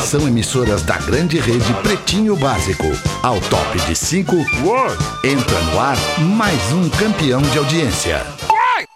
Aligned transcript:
Atenção 0.00 0.26
emissoras 0.26 0.82
da 0.82 0.96
grande 0.96 1.38
rede 1.38 1.74
Pretinho 1.82 2.34
Básico. 2.34 2.86
Ao 3.22 3.38
top 3.38 3.78
de 3.82 3.94
5, 3.94 4.34
entra 5.22 5.60
no 5.60 5.78
ar 5.78 5.98
mais 6.18 6.72
um 6.72 6.88
campeão 6.88 7.42
de 7.42 7.58
audiência. 7.58 8.24
Uai! 8.50 8.86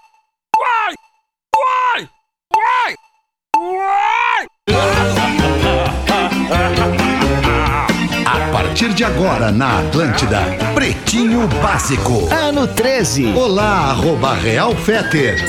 Uai! 0.58 2.08
Uai! 2.56 2.94
Uai! 3.54 4.46
A 8.24 8.50
partir 8.50 8.94
de 8.94 9.04
agora 9.04 9.52
na 9.52 9.80
Atlântida, 9.80 10.40
Pretinho 10.74 11.46
Básico. 11.62 12.32
Ano 12.32 12.66
13. 12.66 13.26
Olá, 13.34 13.90
arroba 13.90 14.32
Real 14.32 14.74
Feter. 14.74 15.44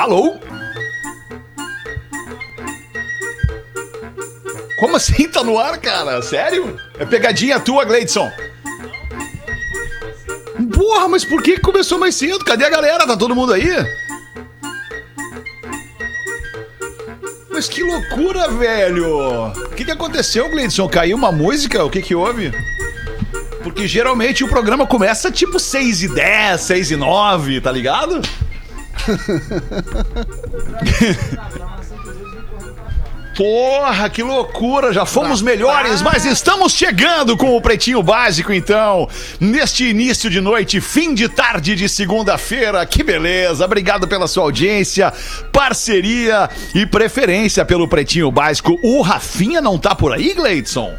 Alô? 0.00 0.40
Como 4.78 4.96
assim 4.96 5.28
tá 5.28 5.44
no 5.44 5.58
ar, 5.58 5.76
cara? 5.76 6.22
Sério? 6.22 6.80
É 6.98 7.04
pegadinha 7.04 7.60
tua, 7.60 7.84
Gleidson. 7.84 8.32
Porra, 10.74 11.06
mas 11.06 11.22
por 11.22 11.42
que 11.42 11.60
começou 11.60 11.98
mais 11.98 12.14
cedo? 12.14 12.42
Cadê 12.46 12.64
a 12.64 12.70
galera? 12.70 13.06
Tá 13.06 13.14
todo 13.14 13.34
mundo 13.34 13.52
aí? 13.52 13.68
Mas 17.50 17.68
que 17.68 17.82
loucura, 17.82 18.48
velho! 18.48 19.48
O 19.48 19.74
que, 19.76 19.84
que 19.84 19.90
aconteceu, 19.90 20.48
Gleidson? 20.48 20.88
Caiu 20.88 21.14
uma 21.14 21.30
música? 21.30 21.84
O 21.84 21.90
que 21.90 22.00
que 22.00 22.14
houve? 22.14 22.50
Porque 23.62 23.86
geralmente 23.86 24.42
o 24.42 24.48
programa 24.48 24.86
começa 24.86 25.30
tipo 25.30 25.60
6 25.60 26.04
e 26.04 26.08
10, 26.08 26.58
6 26.58 26.90
e 26.92 26.96
9, 26.96 27.60
tá 27.60 27.70
ligado? 27.70 28.22
Porra, 33.40 34.10
que 34.10 34.22
loucura! 34.22 34.92
Já 34.92 35.06
fomos 35.06 35.40
melhores, 35.40 36.02
mas 36.02 36.26
estamos 36.26 36.74
chegando 36.74 37.38
com 37.38 37.56
o 37.56 37.62
Pretinho 37.62 38.02
Básico, 38.02 38.52
então. 38.52 39.08
Neste 39.40 39.88
início 39.88 40.28
de 40.28 40.42
noite, 40.42 40.78
fim 40.78 41.14
de 41.14 41.26
tarde 41.26 41.74
de 41.74 41.88
segunda-feira. 41.88 42.84
Que 42.84 43.02
beleza! 43.02 43.64
Obrigado 43.64 44.06
pela 44.06 44.28
sua 44.28 44.42
audiência, 44.42 45.10
parceria 45.50 46.50
e 46.74 46.84
preferência 46.84 47.64
pelo 47.64 47.88
Pretinho 47.88 48.30
Básico. 48.30 48.78
O 48.82 49.00
Rafinha 49.00 49.62
não 49.62 49.78
tá 49.78 49.94
por 49.94 50.12
aí, 50.12 50.34
Gleidson? 50.34 50.94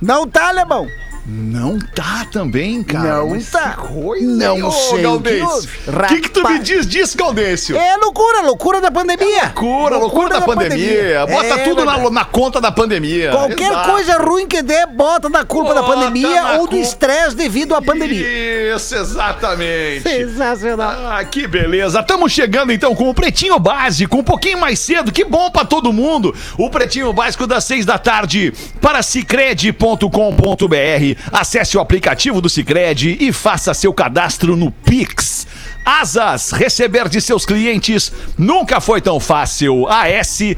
Não 0.00 0.28
tá, 0.28 0.50
alemão? 0.50 0.86
Não 1.28 1.76
tá 1.76 2.24
também, 2.30 2.84
cara. 2.84 3.16
Não 3.16 3.30
Mas 3.30 3.50
tá. 3.50 3.72
coisa, 3.72 4.24
Não? 4.24 4.68
Ô, 4.68 4.70
sei 4.70 5.04
o 5.04 5.20
que 5.20 6.08
que, 6.08 6.20
que 6.20 6.30
tu 6.30 6.48
me 6.48 6.60
diz 6.60 6.86
disso, 6.86 7.16
Gaudêncio? 7.16 7.76
É 7.76 7.96
loucura, 7.96 8.42
loucura 8.42 8.80
da 8.80 8.92
pandemia. 8.92 9.42
Loucura, 9.42 9.96
loucura, 9.96 10.28
da, 10.28 10.42
pandemia. 10.42 11.26
Bota 11.26 11.46
É 11.46 11.64
tudo 11.64 11.84
na, 11.84 12.10
na 12.10 12.24
conta 12.24 12.60
da 12.60 12.70
pandemia. 12.70 13.32
Qualquer 13.32 13.72
Exato. 13.72 13.90
coisa 13.90 14.18
ruim 14.18 14.46
que 14.46 14.62
der, 14.62 14.86
bota 14.86 15.28
na 15.28 15.44
culpa 15.44 15.74
da 15.74 15.82
Bota 15.82 15.94
pandemia 15.94 16.42
na 16.42 16.52
ou 16.58 16.68
do 16.68 16.76
estresse 16.76 17.34
devido 17.34 17.74
à 17.74 17.82
pandemia. 17.82 18.76
Isso, 18.76 18.94
exatamente. 18.94 20.02
Sensacional. 20.02 20.94
Ah, 21.10 21.24
que 21.24 21.48
beleza. 21.48 21.98
Estamos 21.98 22.30
chegando 22.30 22.72
então 22.72 22.94
com 22.94 23.10
o 23.10 23.14
Pretinho 23.14 23.58
Básico, 23.58 24.16
um 24.16 24.24
pouquinho 24.24 24.60
mais 24.60 24.78
cedo. 24.78 25.10
Que 25.10 25.24
bom 25.24 25.50
pra 25.50 25.64
todo 25.64 25.92
mundo. 25.92 26.32
O 26.56 26.70
Pretinho 26.70 27.12
Básico 27.12 27.48
das 27.48 27.64
seis 27.64 27.84
da 27.84 27.98
tarde 27.98 28.52
para 28.80 29.02
cicred.com.br. 29.02 31.15
Acesse 31.32 31.76
o 31.76 31.80
aplicativo 31.80 32.40
do 32.40 32.48
Cicred 32.48 33.18
e 33.20 33.32
faça 33.32 33.74
seu 33.74 33.92
cadastro 33.92 34.56
no 34.56 34.70
Pix. 34.70 35.46
Asas, 35.84 36.50
receber 36.50 37.08
de 37.08 37.20
seus 37.20 37.46
clientes 37.46 38.12
nunca 38.36 38.80
foi 38.80 39.00
tão 39.00 39.20
fácil. 39.20 39.86
ASAAS.com 39.88 40.56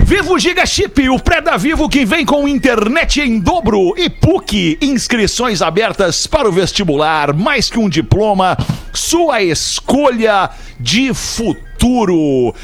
Vivo 0.00 0.38
Giga 0.38 0.66
Chip, 0.66 1.08
o 1.08 1.18
pré 1.18 1.40
da 1.40 1.56
Vivo 1.56 1.88
que 1.88 2.04
vem 2.04 2.26
com 2.26 2.46
internet 2.46 3.22
em 3.22 3.40
dobro 3.40 3.94
e 3.96 4.10
PUC, 4.10 4.76
inscrições 4.82 5.62
abertas 5.62 6.26
para 6.26 6.46
o 6.46 6.52
vestibular, 6.52 7.32
mais 7.32 7.70
que 7.70 7.78
um 7.78 7.88
diploma, 7.88 8.54
sua 8.94 9.42
escolha 9.42 10.50
de 10.78 11.12
futuro. 11.14 11.64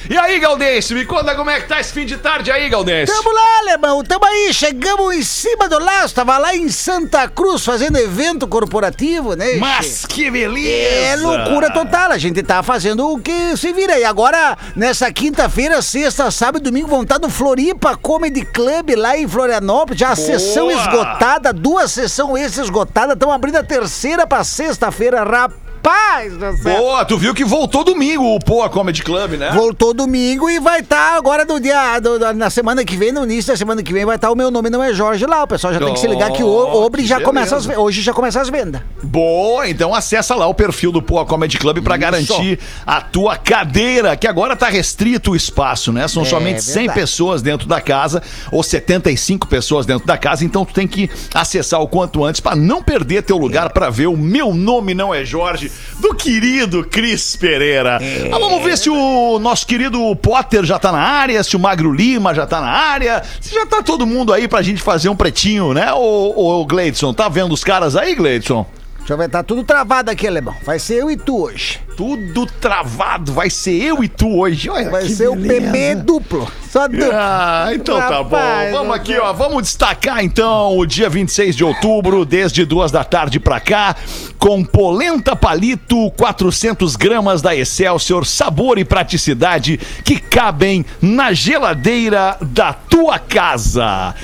E 0.08 0.16
aí, 0.16 0.38
Gaudêncio, 0.38 0.96
me 0.96 1.05
conta 1.05 1.34
como 1.34 1.50
é 1.50 1.60
que 1.60 1.69
tá 1.69 1.78
esse 1.78 1.93
fim 1.93 2.06
de 2.06 2.16
tarde 2.16 2.50
aí, 2.50 2.70
Gaudêncio? 2.70 3.14
Tamo 3.14 3.31
lá, 3.34 3.58
alemão, 3.58 4.02
tamo 4.02 4.25
aí, 4.25 4.55
chegamos 4.55 5.14
em 5.14 5.22
cima 5.22 5.69
do 5.69 5.78
laço, 5.78 6.14
tava 6.14 6.38
lá 6.38 6.56
em 6.56 6.70
Santa 6.70 7.28
Cruz 7.28 7.62
fazendo 7.62 7.99
evento 7.99 8.49
corporativo, 8.49 9.34
né? 9.34 9.56
Mas 9.56 10.06
que 10.06 10.31
beleza! 10.31 11.06
É 11.06 11.16
loucura 11.16 11.70
total, 11.70 12.12
a 12.12 12.19
gente 12.19 12.43
tá 12.43 12.62
fazendo 12.62 13.12
o 13.12 13.20
que 13.20 13.56
se 13.58 13.72
vira. 13.75 13.99
E 13.99 14.05
agora, 14.05 14.56
nessa 14.75 15.12
quinta-feira, 15.12 15.82
sexta, 15.82 16.31
sábado 16.31 16.62
e 16.62 16.70
domingo, 16.70 16.88
vão 16.88 17.02
estar 17.02 17.19
no 17.19 17.28
Floripa 17.28 17.96
Comedy 17.96 18.44
Club, 18.46 18.94
lá 18.96 19.19
em 19.19 19.28
Florianópolis. 19.28 20.00
Já 20.00 20.10
a 20.10 20.16
sessão 20.16 20.70
esgotada, 20.70 21.52
duas 21.52 21.93
sessões 21.93 22.46
extra 22.46 22.64
esgotadas. 22.64 23.14
Estão 23.14 23.31
abrindo 23.31 23.56
a 23.56 23.62
terceira 23.62 24.26
pra 24.26 24.44
sexta-feira, 24.44 25.22
rapaz. 25.25 25.69
Rapaz 25.82 26.37
do 26.37 26.56
céu. 26.59 26.77
Boa, 26.77 27.05
tu 27.06 27.17
viu 27.17 27.32
que 27.35 27.43
voltou 27.44 27.82
domingo 27.82 28.35
o 28.35 28.38
Poa 28.38 28.69
Comedy 28.69 29.03
Club, 29.03 29.32
né? 29.32 29.50
Voltou 29.55 29.94
domingo 29.94 30.50
e 30.50 30.61
vai 30.61 30.81
estar 30.81 31.17
agora 31.17 31.44
no 31.47 31.59
dia. 31.59 31.99
do- 32.00 32.19
da- 32.19 32.32
na 32.35 32.50
semana 32.50 32.85
que 32.85 32.97
vem, 32.97 33.11
no 33.12 33.25
início 33.25 33.53
da 33.53 33.56
semana 33.56 33.82
que 33.82 33.93
vem, 33.93 34.05
vai 34.05 34.17
estar 34.17 34.31
o 34.31 34.35
meu 34.37 34.50
nome 34.50 34.69
não 34.71 34.82
é 34.82 34.93
Jorge 34.93 35.25
lá. 35.27 35.43
O 35.43 35.47
pessoal 35.47 35.73
já 35.73 35.79
tem 35.81 35.93
que 35.94 36.00
se 36.00 36.06
ligar 36.06 36.31
que 36.32 36.43
o 36.43 36.47
Oh, 36.49 36.85
Obre 36.85 37.05
já 37.06 37.17
beleza. 37.17 37.27
começa 37.27 37.56
as, 37.56 37.67
hoje 37.79 38.03
já 38.03 38.12
começa 38.12 38.41
as 38.41 38.49
vendas. 38.50 38.82
Boa, 39.03 39.69
então 39.69 39.94
acessa 39.94 40.35
lá 40.35 40.47
o 40.47 40.55
perfil 40.55 40.93
do 40.93 41.00
Poa 41.00 41.25
Comedy 41.25 41.59
Club 41.59 41.82
pra 41.82 41.97
garantir 41.97 42.59
a 42.87 43.00
tua 43.00 43.37
cadeira, 43.37 44.17
que 44.17 44.27
agora 44.27 44.55
tá 44.55 44.69
restrito 44.69 45.31
o 45.32 45.37
espaço, 45.37 45.93
né? 45.93 46.06
São 46.09 46.23
É, 46.23 46.27
somente 46.27 46.62
100 46.62 46.75
verdade. 46.87 47.00
pessoas 47.00 47.41
dentro 47.43 47.67
da 47.67 47.81
casa 47.81 48.23
ou 48.53 48.62
75 48.62 49.47
pessoas 49.47 49.87
dentro 49.87 50.06
da 50.06 50.19
casa, 50.19 50.44
então 50.44 50.65
tu 50.65 50.75
tem 50.75 50.87
que 50.87 51.09
acessar 51.35 51.81
o 51.81 51.88
quanto 51.88 52.23
antes 52.25 52.41
pra 52.41 52.55
não 52.55 52.82
perder 52.82 53.23
teu 53.23 53.38
lugar 53.38 53.71
pra 53.71 53.88
ver 53.91 54.06
o 54.09 54.17
meu 54.17 54.53
nome 54.55 54.93
não 54.94 55.15
é 55.15 55.25
Jorge 55.25 55.69
do 55.99 56.14
querido 56.14 56.84
Cris 56.84 57.37
Pereira. 57.37 57.99
Ah, 58.32 58.38
vamos 58.38 58.62
ver 58.62 58.76
se 58.76 58.88
o 58.88 59.38
nosso 59.38 59.67
querido 59.67 60.14
Potter 60.17 60.64
já 60.64 60.78
tá 60.78 60.90
na 60.90 61.00
área, 61.00 61.43
se 61.43 61.56
o 61.56 61.61
Magro 61.61 61.93
Lima 61.93 62.34
já 62.34 62.46
tá 62.46 62.61
na 62.61 62.70
área, 62.70 63.22
se 63.40 63.55
já 63.55 63.67
tá 63.67 63.82
todo 63.82 64.06
mundo 64.06 64.32
aí 64.32 64.49
pra 64.49 64.62
gente 64.62 64.82
fazer 64.82 65.08
um 65.08 65.17
pretinho, 65.17 65.72
né? 65.75 65.93
Ô, 65.93 66.61
ô 66.61 66.64
Gleidson, 66.64 67.12
tá 67.12 67.28
vendo 67.28 67.52
os 67.52 67.64
caras 67.64 67.96
aí, 67.96 68.14
Gleidson? 68.14 68.67
Deixa 69.10 69.22
eu 69.22 69.26
ver, 69.26 69.28
tá 69.28 69.42
tudo 69.42 69.64
travado 69.64 70.08
aqui, 70.08 70.24
Alemão. 70.24 70.54
Vai 70.62 70.78
ser 70.78 70.94
eu 70.98 71.10
e 71.10 71.16
tu 71.16 71.42
hoje. 71.42 71.80
Tudo 71.96 72.46
travado, 72.46 73.32
vai 73.32 73.50
ser 73.50 73.72
eu 73.82 74.04
e 74.04 74.08
tu 74.08 74.38
hoje. 74.38 74.70
Olha 74.70 74.88
Vai 74.88 75.08
ser 75.08 75.26
o 75.26 75.34
beleza. 75.34 75.72
PB 75.72 75.94
duplo. 75.96 76.48
Só 76.70 76.86
duplo. 76.86 77.10
Ah, 77.12 77.70
então 77.74 77.98
tá 77.98 78.22
bom. 78.22 78.36
Rapaz, 78.36 78.70
Vamos 78.70 78.94
aqui, 78.94 79.18
ó. 79.18 79.32
Vamos 79.32 79.64
destacar 79.64 80.22
então 80.22 80.78
o 80.78 80.86
dia 80.86 81.08
26 81.08 81.56
de 81.56 81.64
outubro, 81.64 82.24
desde 82.24 82.64
duas 82.64 82.92
da 82.92 83.02
tarde 83.02 83.40
pra 83.40 83.58
cá, 83.58 83.96
com 84.38 84.62
polenta 84.64 85.34
palito, 85.34 86.08
400 86.12 86.94
gramas 86.94 87.42
da 87.42 87.54
Excelsior, 87.56 88.24
sabor 88.24 88.78
e 88.78 88.84
praticidade 88.84 89.76
que 90.04 90.20
cabem 90.20 90.86
na 91.02 91.32
geladeira 91.32 92.36
da 92.40 92.72
tua 92.72 93.18
casa. 93.18 94.14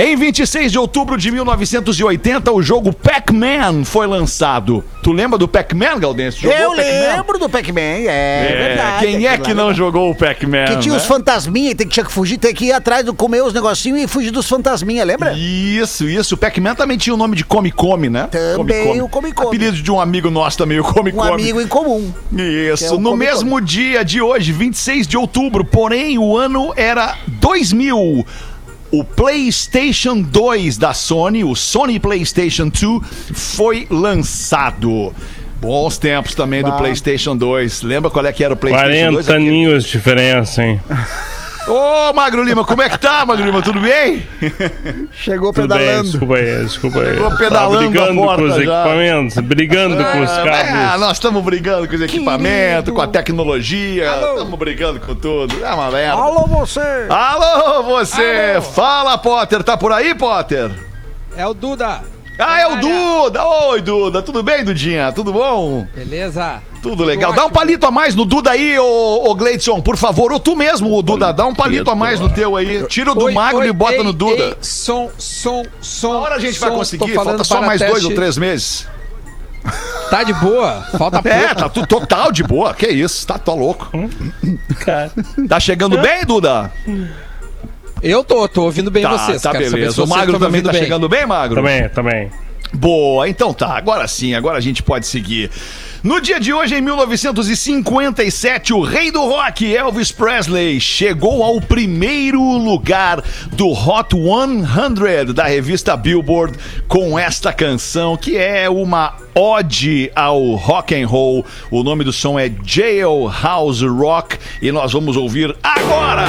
Em 0.00 0.14
26 0.14 0.70
de 0.70 0.78
outubro 0.78 1.16
de 1.18 1.28
1980, 1.32 2.52
o 2.52 2.62
jogo 2.62 2.92
Pac-Man 2.92 3.84
foi 3.84 4.06
lançado. 4.06 4.84
Tu 5.02 5.10
lembra 5.10 5.36
do 5.36 5.48
Pac-Man? 5.48 5.98
Jogou 6.00 6.56
Eu 6.56 6.70
lembro 6.72 7.36
do 7.36 7.48
Pac-Man, 7.48 7.80
é, 7.80 8.06
É, 8.06 8.68
verdade. 8.68 9.04
quem 9.06 9.26
é 9.26 9.30
aquilo 9.30 9.44
que 9.46 9.54
não 9.54 9.64
era- 9.66 9.74
jogou 9.74 10.08
o 10.12 10.14
Pac-Man? 10.14 10.66
Que 10.66 10.76
tinha 10.76 10.92
né? 10.94 11.00
os 11.00 11.04
fantasminha, 11.04 11.74
tem 11.74 11.84
que, 11.84 11.94
tinha 11.94 12.06
que 12.06 12.12
fugir, 12.12 12.38
tem 12.38 12.54
que 12.54 12.66
ir 12.66 12.72
atrás 12.72 13.04
do 13.04 13.12
comer 13.12 13.42
os 13.42 13.52
negocinhos 13.52 14.00
e 14.00 14.06
fugir 14.06 14.30
dos 14.30 14.48
fantasminha, 14.48 15.02
lembra? 15.04 15.32
Isso, 15.36 16.08
isso. 16.08 16.36
O 16.36 16.38
Pac-Man 16.38 16.76
também 16.76 16.96
tinha 16.96 17.12
o 17.12 17.16
nome 17.16 17.34
de 17.34 17.44
Come 17.44 17.72
Come, 17.72 18.08
né? 18.08 18.28
Também 18.30 19.02
o 19.02 19.08
Come 19.08 19.32
Come. 19.32 19.48
Apelido 19.48 19.82
de 19.82 19.90
um 19.90 20.00
amigo 20.00 20.30
nosso 20.30 20.56
também, 20.58 20.78
o 20.78 20.84
Come 20.84 21.10
Um 21.10 21.16
Come. 21.16 21.32
amigo 21.32 21.60
em 21.60 21.66
comum. 21.66 22.14
Isso, 22.72 22.84
é 22.84 22.90
no 22.98 23.10
Come 23.10 23.26
mesmo 23.26 23.60
dia 23.60 24.04
de 24.04 24.22
hoje, 24.22 24.52
26 24.52 25.08
de 25.08 25.16
outubro, 25.16 25.64
porém 25.64 26.20
o 26.20 26.36
ano 26.36 26.72
era 26.76 27.16
2000. 27.26 28.24
O 28.90 29.04
PlayStation 29.04 30.20
2 30.20 30.78
da 30.78 30.94
Sony, 30.94 31.44
o 31.44 31.54
Sony 31.54 32.00
PlayStation 32.00 32.68
2, 32.68 33.02
foi 33.34 33.86
lançado. 33.90 35.12
Bons 35.60 35.98
tempos 35.98 36.34
também 36.34 36.62
do 36.62 36.70
Bah. 36.70 36.78
PlayStation 36.78 37.36
2. 37.36 37.82
Lembra 37.82 38.10
qual 38.10 38.24
é 38.24 38.32
que 38.32 38.42
era 38.42 38.54
o 38.54 38.56
PlayStation 38.56 39.12
2? 39.12 39.26
40 39.26 39.34
aninhos 39.34 39.84
de 39.84 39.92
diferença, 39.92 40.64
hein? 40.64 40.80
Ô, 41.66 42.12
Magro 42.14 42.42
Lima, 42.42 42.64
como 42.64 42.80
é 42.80 42.88
que 42.88 42.98
tá, 42.98 43.26
Magro 43.26 43.44
Lima? 43.44 43.60
Tudo 43.60 43.80
bem? 43.80 44.26
Chegou 45.12 45.52
Tudo 45.52 45.68
bem, 45.68 45.78
pedalando. 45.78 46.10
desculpa 46.10 46.36
aí, 46.36 46.64
desculpa 46.64 46.98
aí. 47.00 47.06
Chegou 47.14 47.24
Tava 47.24 47.36
pedalando 47.38 47.76
a 47.76 47.90
brigando 47.90 48.14
porta 48.20 48.42
com 48.42 48.48
os 48.48 48.54
já. 48.54 48.62
equipamentos, 48.62 49.38
brigando 49.38 49.96
com 50.04 50.20
os 50.22 50.30
Ah, 50.30 50.44
cabos. 50.44 51.00
nós 51.00 51.12
estamos 51.12 51.44
brigando 51.44 51.86
com 51.88 51.94
os 51.94 52.00
equipamentos, 52.00 52.94
com 52.94 53.00
a 53.02 53.06
tecnologia, 53.08 54.10
estamos 54.10 54.58
brigando 54.58 55.00
com 55.00 55.14
tudo. 55.14 55.62
É 55.62 55.74
uma 55.74 55.90
merda. 55.90 56.12
Alô, 56.22 56.46
você! 56.46 57.06
Alô, 57.10 57.82
você! 57.82 58.60
Fala, 58.74 59.18
Potter, 59.18 59.62
tá 59.62 59.76
por 59.76 59.92
aí, 59.92 60.14
Potter? 60.14 60.70
É 61.36 61.46
o 61.46 61.52
Duda. 61.52 62.00
Ah, 62.38 62.60
é 62.60 62.66
o 62.68 62.76
Duda! 62.76 63.44
Oi, 63.44 63.82
Duda, 63.82 64.22
tudo 64.22 64.42
bem, 64.42 64.64
Dudinha? 64.64 65.12
Tudo 65.12 65.32
bom? 65.32 65.86
Beleza? 65.94 66.62
Tudo 66.82 67.04
legal. 67.04 67.32
Dá 67.32 67.44
um 67.44 67.50
palito 67.50 67.84
a 67.86 67.90
mais 67.90 68.14
no 68.14 68.24
Duda 68.24 68.50
aí, 68.52 68.78
ô, 68.78 69.30
ô 69.30 69.34
Gleidson, 69.34 69.80
por 69.80 69.96
favor. 69.96 70.32
Ou 70.32 70.38
tu 70.38 70.54
mesmo, 70.54 70.94
ô 70.94 71.02
Duda, 71.02 71.32
dá 71.32 71.44
um 71.46 71.54
palito 71.54 71.90
a 71.90 71.94
mais 71.94 72.20
no 72.20 72.28
teu 72.28 72.56
aí. 72.56 72.84
Tira 72.86 73.12
o 73.12 73.14
do 73.14 73.24
Oi, 73.24 73.32
magro 73.32 73.60
oi, 73.60 73.68
e 73.68 73.72
bota 73.72 73.94
ei, 73.96 74.02
no 74.04 74.12
Duda. 74.12 74.42
ei, 74.44 74.56
som, 74.60 75.10
som, 75.18 75.64
som. 75.80 76.10
Uma 76.10 76.20
hora 76.20 76.34
a 76.36 76.38
gente 76.38 76.58
vai 76.58 76.70
som, 76.70 76.76
conseguir, 76.76 77.08
tô 77.08 77.14
falando 77.14 77.38
falta 77.38 77.44
só 77.44 77.60
mais 77.62 77.80
dois 77.80 77.92
teste. 77.94 78.06
ou 78.06 78.14
três 78.14 78.38
meses. 78.38 78.86
Tá 80.08 80.22
de 80.22 80.32
boa? 80.34 80.86
Falta 80.96 81.20
pouco. 81.22 81.36
É, 81.36 81.54
tá 81.54 81.68
total 81.68 82.30
de 82.32 82.42
boa. 82.44 82.72
Que 82.72 82.86
isso, 82.88 83.26
tá, 83.26 83.36
tá 83.38 83.52
louco. 83.52 83.90
Cara, 84.80 85.10
Tá 85.48 85.58
chegando 85.60 85.98
bem, 85.98 86.24
Duda? 86.24 86.72
Eu 88.00 88.22
tô, 88.22 88.46
tô 88.48 88.62
ouvindo 88.62 88.90
bem 88.90 89.02
Tá, 89.02 89.18
vocês. 89.18 89.42
tá 89.42 89.52
saber 89.52 89.70
beleza. 89.70 90.02
O 90.02 90.06
Magro 90.06 90.38
também 90.38 90.62
tá 90.62 90.70
bem. 90.70 90.80
chegando 90.80 91.08
bem, 91.08 91.26
Magro? 91.26 91.56
também, 91.56 91.88
também. 91.88 92.30
Boa, 92.72 93.28
então 93.28 93.52
tá. 93.52 93.76
Agora 93.76 94.06
sim, 94.06 94.34
agora 94.34 94.58
a 94.58 94.60
gente 94.60 94.82
pode 94.82 95.06
seguir. 95.06 95.50
No 96.02 96.20
dia 96.20 96.38
de 96.38 96.52
hoje, 96.52 96.76
em 96.76 96.80
1957, 96.80 98.72
o 98.72 98.82
rei 98.82 99.10
do 99.10 99.20
rock, 99.20 99.74
Elvis 99.74 100.12
Presley, 100.12 100.80
chegou 100.80 101.42
ao 101.42 101.60
primeiro 101.60 102.40
lugar 102.40 103.20
do 103.52 103.68
Hot 103.68 104.14
100 104.14 105.34
da 105.34 105.44
revista 105.44 105.96
Billboard 105.96 106.56
com 106.86 107.18
esta 107.18 107.52
canção, 107.52 108.16
que 108.16 108.36
é 108.36 108.70
uma 108.70 109.16
ode 109.34 110.10
ao 110.14 110.54
rock 110.54 110.94
and 110.94 111.08
roll. 111.08 111.44
O 111.68 111.82
nome 111.82 112.04
do 112.04 112.12
som 112.12 112.38
é 112.38 112.48
Jailhouse 112.64 113.86
Rock 113.86 114.38
e 114.62 114.70
nós 114.70 114.92
vamos 114.92 115.16
ouvir 115.16 115.56
agora. 115.64 116.26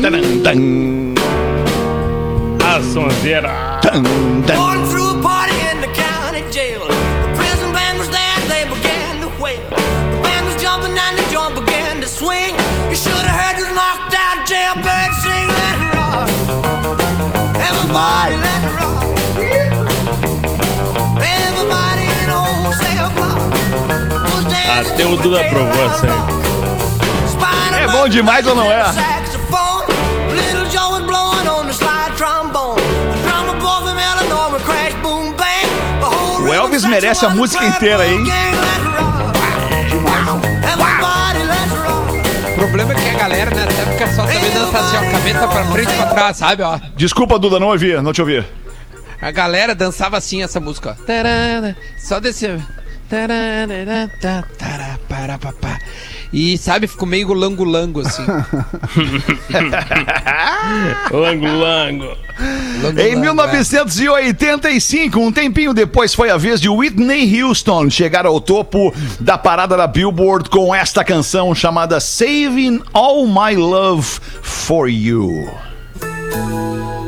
Taran, 0.00 0.22
A 2.64 2.82
sonzeira. 2.82 3.77
Tan, 3.90 4.02
tan. 4.44 4.56
Going 4.56 4.84
through 4.90 5.18
a 5.18 5.22
party 5.22 5.56
in 5.70 5.80
the 5.80 5.88
county 5.94 6.42
jail. 6.50 6.86
The 6.86 7.30
prison 7.36 7.72
band 7.72 7.98
was 7.98 8.10
there, 8.10 8.38
they 8.48 8.64
began 8.68 9.20
to 9.24 9.28
wail. 9.42 9.62
The 9.70 10.20
band 10.24 10.44
was 10.46 10.56
jumping 10.60 10.96
and 10.96 11.14
the 11.18 11.24
joint 11.32 11.54
began 11.54 12.00
to 12.00 12.08
swing. 12.08 12.54
You 12.90 12.96
should 12.96 13.24
have 13.28 13.38
heard 13.40 13.56
this 13.60 13.70
knocked 13.72 14.14
out 14.14 14.46
jailbird 14.46 15.12
sing, 15.22 15.48
let 15.60 15.76
it 15.84 15.92
rock. 15.96 16.28
Everybody 17.68 18.34
let 18.36 18.60
it 18.68 18.74
rock. 18.80 19.04
Everybody 21.40 22.04
in 22.20 22.28
old 22.28 22.74
cell 22.82 23.08
block 23.16 23.40
was 24.34 24.44
dancing 24.52 24.94
Até 24.94 25.04
o 25.06 25.16
to 25.16 25.22
Duda 25.22 25.40
a 25.40 25.44
provou 25.48 25.72
jailbird 25.72 25.86
essa 25.86 26.06
aí. 26.06 26.38
É 27.82 27.86
bom 27.88 28.08
demais 28.08 28.46
ou 28.46 28.54
não 28.54 28.70
é? 28.70 28.82
Rhythm 36.78 36.90
merece 36.90 37.26
a 37.26 37.30
música 37.30 37.64
inteira, 37.64 38.06
hein? 38.06 38.22
O 42.52 42.54
problema 42.54 42.92
é 42.92 42.96
que 42.96 43.08
a 43.08 43.18
galera 43.18 43.50
nessa 43.50 43.82
época 43.82 44.06
só 44.14 44.26
sabia 44.26 44.50
dançar 44.50 44.80
assim, 44.80 44.96
ó, 44.96 45.10
cabeça 45.10 45.48
pra 45.48 45.64
frente 45.64 45.92
e 45.92 45.96
pra 45.96 46.06
trás, 46.06 46.36
sabe, 46.36 46.62
ó. 46.62 46.78
Desculpa, 46.96 47.38
Duda, 47.38 47.58
não 47.58 47.68
ouvi, 47.68 48.00
não 48.00 48.12
te 48.12 48.20
ouvi. 48.20 48.44
A 49.20 49.30
galera 49.30 49.74
dançava 49.74 50.16
assim 50.16 50.42
essa 50.42 50.60
música, 50.60 50.96
ó. 50.98 51.04
Tarara, 51.04 51.76
Só 51.96 52.20
desse... 52.20 52.46
E 56.32 56.58
sabe, 56.58 56.86
ficou 56.86 57.08
meio 57.08 57.32
lango-lango 57.32 58.00
assim. 58.00 58.22
Lango, 61.10 61.46
lango. 61.56 62.04
Lango-lango, 62.82 63.00
Em 63.00 63.12
é. 63.12 63.16
1985, 63.16 65.18
um 65.18 65.32
tempinho 65.32 65.72
depois, 65.72 66.14
foi 66.14 66.28
a 66.30 66.36
vez 66.36 66.60
de 66.60 66.68
Whitney 66.68 67.42
Houston 67.42 67.88
chegar 67.88 68.26
ao 68.26 68.40
topo 68.40 68.92
da 69.18 69.38
parada 69.38 69.76
da 69.76 69.86
Billboard 69.86 70.50
com 70.50 70.74
esta 70.74 71.02
canção 71.02 71.54
chamada 71.54 71.98
Saving 71.98 72.82
All 72.92 73.26
My 73.26 73.56
Love 73.56 74.06
for 74.42 74.88
You. 74.88 75.48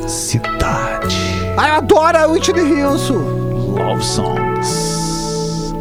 Cidade. 0.08 1.16
Ai, 1.56 1.70
eu 1.70 1.74
adoro 1.76 2.18
a 2.18 2.26
Whitney 2.26 2.82
Houston. 2.82 3.18
Love 3.78 4.02
Songs. 4.02 4.90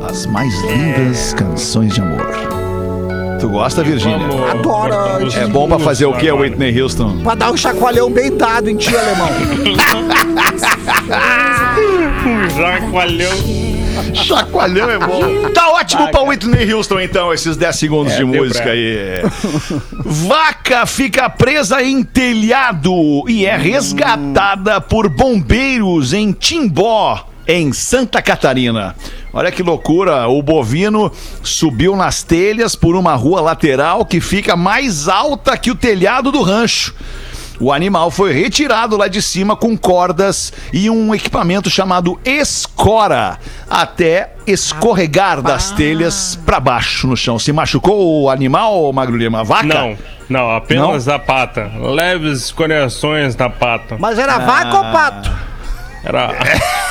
As 0.07 0.25
mais 0.25 0.53
lindas 0.61 1.33
canções 1.33 1.93
de 1.93 2.01
amor. 2.01 2.48
Tu 3.39 3.47
gosta, 3.47 3.83
Virgínia? 3.83 4.27
Adoro. 4.51 4.93
É 5.33 5.47
bom 5.47 5.67
pra 5.67 5.79
fazer 5.79 6.05
o 6.05 6.13
que, 6.13 6.27
agora. 6.27 6.43
Whitney 6.49 6.81
Houston? 6.81 7.19
Pra 7.23 7.35
dar 7.35 7.51
um 7.51 7.57
chacoalhão 7.57 8.11
bem 8.11 8.35
dado 8.35 8.69
em 8.69 8.75
ti, 8.75 8.93
alemão. 8.95 9.29
Um 12.25 12.49
Chacoalhão. 12.49 13.31
Chacoalhão 14.13 14.89
é 14.89 14.97
bom. 14.99 15.49
Tá 15.53 15.69
ótimo 15.71 16.09
pra 16.09 16.21
Whitney 16.21 16.73
Houston, 16.73 16.99
então, 16.99 17.33
esses 17.33 17.55
10 17.57 17.75
segundos 17.75 18.13
É, 18.13 18.17
de 18.17 18.25
deu 18.25 18.41
música 18.43 18.63
pra- 18.63 18.71
aí. 18.71 19.23
Vaca 20.05 20.85
fica 20.85 21.29
presa 21.29 21.81
em 21.81 22.03
telhado 22.03 22.93
e 23.27 23.45
é 23.45 23.55
resgatada 23.55 24.79
por 24.81 25.09
bombeiros 25.09 26.13
em 26.13 26.31
Timbó, 26.31 27.25
em 27.49 27.73
Santa 27.73 28.21
Catarina. 28.21 28.95
Olha 29.33 29.51
que 29.51 29.63
loucura, 29.63 30.27
o 30.27 30.39
bovino 30.39 31.11
subiu 31.41 31.95
nas 31.95 32.21
telhas 32.21 32.75
por 32.75 32.95
uma 32.95 33.15
rua 33.15 33.41
lateral 33.41 34.05
que 34.05 34.21
fica 34.21 34.55
mais 34.55 35.07
alta 35.07 35.57
que 35.57 35.71
o 35.71 35.75
telhado 35.75 36.31
do 36.31 36.43
rancho. 36.43 36.93
O 37.59 37.73
animal 37.73 38.11
foi 38.11 38.31
retirado 38.31 38.95
lá 38.95 39.07
de 39.07 39.19
cima 39.19 39.55
com 39.55 39.75
cordas 39.75 40.53
e 40.71 40.91
um 40.91 41.13
equipamento 41.13 41.71
chamado 41.71 42.19
escora 42.23 43.39
até 43.67 44.29
escorregar 44.45 45.41
das 45.41 45.71
telhas 45.71 46.39
para 46.45 46.59
baixo 46.59 47.07
no 47.07 47.17
chão. 47.17 47.39
Se 47.39 47.51
machucou 47.51 48.21
o 48.21 48.29
animal, 48.29 48.93
Magro 48.93 49.17
Lima? 49.17 49.43
Vaca? 49.43 49.65
Não, 49.65 49.97
não, 50.29 50.55
apenas 50.55 51.07
a 51.07 51.17
pata. 51.17 51.69
Leves 51.79 52.43
escoriações 52.43 53.35
na 53.35 53.49
pata. 53.49 53.97
Mas 53.99 54.19
era 54.19 54.37
vaca 54.37 54.77
ou 54.77 54.83
pato? 54.93 55.31
Era, 56.03 56.31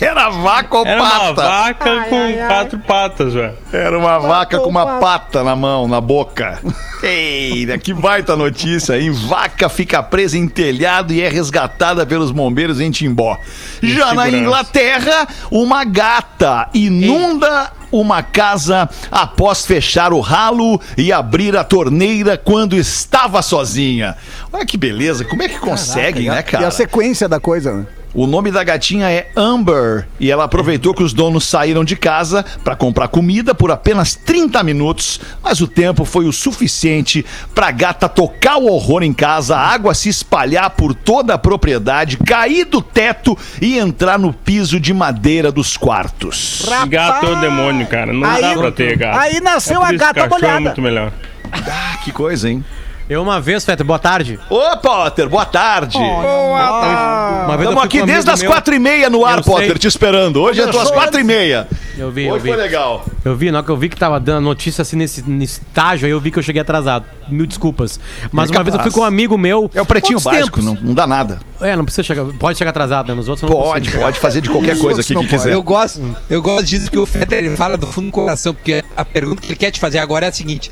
Era 0.00 0.28
vaca 0.28 0.78
ou 0.78 0.86
era 0.86 1.02
uma 1.02 1.10
pata? 1.10 1.42
vaca 1.42 2.04
com 2.08 2.46
quatro 2.46 2.78
patas, 2.78 3.34
velho. 3.34 3.54
Era 3.72 3.98
uma 3.98 4.18
vaca 4.18 4.58
com 4.60 4.68
uma 4.68 4.98
pata 4.98 5.42
na 5.42 5.56
mão, 5.56 5.88
na 5.88 6.00
boca. 6.00 6.60
Eita, 7.02 7.76
que 7.78 7.92
baita 7.92 8.36
notícia, 8.36 8.98
hein? 8.98 9.10
Vaca 9.10 9.68
fica 9.68 10.02
presa 10.02 10.38
em 10.38 10.48
telhado 10.48 11.12
e 11.12 11.20
é 11.20 11.28
resgatada 11.28 12.06
pelos 12.06 12.30
bombeiros 12.30 12.80
em 12.80 12.90
Timbó. 12.90 13.36
Já 13.82 14.14
na. 14.14 14.28
Inglaterra, 14.28 15.26
uma 15.50 15.84
gata 15.84 16.68
inunda 16.74 17.72
uma 17.90 18.22
casa 18.22 18.88
após 19.10 19.64
fechar 19.64 20.12
o 20.12 20.20
ralo 20.20 20.80
e 20.96 21.12
abrir 21.12 21.56
a 21.56 21.64
torneira 21.64 22.36
quando 22.36 22.76
estava 22.76 23.40
sozinha. 23.42 24.16
Olha 24.52 24.66
que 24.66 24.76
beleza, 24.76 25.24
como 25.24 25.42
é 25.42 25.48
que 25.48 25.58
conseguem, 25.58 26.28
né, 26.28 26.36
E 26.36 26.38
a 26.38 26.42
cara? 26.42 26.70
sequência 26.70 27.28
da 27.28 27.40
coisa, 27.40 27.72
né? 27.72 27.86
O 28.14 28.26
nome 28.26 28.50
da 28.50 28.64
gatinha 28.64 29.10
é 29.10 29.30
Amber 29.36 30.08
e 30.18 30.30
ela 30.30 30.44
aproveitou 30.44 30.94
que 30.94 31.02
os 31.02 31.12
donos 31.12 31.44
saíram 31.46 31.84
de 31.84 31.94
casa 31.94 32.44
para 32.64 32.74
comprar 32.74 33.08
comida 33.08 33.54
por 33.54 33.70
apenas 33.70 34.14
30 34.14 34.62
minutos, 34.62 35.20
mas 35.42 35.60
o 35.60 35.68
tempo 35.68 36.04
foi 36.06 36.24
o 36.24 36.32
suficiente 36.32 37.24
para 37.54 37.68
a 37.68 37.70
gata 37.70 38.08
tocar 38.08 38.56
o 38.56 38.66
horror 38.66 39.02
em 39.02 39.12
casa, 39.12 39.56
a 39.56 39.60
água 39.60 39.94
se 39.94 40.08
espalhar 40.08 40.70
por 40.70 40.94
toda 40.94 41.34
a 41.34 41.38
propriedade, 41.38 42.16
cair 42.16 42.64
do 42.64 42.80
teto 42.80 43.36
e 43.60 43.78
entrar 43.78 44.18
no 44.18 44.32
piso 44.32 44.80
de 44.80 44.94
madeira 44.94 45.52
dos 45.52 45.76
quartos. 45.76 46.62
Gato 46.88 47.26
é 47.26 47.30
o 47.30 47.40
demônio, 47.40 47.86
cara. 47.86 48.12
Não 48.12 48.28
Aí- 48.28 48.40
dá 48.40 48.54
pra 48.54 48.72
ter 48.72 48.96
gato. 48.96 49.18
aí 49.18 49.38
nasceu 49.40 49.82
É 49.84 49.88
a 49.88 49.92
gata 49.92 50.20
é 50.20 50.28
molhada. 50.28 50.60
muito 50.60 50.80
melhor. 50.82 51.12
Ah, 51.52 51.98
que 52.02 52.10
coisa, 52.10 52.48
hein? 52.48 52.64
Eu 53.08 53.22
uma 53.22 53.40
vez, 53.40 53.64
Fetter, 53.64 53.86
boa 53.86 53.98
tarde. 53.98 54.38
Ô, 54.50 54.76
Potter, 54.76 55.30
boa 55.30 55.46
tarde. 55.46 55.96
Uma 55.96 57.56
vez 57.56 57.70
eu 57.70 57.70
Estamos 57.70 57.74
fui 57.80 57.86
aqui 57.86 57.98
com 57.98 58.04
um 58.04 58.06
desde 58.06 58.20
amigo 58.30 58.34
as 58.34 58.40
meu- 58.42 58.50
quatro 58.50 58.74
e 58.74 58.78
meia 58.78 59.08
no 59.08 59.24
ar, 59.24 59.38
Eu 59.38 59.42
sei. 59.44 59.52
Potter, 59.54 59.78
te 59.78 59.88
esperando. 59.88 60.42
Hoje 60.42 60.60
é 60.60 60.64
às 60.68 60.90
quatro 60.90 61.18
e 61.18 61.24
meia. 61.24 61.66
Eu 61.96 62.10
vi, 62.10 62.26
eu 62.26 62.34
Hoje 62.34 62.42
vi. 62.42 62.48
foi 62.50 62.58
legal. 62.58 63.02
Eu 63.24 63.34
vi, 63.34 63.50
na 63.50 63.58
hora 63.58 63.64
que 63.64 63.72
eu 63.72 63.76
vi 63.78 63.88
que 63.88 63.96
tava 63.96 64.20
dando 64.20 64.44
notícia 64.44 64.82
assim 64.82 64.94
nesse, 64.96 65.22
nesse 65.28 65.60
estágio, 65.62 66.04
aí 66.04 66.12
eu 66.12 66.20
vi 66.20 66.30
que 66.30 66.38
eu 66.38 66.42
cheguei 66.42 66.60
atrasado. 66.60 67.06
Mil 67.30 67.46
desculpas. 67.46 67.98
Mas 68.30 68.50
É 68.50 68.52
uma 68.52 68.62
vez 68.62 68.74
eu 68.74 68.80
fui 68.82 68.90
capaz. 68.90 68.94
com 68.94 69.00
um 69.00 69.04
amigo 69.04 69.38
meu. 69.38 69.70
É 69.74 69.80
o 69.80 69.86
pretinho 69.86 70.20
básico, 70.20 70.60
tempos. 70.60 70.64
não, 70.64 70.74
não 70.74 70.92
dá 70.94 71.06
nada. 71.06 71.38
É, 71.62 71.74
não 71.74 71.86
precisa 71.86 72.02
chegar. 72.02 72.24
Pode 72.38 72.58
chegar 72.58 72.70
atrasado, 72.70 73.08
né? 73.08 73.14
Nos 73.14 73.26
outros 73.26 73.42
eu 73.50 73.56
não 73.56 73.62
Pode, 73.64 73.86
consigo. 73.86 74.02
pode 74.02 74.18
fazer 74.20 74.42
de 74.42 74.50
qualquer 74.50 74.78
coisa 74.78 75.00
aqui 75.00 75.14
que 75.16 75.26
quiser. 75.26 75.54
Eu 75.54 75.62
gosto, 75.62 76.00
eu 76.28 76.42
gosto 76.42 76.66
disso 76.66 76.90
que 76.90 76.98
o 76.98 77.06
Fetter 77.06 77.38
ele 77.38 77.56
fala 77.56 77.78
do 77.78 77.86
fundo 77.86 78.06
do 78.08 78.12
coração, 78.12 78.52
porque 78.52 78.84
a 78.94 79.04
pergunta 79.04 79.40
que 79.40 79.48
ele 79.48 79.56
quer 79.56 79.70
te 79.70 79.80
fazer 79.80 79.98
agora 79.98 80.26
é 80.26 80.28
a 80.28 80.32
seguinte: 80.32 80.70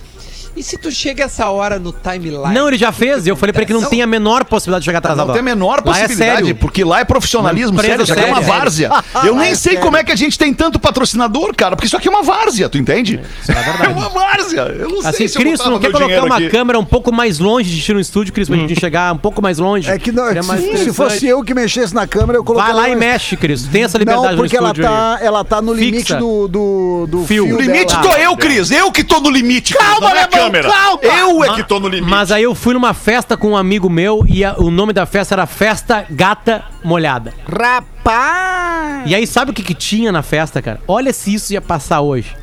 e 0.57 0.63
se 0.63 0.79
tu 0.79 0.91
chega 0.91 1.25
essa 1.25 1.49
hora 1.51 1.79
no 1.79 1.93
timeline? 1.93 2.55
Não, 2.55 2.69
ele 2.69 2.79
já 2.79 2.91
fez. 2.91 3.27
Eu 3.27 3.37
falei 3.37 3.53
pra 3.53 3.63
ele 3.63 3.67
que 3.67 3.73
não 3.79 3.89
tem 3.89 4.03
a 4.03 4.07
menor 4.07 4.45
possibilidade 4.45 4.83
de 4.83 4.87
chegar 4.87 4.99
atrasado. 4.99 5.27
Não 5.27 5.35
tem 5.35 5.41
a 5.41 5.45
menor 5.45 5.83
Lá 5.85 5.99
é 5.99 6.03
possibilidade, 6.03 6.39
sério. 6.45 6.57
porque 6.57 6.85
lá 6.85 7.01
é 7.01 7.05
profissionalismo, 7.05 7.81
sério, 7.81 8.03
isso 8.03 8.13
aqui 8.13 8.23
é 8.23 8.27
uma 8.27 8.41
várzea. 8.41 8.91
Eu 9.25 9.37
nem 9.37 9.55
sei 9.55 9.77
como 9.77 9.97
é 9.97 10.05
que 10.05 10.13
a 10.13 10.17
gente 10.17 10.39
tem 10.39 10.53
tanto 10.55 10.79
patrocinador, 10.79 11.55
cara, 11.55 11.77
porque 11.77 11.87
isso 11.87 11.97
aqui 11.97 12.09
é 12.09 12.11
uma 12.11 12.23
várzea, 12.23 12.69
tu 12.69 12.79
entende? 12.79 13.21
É 13.49 13.53
verdade. 13.53 13.77
É 13.87 13.89
uma 13.89 14.09
várzea. 14.09 14.61
Eu 14.63 14.89
não 14.89 15.01
sei 15.03 15.11
Assim, 15.11 15.29
se 15.29 15.37
eu 15.39 15.43
Cris, 15.43 15.61
não 15.61 15.79
quer 15.79 15.93
colocar 15.93 16.25
uma 16.25 16.37
aqui. 16.37 16.49
câmera 16.49 16.79
um 16.79 16.85
pouco 16.85 17.13
mais 17.13 17.39
longe 17.39 17.71
de 17.71 17.81
ti 17.81 17.93
no 17.93 18.01
estúdio, 18.01 18.33
Cris, 18.33 18.49
pra 18.49 18.57
gente 18.57 18.79
chegar 18.79 19.13
um 19.13 19.19
pouco 19.19 19.43
mais 19.43 19.59
longe? 19.59 19.91
É 19.91 19.99
que 19.99 20.11
não, 20.11 20.25
se, 20.43 20.79
se 20.79 20.93
fosse 20.93 21.27
eu 21.27 21.43
que 21.45 21.53
mexesse 21.55 21.95
na 21.95 22.07
câmera, 22.07 22.39
eu 22.39 22.45
colocaria. 22.45 22.75
Vai 22.75 22.89
lá 22.89 22.91
e 22.91 22.97
mexe, 22.97 23.37
Cris. 23.37 23.65
Tem 23.65 23.85
essa 23.85 23.99
liberdade 23.99 24.35
Não, 24.35 24.37
porque 24.37 24.57
no 24.57 24.63
ela 24.63 24.69
estúdio 24.71 24.91
tá, 24.91 25.19
ela 25.21 25.45
tá 25.45 25.63
no 25.63 25.73
limite 25.73 26.15
do, 26.15 26.49
do, 26.49 27.07
do 27.09 27.25
Fio. 27.27 27.55
O 27.55 27.61
limite 27.61 27.95
tô 28.01 28.13
eu, 28.15 28.37
Cris. 28.37 28.71
Eu 28.71 28.91
que 28.91 29.05
tô 29.05 29.21
no 29.21 29.31
limite. 29.31 29.75
Calma, 29.75 30.11
é 30.11 30.23
alemão, 30.25 30.46
câmera. 30.47 30.69
calma. 30.71 31.01
Eu 31.03 31.45
é 31.45 31.55
que 31.57 31.63
tô 31.65 31.79
no 31.81 31.89
limite. 31.89 32.09
Mas 32.11 32.31
aí 32.33 32.43
eu 32.43 32.55
fui 32.55 32.75
numa 32.75 32.95
festa 32.95 33.37
com 33.37 33.51
um 33.51 33.57
amigo 33.57 33.89
meu 33.91 34.25
e 34.29 34.45
a- 34.45 34.55
o 34.59 34.71
nome 34.71 34.93
da 34.93 35.05
festa 35.07 35.35
era 35.35 35.47
Festa 35.47 36.07
Gata 36.11 36.65
Molhada. 36.85 37.33
Rapaz! 37.49 39.11
E 39.11 39.15
aí, 39.15 39.27
sabe 39.27 39.51
o 39.51 39.55
que, 39.55 39.63
que 39.63 39.75
tinha 39.75 40.11
na 40.11 40.23
festa, 40.23 40.61
cara? 40.63 40.81
Olha 40.89 41.13
se 41.13 41.33
isso 41.35 41.53
ia 41.53 41.61
passar 41.61 42.01
hoje. 42.01 42.35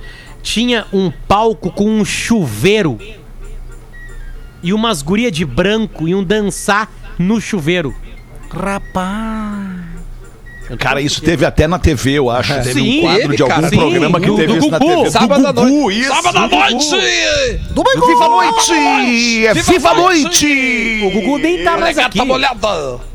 Tinha 0.42 0.86
um 0.94 1.12
palco 1.28 1.72
com 1.72 1.86
um 1.90 2.04
chuveiro. 2.06 2.98
E 4.62 4.74
umas 4.74 5.02
gurias 5.02 5.32
de 5.32 5.44
branco 5.46 6.08
iam 6.08 6.24
dançar 6.24 6.90
no 7.20 7.40
chuveiro. 7.42 7.94
Rapaz! 8.50 9.93
Cara, 10.80 11.02
isso 11.02 11.22
teve 11.22 11.46
até 11.46 11.68
na 11.68 11.78
TV, 11.78 12.12
eu 12.14 12.30
acho. 12.30 12.54
Teve 12.56 12.74
Sim, 12.74 13.00
um 13.00 13.02
quadro 13.02 13.22
teve, 13.22 13.36
de 13.36 13.42
algum 13.44 13.56
cara. 13.56 13.70
programa 13.70 14.18
Sim, 14.18 14.24
que 14.24 14.30
do- 14.32 14.36
teve 14.38 14.48
do 14.54 14.58
isso 14.60 14.70
na 14.72 14.80
Gugu. 14.80 14.96
TV. 14.98 15.12
Sábado 15.12 15.48
à 15.48 15.52
do 15.52 15.62
Gugu, 15.62 15.82
noite. 15.82 16.00
isso. 16.00 16.10
Sábado 16.10 16.38
à 16.38 16.48
do 16.48 16.56
noite! 16.56 16.74
Gugu. 16.74 17.74
Domingo! 17.74 18.08
Viva 18.08 18.26
a 18.26 18.30
noite! 18.30 19.46
É 19.48 19.54
Viva 19.54 19.90
a 19.90 19.94
noite! 19.94 21.02
O 21.06 21.12
Gugu 21.12 21.38
nem 21.38 21.64
tá 21.64 21.78
mais 21.78 21.96
Gata 21.98 22.08
aqui. 22.08 22.28
molhada! 22.28 23.13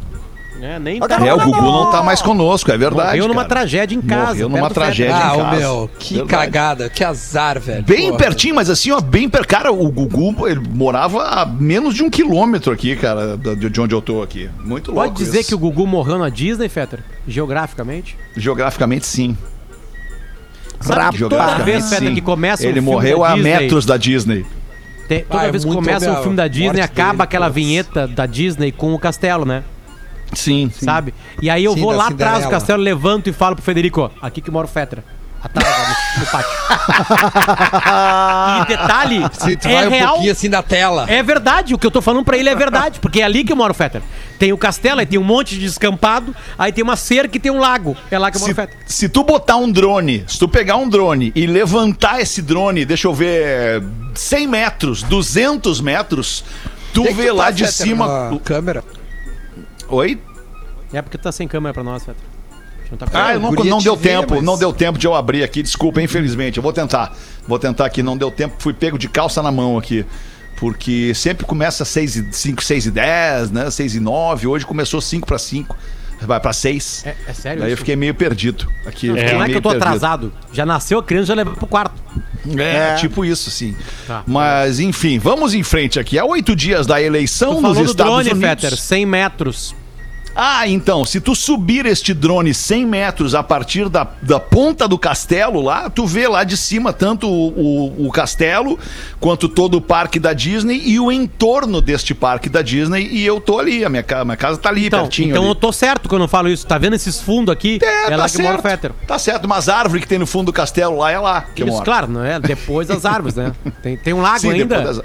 É, 0.61 0.79
nem 0.79 0.99
tá. 0.99 1.25
É, 1.25 1.33
o 1.33 1.38
Gugu 1.38 1.62
não 1.62 1.91
tá 1.91 2.03
mais 2.03 2.21
conosco, 2.21 2.71
é 2.73 2.77
verdade. 2.77 3.11
Morreu 3.11 3.29
numa 3.29 3.43
cara. 3.43 3.49
tragédia 3.49 3.95
em 3.97 4.00
casa. 4.00 4.33
Morreu 4.35 4.49
numa 4.49 4.71
tragédia. 4.71 5.15
Ah, 5.17 5.35
em 5.37 5.41
ô 5.41 5.45
casa. 5.45 5.57
meu, 5.57 5.91
que 5.99 6.15
Verdade. 6.15 6.31
cagada, 6.31 6.88
que 6.91 7.05
azar, 7.05 7.61
velho. 7.61 7.85
Bem 7.85 8.07
Porra. 8.09 8.19
pertinho, 8.19 8.55
mas 8.57 8.69
assim, 8.69 8.91
ó, 8.91 9.00
bem 9.00 9.29
perto. 9.29 9.47
Cara, 9.47 9.71
o 9.73 9.88
Gugu, 9.91 10.49
ele 10.49 10.61
morava 10.61 11.23
a 11.23 11.47
menos 11.47 11.95
de 11.95 12.03
um 12.03 12.11
quilômetro 12.11 12.73
aqui, 12.73 12.97
cara, 12.97 13.37
de 13.37 13.81
onde 13.81 13.95
eu 13.95 14.03
tô 14.03 14.21
aqui. 14.21 14.50
Muito 14.65 14.91
louco. 14.91 15.09
Pode 15.09 15.15
dizer 15.25 15.41
isso. 15.41 15.49
que 15.50 15.55
o 15.55 15.59
Gugu 15.59 15.87
morreu 15.87 16.19
na 16.19 16.29
Disney, 16.29 16.69
Fetter? 16.69 17.00
Geograficamente? 17.27 18.17
Geograficamente, 18.37 19.07
sim. 19.07 19.37
Sabe 20.81 21.17
que 21.17 21.19
toda 21.25 21.37
Geograficamente, 21.37 21.65
vez, 21.65 21.88
Fetter, 21.91 22.09
sim. 22.09 22.15
que 22.15 22.21
começa 22.21 22.62
um 22.62 22.67
Ele 22.67 22.75
filme 22.75 22.91
morreu 22.91 23.19
da 23.21 23.27
a 23.31 23.35
Disney, 23.35 23.50
metros 23.61 23.87
da 23.87 23.97
Disney. 23.97 24.47
tem- 25.09 25.25
toda 25.25 25.43
Ah, 25.43 25.47
é 25.47 25.50
vez 25.50 25.65
que 25.65 25.73
começa 25.73 26.11
um 26.12 26.23
filme 26.23 26.37
da 26.37 26.47
Disney, 26.49 26.81
acaba 26.81 27.11
dele, 27.12 27.23
aquela 27.23 27.47
putz. 27.47 27.55
vinheta 27.57 28.07
da 28.07 28.27
Disney 28.27 28.71
com 28.73 28.95
o 28.95 28.99
castelo, 28.99 29.45
né? 29.45 29.62
Sim. 30.35 30.70
Sabe? 30.70 31.12
E 31.42 31.50
aí 31.50 31.64
eu 31.64 31.75
Sim, 31.75 31.80
vou 31.80 31.90
da 31.92 31.99
lá 31.99 32.04
atrás 32.08 32.32
do 32.32 32.37
Cinderela. 32.37 32.50
castelo, 32.61 32.82
levanto 32.82 33.28
e 33.28 33.32
falo 33.32 33.56
pro 33.56 33.64
Federico, 33.64 34.02
ó, 34.02 34.11
aqui 34.26 34.40
que 34.40 34.50
mora 34.50 34.66
o 34.66 34.70
Fetra. 34.70 35.04
Atrás, 35.40 35.73
ó, 35.73 36.18
no, 36.18 36.25
no 36.25 36.30
pátio. 36.32 36.50
e 38.61 38.66
detalhe, 38.66 39.23
Se 39.32 39.56
tu 39.56 39.68
é 39.68 39.73
vai 39.73 39.87
um 39.87 39.90
real. 39.90 40.08
pouquinho 40.14 40.32
assim 40.32 40.50
da 40.50 40.62
tela. 40.64 41.06
É 41.08 41.23
verdade, 41.23 41.75
o 41.75 41.78
que 41.78 41.87
eu 41.87 41.92
tô 41.92 42.02
falando 42.02 42.25
pra 42.25 42.37
ele 42.37 42.49
é 42.49 42.56
verdade, 42.56 42.99
porque 42.99 43.20
é 43.20 43.25
ali 43.25 43.44
que 43.44 43.54
mora 43.54 43.70
o 43.70 43.75
Fetter. 43.75 44.02
Tem 44.37 44.52
o 44.52 44.58
castelo, 44.58 44.99
aí 44.99 45.06
tem 45.06 45.16
um 45.18 45.23
monte 45.25 45.54
de 45.54 45.61
descampado, 45.61 46.35
aí 46.58 46.73
tem 46.73 46.82
uma 46.82 46.97
cerca 46.97 47.37
e 47.37 47.40
tem 47.40 47.52
um 47.52 47.61
lago. 47.61 47.97
É 48.11 48.18
lá 48.18 48.32
que 48.32 48.38
mora 48.38 48.47
Se, 48.47 48.52
o 48.52 48.54
Fetter. 48.56 48.76
se 48.85 49.08
tu 49.08 49.23
botar 49.23 49.56
um 49.56 49.70
drone, 49.70 50.25
se 50.26 50.38
tu 50.40 50.49
pegar 50.49 50.76
um 50.76 50.88
drone 50.88 51.30
e 51.37 51.47
levantar 51.47 52.20
esse 52.20 52.42
drone, 52.42 52.85
deixa 52.85 53.06
eu 53.06 53.14
ver, 53.14 53.80
100 54.16 54.47
metros, 54.49 55.04
200 55.04 55.80
metros, 55.80 56.44
tu 56.92 57.02
Tem 57.04 57.14
que 57.14 57.23
vê 57.23 57.28
tu 57.28 57.37
lá 57.37 57.44
tá, 57.44 57.50
de 57.52 57.64
Fetter, 57.64 57.87
cima. 57.87 58.40
câmera. 58.44 58.82
Oi? 59.88 60.18
É 60.92 61.02
porque 61.02 61.18
tu 61.18 61.23
tá 61.23 61.33
sem 61.33 61.47
câmera 61.49 61.73
pra 61.75 61.83
nós, 61.83 62.04
Fetter. 62.04 62.23
A 62.50 62.80
gente 62.80 62.90
não 62.92 62.99
tá 62.99 63.07
com 63.07 63.16
Ah, 63.18 63.35
eu 63.35 63.40
não, 63.40 63.50
não 63.52 63.78
deu 63.83 63.97
tempo, 63.97 64.35
mas- 64.37 64.42
não 64.45 64.59
deu 64.59 64.73
tempo 64.73 64.99
de 64.99 65.07
eu 65.07 65.14
abrir 65.14 65.42
aqui, 65.42 65.62
desculpa, 65.62 66.00
infelizmente. 66.00 66.57
Eu 66.57 66.62
vou 66.62 66.73
tentar. 66.73 67.14
Vou 67.47 67.59
tentar 67.59 67.85
aqui, 67.87 68.02
não 68.02 68.16
deu 68.16 68.30
tempo, 68.30 68.54
fui 68.59 68.73
pego 68.73 68.99
de 68.99 69.09
calça 69.09 69.42
na 69.42 69.50
mão 69.52 69.76
aqui. 69.76 70.04
Porque 70.59 71.12
sempre 71.14 71.47
começa 71.47 71.85
6 71.85 72.16
e 72.16 72.33
5, 72.33 72.62
6 72.64 72.87
e 72.87 72.90
10, 72.90 73.50
né? 73.50 73.71
6 73.71 73.95
e 73.95 74.00
9, 74.00 74.47
hoje 74.49 74.66
começou 74.66 75.00
5 75.00 75.26
para 75.26 75.38
5. 75.38 75.76
Vai 76.23 76.40
pra 76.40 76.52
6. 76.52 77.07
É, 77.07 77.14
é 77.28 77.33
sério? 77.33 77.61
Daí 77.61 77.71
eu 77.71 77.75
isso? 77.75 77.80
fiquei 77.80 77.95
meio 77.95 78.12
perdido. 78.12 78.66
Aqui, 78.85 79.07
eu 79.07 79.14
Não 79.14 79.21
fiquei 79.21 79.35
é 79.37 79.38
que 79.38 79.45
meio 79.47 79.57
eu 79.59 79.62
tô 79.62 79.68
perdido. 79.68 79.87
atrasado. 79.87 80.33
Já 80.52 80.66
nasceu 80.66 80.99
a 80.99 81.02
criança, 81.02 81.26
já 81.26 81.35
levou 81.35 81.54
pro 81.54 81.66
quarto. 81.68 81.95
É, 82.57 82.95
tipo 82.97 83.25
isso, 83.25 83.50
sim. 83.50 83.75
Tá. 84.07 84.23
Mas, 84.26 84.80
enfim, 84.80 85.18
vamos 85.18 85.54
em 85.54 85.62
frente 85.62 85.99
aqui. 85.99 86.18
Há 86.18 86.25
oito 86.25 86.54
dias 86.54 86.87
da 86.87 87.00
eleição 87.00 87.57
Tu 87.57 87.61
nos 87.61 87.62
falou 87.62 87.85
do 87.85 87.90
Estados 87.90 88.12
drone, 88.12 88.30
Unidos. 88.30 88.49
Fetter, 88.62 88.76
100 88.78 89.07
metros. 89.07 89.75
Ah, 90.40 90.68
então, 90.68 91.04
se 91.04 91.21
tu 91.21 91.35
subir 91.35 91.85
este 91.85 92.14
drone 92.14 92.54
100 92.54 92.87
metros 92.87 93.35
a 93.35 93.42
partir 93.42 93.88
da, 93.88 94.07
da 94.23 94.38
ponta 94.38 94.87
do 94.87 94.97
castelo 94.97 95.61
lá, 95.61 95.90
tu 95.90 96.07
vê 96.07 96.28
lá 96.28 96.45
de 96.45 96.57
cima 96.57 96.92
tanto 96.92 97.28
o, 97.28 97.49
o, 97.49 98.07
o 98.07 98.12
castelo 98.12 98.78
quanto 99.18 99.49
todo 99.49 99.75
o 99.78 99.80
parque 99.80 100.21
da 100.21 100.33
Disney 100.33 100.80
e 100.85 101.00
o 101.00 101.11
entorno 101.11 101.80
deste 101.80 102.14
parque 102.14 102.49
da 102.49 102.62
Disney. 102.62 103.09
E 103.11 103.26
eu 103.26 103.40
tô 103.40 103.59
ali, 103.59 103.85
a 103.85 103.88
minha, 103.88 104.04
ca- 104.04 104.25
minha 104.25 104.37
casa 104.37 104.57
tá 104.59 104.68
ali, 104.68 104.87
Então, 104.87 105.00
pertinho. 105.00 105.30
então 105.30 105.42
ali. 105.42 105.50
eu 105.50 105.54
tô 105.57 105.73
certo 105.73 106.09
quando 106.09 106.23
eu 106.23 106.28
falo 106.28 106.49
isso. 106.49 106.64
Tá 106.64 106.78
vendo 106.78 106.95
esses 106.95 107.21
fundos 107.21 107.52
aqui? 107.52 107.80
É, 107.83 108.14
lá 108.16 108.28
tá 108.28 108.37
que 108.37 108.40
mora 108.40 108.59
o 108.59 108.62
certo. 108.62 108.80
Fetter. 108.83 108.92
Tá 109.09 109.18
certo, 109.18 109.49
mas 109.49 109.68
a 109.68 109.76
árvore 109.76 110.00
que 110.02 110.07
tem 110.07 110.21
no 110.21 110.26
fundo 110.26 110.47
do 110.47 110.52
castelo 110.52 110.99
lá 110.99 111.11
é 111.11 111.18
lá 111.18 111.40
que 111.40 111.62
eu 111.62 111.66
Isso, 111.66 111.73
moro. 111.78 111.85
claro, 111.85 112.07
não 112.07 112.25
é? 112.25 112.38
Depois 112.38 112.87
das 112.87 113.04
árvores, 113.04 113.35
né? 113.35 113.52
Tem, 113.83 113.97
tem 113.97 114.12
um 114.14 114.21
lago 114.23 114.38
Sim, 114.38 114.52
ainda. 114.52 115.02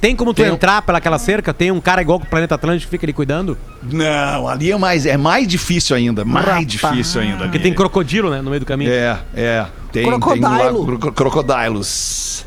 Tem 0.00 0.14
como 0.14 0.32
tu 0.32 0.42
Tem 0.42 0.52
entrar 0.52 0.82
pelaquela 0.82 1.18
cerca? 1.18 1.52
Tem 1.52 1.70
um 1.72 1.80
cara 1.80 2.00
igual 2.00 2.20
com 2.20 2.26
o 2.26 2.28
Planeta 2.28 2.54
Atlântico 2.54 2.88
que 2.88 2.90
fica 2.96 3.04
ali 3.04 3.12
cuidando? 3.12 3.58
Não, 3.82 4.46
ali 4.48 4.70
é 4.70 4.76
mais, 4.78 5.04
é 5.06 5.16
mais 5.16 5.46
difícil 5.48 5.96
ainda. 5.96 6.24
Mais 6.24 6.46
Rapaz. 6.46 6.66
difícil 6.66 7.20
ainda. 7.20 7.38
Porque 7.44 7.56
ali. 7.56 7.64
tem 7.64 7.74
crocodilo, 7.74 8.30
né, 8.30 8.40
no 8.40 8.48
meio 8.50 8.60
do 8.60 8.66
caminho. 8.66 8.92
É, 8.92 9.18
é. 9.34 9.66
Tem, 9.92 10.04
Crocodilo. 10.06 10.48
tem 10.48 10.56
lá 10.58 10.98
cro- 10.98 11.12
crocodilos. 11.12 12.46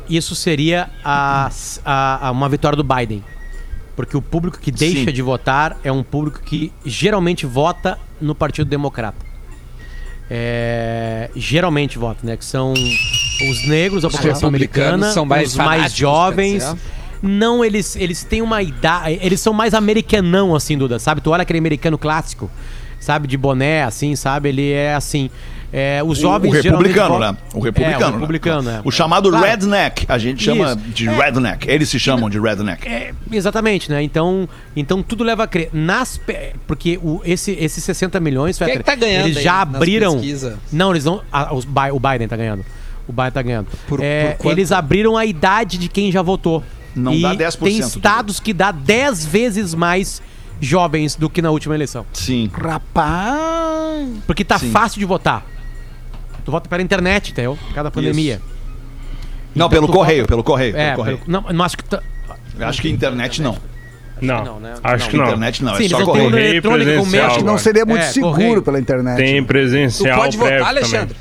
Isso 0.08 0.34
seria 0.34 0.88
a, 1.04 1.50
a- 1.84 2.28
a- 2.28 2.30
uma 2.30 2.48
vitória 2.48 2.74
do 2.76 2.84
Biden. 2.84 3.22
Porque 3.96 4.16
o 4.16 4.22
público 4.22 4.58
que 4.58 4.70
deixa 4.70 5.04
Sim. 5.04 5.12
de 5.12 5.22
votar 5.22 5.78
é 5.84 5.92
um 5.92 6.02
público 6.02 6.40
que 6.40 6.72
geralmente 6.84 7.46
vota 7.46 7.98
no 8.20 8.34
Partido 8.34 8.68
Democrata. 8.68 9.24
É, 10.28 11.30
geralmente 11.36 11.98
vota, 11.98 12.26
né? 12.26 12.36
Que 12.36 12.44
são 12.44 12.72
os 12.72 13.68
negros, 13.68 14.04
a 14.04 14.10
população 14.10 14.48
americana, 14.48 15.12
são 15.12 15.24
mais 15.24 15.50
os 15.50 15.56
mais 15.56 15.94
jovens. 15.94 16.64
dizer. 16.64 16.78
Não, 17.22 17.64
eles, 17.64 17.96
eles 17.96 18.24
têm 18.24 18.42
uma 18.42 18.62
idade. 18.62 19.18
Eles 19.22 19.40
são 19.40 19.52
mais 19.52 19.74
americanão, 19.74 20.54
assim, 20.54 20.76
Duda. 20.76 20.98
Sabe? 20.98 21.20
Tu 21.20 21.30
olha 21.30 21.42
aquele 21.42 21.58
americano 21.58 21.96
clássico, 21.96 22.50
sabe? 23.00 23.26
De 23.26 23.36
boné, 23.36 23.82
assim, 23.82 24.16
sabe? 24.16 24.48
Ele 24.48 24.72
é 24.72 24.94
assim. 24.94 25.30
É, 25.76 26.00
os 26.06 26.18
jovens 26.18 26.50
o 26.50 26.52
republicano, 26.54 27.18
né? 27.18 27.36
O 27.52 27.58
republicano. 27.58 28.04
É, 28.04 28.08
o 28.08 28.20
republicano, 28.20 28.62
né? 28.62 28.76
é. 28.76 28.80
O 28.88 28.92
chamado 28.92 29.28
Claro. 29.28 29.44
redneck. 29.44 30.06
A 30.08 30.18
gente 30.18 30.44
chama 30.44 30.66
Isso. 30.66 30.76
de 30.76 31.08
redneck. 31.08 31.68
Eles 31.68 31.88
se 31.88 31.98
chamam 31.98 32.30
de 32.30 32.38
redneck. 32.38 32.86
É, 32.86 33.12
exatamente, 33.32 33.90
né? 33.90 34.00
Então, 34.00 34.48
então 34.76 35.02
tudo 35.02 35.24
leva 35.24 35.42
a 35.42 35.46
crer. 35.48 35.70
Nas, 35.72 36.20
porque 36.64 36.96
o, 37.02 37.20
esse, 37.24 37.50
esses 37.58 37.82
60 37.82 38.20
milhões, 38.20 38.56
Quem 38.56 38.66
é 38.66 38.70
Fetter, 38.70 38.84
que 38.84 38.88
tá 38.88 38.94
ganhando 38.94 39.26
eles 39.26 39.42
já 39.42 39.62
abriram. 39.62 40.20
Não, 40.72 40.92
eles 40.92 41.04
não. 41.04 41.20
a- 41.32 41.52
os 41.52 41.64
o 41.64 41.98
Biden 41.98 42.28
tá 42.28 42.36
ganhando. 42.36 42.64
O 43.08 43.12
Biden 43.12 43.32
tá 43.32 43.42
ganhando. 43.42 43.66
Por- 43.88 44.00
É, 44.00 44.36
por 44.40 44.52
eles 44.52 44.70
abriram 44.70 45.16
a 45.16 45.26
idade 45.26 45.76
de 45.76 45.88
quem 45.88 46.12
já 46.12 46.22
votou. 46.22 46.62
Não 46.94 47.12
e 47.12 47.20
dá 47.20 47.34
10%, 47.34 47.58
Tem 47.64 47.78
estados 47.80 48.38
que 48.38 48.52
dá 48.52 48.70
10 48.70 49.26
vezes 49.26 49.74
mais 49.74 50.22
jovens 50.60 51.16
do 51.16 51.28
que 51.28 51.42
na 51.42 51.50
última 51.50 51.74
eleição. 51.74 52.06
Sim. 52.12 52.48
Rapaz. 52.52 54.08
Porque 54.24 54.44
tá 54.44 54.56
Sim. 54.58 54.70
fácil 54.70 55.00
de 55.00 55.04
votar. 55.04 55.44
Tu 56.44 56.50
vota 56.50 56.68
pela 56.68 56.82
internet, 56.82 57.30
entendeu? 57.32 57.56
Por 57.56 57.74
causa 57.74 57.84
da 57.84 57.90
pandemia. 57.90 58.40
Não, 59.54 59.66
Então 59.66 59.68
pelo 59.70 59.86
tu 59.86 59.92
correio, 59.92 60.18
vota- 60.22 60.28
pelo 60.28 60.44
correio. 60.44 60.76
É, 60.76 60.84
pelo 60.86 60.96
correio. 60.96 61.18
pelo- 61.18 61.30
não, 61.30 61.52
não 61.52 61.64
acho 61.64 61.76
que. 61.76 61.84
tá- 61.84 62.00
Eu 62.58 62.66
Acho 62.68 62.82
que 62.82 62.88
internet 62.88 63.40
não. 63.42 63.56
Não, 64.20 64.44
não, 64.44 64.60
né? 64.60 64.74
acho 64.82 65.04
Não, 65.04 65.10
que 65.10 65.16
não. 65.16 65.24
Internet 65.24 65.64
não, 65.64 65.72
Sim, 65.74 65.76
é 65.76 65.80
eles 65.86 65.90
só 65.90 65.98
não 65.98 66.04
têm 66.06 66.12
correio. 66.12 66.26
urna 66.26 66.36
Correio 66.38 66.52
eletrônica 66.52 66.90
com 66.90 66.96
presencial 67.02 67.24
mexe. 67.28 67.38
Não 67.40 67.44
agora. 67.48 67.58
seria 67.58 67.84
muito 67.84 68.02
É, 68.02 68.06
seguro 68.06 68.32
correio. 68.32 68.62
pela 68.62 68.80
internet. 68.80 69.16
Tem 69.16 69.42
Tu 69.42 69.46
presencial 69.46 70.18
pode 70.20 70.38
prévio 70.38 70.58
votar, 70.58 70.74
também. 70.74 70.82
Alexandre? 70.94 71.16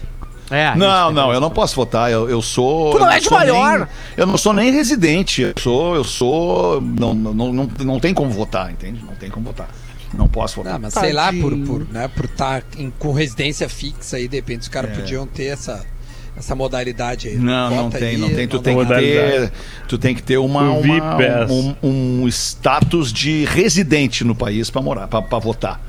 É, 0.52 0.76
Não, 0.76 1.12
não, 1.12 1.34
eu 1.34 1.40
não 1.42 1.50
posso 1.50 1.76
votar. 1.76 2.12
Eu, 2.12 2.30
eu 2.30 2.40
sou. 2.42 2.92
Tu 2.92 3.00
não 3.00 3.08
eu 3.08 3.12
é 3.12 3.20
de 3.20 3.28
sou 3.28 3.38
maior. 3.38 3.80
nem- 3.80 3.88
eu 4.18 4.28
não 4.28 4.38
sou 4.38 4.54
nem 4.54 4.72
residente. 4.72 5.42
Eu 5.42 5.54
sou. 5.58 5.96
Eu 5.96 6.04
sou. 6.04 6.80
Não, 6.82 7.14
não, 7.16 7.34
não, 7.52 7.70
não 7.80 8.00
tem 8.00 8.14
como 8.14 8.30
votar, 8.30 8.70
entende? 8.72 9.04
Não 9.04 9.16
tem 9.16 9.30
como 9.32 9.48
votar. 9.48 9.68
Não 10.14 10.28
posso 10.28 10.58
votar. 10.58 10.74
Não, 10.74 10.80
mas 10.80 10.94
sei 10.94 11.12
lá, 11.14 11.32
por 11.34 11.50
Tadinho. 11.52 11.66
por 11.66 11.88
né, 11.92 12.08
por 12.08 12.26
estar 12.26 12.64
com 13.00 13.12
residência 13.14 13.68
fixa 13.68 14.18
aí, 14.18 14.28
de 14.28 14.36
repente 14.36 14.62
os 14.62 14.68
caras 14.68 14.96
podiam 14.96 15.26
ter 15.26 15.46
essa, 15.46 15.84
essa 16.38 16.54
modalidade 16.56 17.30
aí. 17.30 17.36
É. 17.36 17.38
Não, 17.40 17.70
não 17.70 17.84
Vota 17.86 17.98
tem, 18.00 18.08
aí, 18.10 18.18
não 18.18 18.30
tem. 18.30 18.48
Tu 18.48 18.60
tem 18.60 18.78
que 18.78 18.86
ter, 18.86 19.52
tu 19.88 19.98
tem 19.98 20.16
que 20.16 20.22
ter 20.24 20.38
uma, 20.38 20.72
uma- 20.72 21.18
VPass. 21.18 21.52
um, 21.52 21.76
um 22.22 22.28
status 22.28 23.12
de 23.12 23.46
residente 23.46 24.24
no 24.24 24.36
país 24.36 24.70
para 24.70 24.82
morar, 24.82 25.08
para 25.08 25.40
votar, 25.40 25.82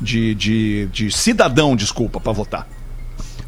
de, 0.00 0.34
de, 0.34 0.86
de 0.92 1.10
cidadão, 1.10 1.76
desculpa, 1.76 2.18
para 2.20 2.32
votar. 2.32 2.66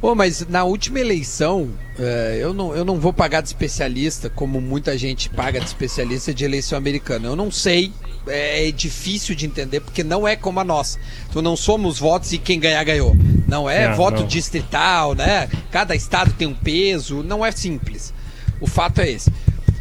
Ô, 0.02 0.16
mas 0.16 0.44
na 0.48 0.64
última 0.64 0.98
eleição, 0.98 1.70
é, 1.96 2.36
eu, 2.40 2.52
não, 2.52 2.74
eu 2.74 2.84
não 2.84 2.98
vou 2.98 3.12
pagar 3.12 3.40
de 3.40 3.46
especialista, 3.48 4.28
como 4.28 4.60
muita 4.60 4.98
gente 4.98 5.30
paga 5.30 5.60
de 5.60 5.66
especialista 5.66 6.34
de 6.34 6.44
eleição 6.44 6.76
americana. 6.76 7.28
Eu 7.28 7.36
não 7.36 7.52
sei, 7.52 7.92
é, 8.26 8.66
é 8.68 8.72
difícil 8.72 9.32
de 9.36 9.46
entender, 9.46 9.78
porque 9.78 10.02
não 10.02 10.26
é 10.26 10.34
como 10.34 10.58
a 10.58 10.64
nossa. 10.64 10.98
Então 11.30 11.40
não 11.40 11.56
somos 11.56 12.00
votos 12.00 12.32
e 12.32 12.38
quem 12.38 12.58
ganhar, 12.58 12.82
ganhou. 12.82 13.14
Não 13.46 13.70
é, 13.70 13.84
É, 13.84 13.92
voto 13.94 14.22
não. 14.22 14.26
distrital, 14.26 15.14
né? 15.14 15.48
Cada 15.70 15.94
estado 15.94 16.32
tem 16.32 16.48
um 16.48 16.54
peso, 16.54 17.22
não 17.22 17.46
é 17.46 17.52
simples. 17.52 18.12
O 18.60 18.66
fato 18.66 19.00
é 19.00 19.08
esse. 19.08 19.30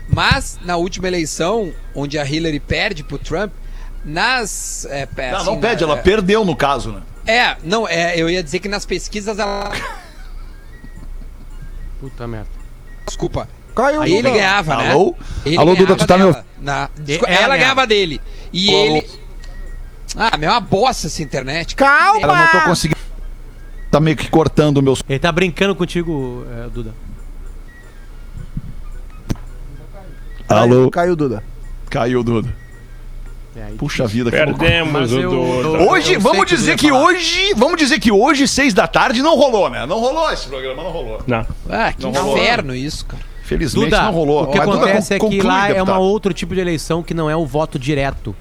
Mas, 0.07 0.59
na 0.63 0.77
última 0.77 1.07
eleição, 1.07 1.73
onde 1.95 2.19
a 2.19 2.23
Hillary 2.25 2.59
perde 2.59 3.03
pro 3.03 3.17
Trump, 3.17 3.51
nas... 4.05 4.85
É, 4.89 5.07
Não, 5.31 5.37
assim, 5.37 5.45
não 5.47 5.59
pede, 5.59 5.83
na- 5.85 5.93
ela 5.93 5.97
perdeu 6.01 6.45
no 6.45 6.55
caso, 6.55 6.91
né? 6.91 7.01
É, 7.25 7.55
não, 7.63 7.87
é, 7.87 8.19
eu 8.19 8.29
ia 8.29 8.43
dizer 8.43 8.59
que 8.59 8.67
nas 8.67 8.85
pesquisas 8.85 9.39
ela... 9.39 9.71
Puta 12.01 12.27
merda. 12.27 12.49
Desculpa. 13.05 13.47
Caiu, 13.73 14.01
Aí 14.01 14.13
ele 14.15 14.29
ganhava, 14.31 14.75
né? 14.75 14.91
Alô? 14.91 15.15
Ele 15.45 15.57
Alô, 15.57 15.73
Duda, 15.75 15.95
tu 15.95 16.05
tá 16.05 16.17
me 16.17 16.25
dela, 16.25 16.45
na- 16.59 16.89
Desculpa, 16.97 17.31
ela 17.31 17.43
ela, 17.43 17.55
ganhava. 17.55 17.57
ganhava 17.75 17.87
dele. 17.87 18.19
E 18.51 18.69
Alô? 18.69 18.77
ele. 18.97 19.09
Ah, 20.17 20.37
meu, 20.37 20.49
é 20.49 20.51
uma 20.51 20.59
bosta 20.59 21.07
essa 21.07 21.23
internet. 21.23 21.73
Calma! 21.75 22.19
Ela 22.21 22.37
não 22.37 22.47
tô 22.51 22.61
conseguindo. 22.67 22.99
Tá 23.89 23.99
meio 24.01 24.17
que 24.17 24.29
cortando 24.29 24.79
o 24.79 24.81
meu. 24.81 24.97
Ele 25.07 25.19
tá 25.19 25.31
brincando 25.31 25.73
contigo, 25.75 26.45
é, 26.51 26.67
Duda. 26.69 26.93
Alô? 30.49 30.89
Caiu, 30.91 31.15
Duda. 31.15 31.43
Caiu, 31.89 32.23
Duda. 32.23 32.53
É, 33.55 33.71
Puxa 33.77 34.07
vida, 34.07 34.31
que. 34.31 34.37
Perdemos 34.37 35.11
eu- 35.11 35.29
Duda. 35.29 35.67
eu- 35.83 35.89
Hoje, 35.89 36.05
sei 36.07 36.17
vamos 36.17 36.45
que 36.45 36.55
dizer 36.55 36.77
que 36.77 36.89
falar. 36.89 37.03
hoje, 37.03 37.53
vamos 37.55 37.77
dizer 37.77 37.99
que 37.99 38.09
hoje, 38.11 38.47
seis 38.47 38.73
da 38.73 38.87
tarde, 38.87 39.21
não 39.21 39.35
rolou, 39.35 39.69
né? 39.69 39.85
Não 39.85 39.99
rolou 39.99 40.31
esse 40.31 40.47
programa, 40.47 40.81
não 40.83 40.91
rolou. 40.91 41.21
Não. 41.27 41.45
Ah, 41.69 41.91
que 41.91 42.01
Não 42.03 42.11
rolou. 42.11 42.37
inferno 42.37 42.73
isso, 42.73 43.05
cara. 43.05 43.21
Felizmente 43.43 43.85
Duda, 43.89 44.03
não 44.03 44.11
rolou. 44.13 44.43
o 44.43 44.47
que 44.47 44.57
Mas, 44.57 44.67
Duda, 44.69 44.77
acontece 44.85 45.13
é 45.15 45.19
con- 45.19 45.29
que 45.29 45.35
conclui, 45.35 45.51
lá 45.53 45.65
é 45.65 45.73
deputado. 45.73 45.89
uma 45.89 45.99
outro 45.99 46.33
tipo 46.33 46.55
de 46.55 46.61
eleição 46.61 47.03
que 47.03 47.13
não 47.13 47.29
é 47.29 47.35
o 47.35 47.45
voto 47.45 47.77
direto. 47.77 48.33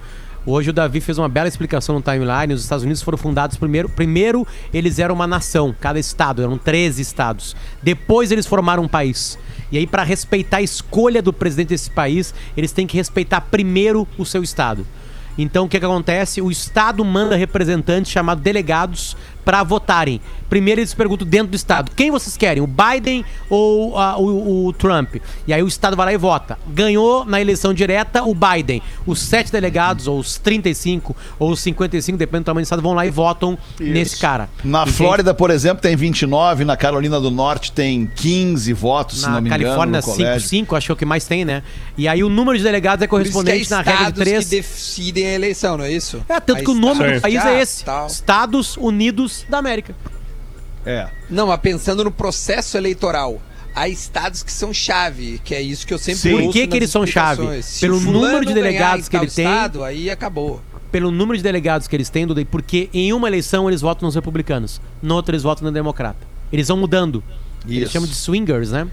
Hoje 0.46 0.70
o 0.70 0.72
Davi 0.72 1.00
fez 1.00 1.18
uma 1.18 1.28
bela 1.28 1.48
explicação 1.48 1.96
no 1.96 2.00
timeline. 2.00 2.54
Os 2.54 2.62
Estados 2.62 2.84
Unidos 2.84 3.02
foram 3.02 3.18
fundados 3.18 3.56
primeiro. 3.56 3.88
Primeiro, 3.88 4.46
eles 4.72 5.00
eram 5.00 5.14
uma 5.16 5.26
nação, 5.26 5.74
cada 5.78 5.98
estado, 5.98 6.40
eram 6.42 6.56
13 6.56 7.02
estados. 7.02 7.56
Depois 7.82 8.30
eles 8.30 8.46
formaram 8.46 8.84
um 8.84 8.88
país. 8.88 9.36
E 9.72 9.76
aí, 9.78 9.86
para 9.86 10.02
respeitar 10.04 10.58
a 10.58 10.62
escolha 10.62 11.20
do 11.20 11.32
presidente 11.32 11.68
desse 11.70 11.90
país, 11.90 12.32
eles 12.56 12.72
têm 12.72 12.86
que 12.86 12.96
respeitar 12.96 13.40
primeiro 13.42 14.06
o 14.16 14.24
seu 14.24 14.42
estado. 14.42 14.86
Então, 15.38 15.64
o 15.64 15.68
que, 15.68 15.78
que 15.78 15.84
acontece? 15.84 16.42
O 16.42 16.50
Estado 16.50 17.04
manda 17.04 17.36
representantes 17.36 18.10
chamados 18.10 18.42
delegados 18.42 19.16
para 19.44 19.62
votarem. 19.62 20.20
Primeiro 20.48 20.80
eles 20.80 20.92
perguntam 20.94 21.26
dentro 21.26 21.48
do 21.48 21.56
Estado: 21.56 21.92
quem 21.94 22.10
vocês 22.10 22.36
querem, 22.36 22.62
o 22.62 22.66
Biden 22.66 23.24
ou 23.48 23.96
ah, 23.96 24.18
o, 24.18 24.66
o 24.66 24.72
Trump? 24.72 25.16
E 25.46 25.52
aí 25.52 25.62
o 25.62 25.68
Estado 25.68 25.96
vai 25.96 26.06
lá 26.06 26.12
e 26.12 26.16
vota. 26.16 26.58
Ganhou 26.66 27.24
na 27.24 27.40
eleição 27.40 27.72
direta 27.72 28.24
o 28.24 28.34
Biden. 28.34 28.82
Os 29.06 29.20
sete 29.20 29.52
delegados, 29.52 30.06
ou 30.06 30.18
os 30.18 30.38
35, 30.38 31.16
ou 31.38 31.52
os 31.52 31.60
55, 31.60 32.18
dependendo 32.18 32.44
do 32.44 32.46
tamanho 32.46 32.64
do 32.64 32.66
Estado, 32.66 32.82
vão 32.82 32.94
lá 32.94 33.06
e 33.06 33.10
votam 33.10 33.56
nesse 33.78 34.18
cara. 34.18 34.48
Na 34.64 34.82
Entende? 34.82 34.96
Flórida, 34.96 35.32
por 35.32 35.50
exemplo, 35.50 35.80
tem 35.80 35.94
29, 35.94 36.64
na 36.64 36.76
Carolina 36.76 37.20
do 37.20 37.30
Norte 37.30 37.70
tem 37.72 38.10
15 38.16 38.72
votos, 38.72 39.20
se 39.20 39.26
Na 39.26 39.34
não 39.34 39.42
me 39.42 39.50
Califórnia, 39.50 39.98
engano, 39.98 40.06
no 40.06 40.12
colégio. 40.14 40.40
5, 40.40 40.64
5, 40.64 40.76
acho 40.76 40.86
que 40.86 40.92
é 40.92 40.94
o 40.94 40.96
que 40.96 41.04
mais 41.04 41.24
tem, 41.24 41.44
né? 41.44 41.62
E 41.96 42.08
aí 42.08 42.24
o 42.24 42.28
número 42.28 42.58
de 42.58 42.64
delegados 42.64 43.02
é 43.02 43.04
isso 43.04 43.08
que 43.08 43.14
é 43.14 43.18
correspondente 43.18 43.70
na 43.70 43.82
regra 43.82 44.10
de 44.10 44.20
3. 44.20 44.44
que 44.44 44.56
decidem 44.56 45.26
a 45.26 45.34
eleição, 45.34 45.76
não 45.76 45.84
é 45.84 45.92
isso? 45.92 46.22
É, 46.28 46.40
tanto 46.40 46.58
Aí 46.58 46.64
que 46.64 46.70
o 46.70 46.74
nome 46.74 47.14
do 47.14 47.20
país 47.20 47.36
é 47.36 47.48
ah, 47.48 47.62
esse: 47.62 47.84
tal. 47.84 48.06
Estados 48.06 48.76
Unidos 48.76 49.29
da 49.48 49.58
América. 49.58 49.94
É. 50.84 51.08
Não, 51.28 51.46
mas 51.48 51.60
pensando 51.60 52.04
no 52.04 52.10
processo 52.10 52.76
eleitoral. 52.76 53.40
Há 53.74 53.88
estados 53.88 54.42
que 54.42 54.50
são 54.50 54.74
chave, 54.74 55.40
que 55.44 55.54
é 55.54 55.62
isso 55.62 55.86
que 55.86 55.94
eu 55.94 55.98
sempre 55.98 56.20
Sim. 56.20 56.42
Por 56.44 56.52
que 56.52 56.66
que 56.66 56.76
eles 56.76 56.90
são 56.90 57.06
chave? 57.06 57.62
Se 57.62 57.80
Pelo 57.82 58.00
número 58.00 58.44
de 58.44 58.52
delegados 58.52 59.08
que 59.08 59.16
ele 59.16 59.28
tem. 59.28 59.46
Estado, 59.46 59.84
aí 59.84 60.10
acabou. 60.10 60.60
pelo 60.90 61.12
número 61.12 61.36
de 61.36 61.42
delegados 61.42 61.86
que 61.86 61.94
eles 61.94 62.08
têm, 62.10 62.26
Duda, 62.26 62.44
porque 62.44 62.90
em 62.92 63.12
uma 63.12 63.28
eleição 63.28 63.68
eles 63.68 63.80
votam 63.80 64.06
nos 64.06 64.16
republicanos, 64.16 64.80
no 65.00 65.14
outra 65.14 65.36
eles 65.36 65.44
votam 65.44 65.64
no 65.64 65.72
democrata. 65.72 66.26
Eles 66.52 66.66
vão 66.66 66.76
mudando. 66.76 67.22
Eles 67.64 67.84
Isso. 67.84 67.92
chamam 67.92 68.08
de 68.08 68.14
swingers, 68.16 68.72
né? 68.72 68.88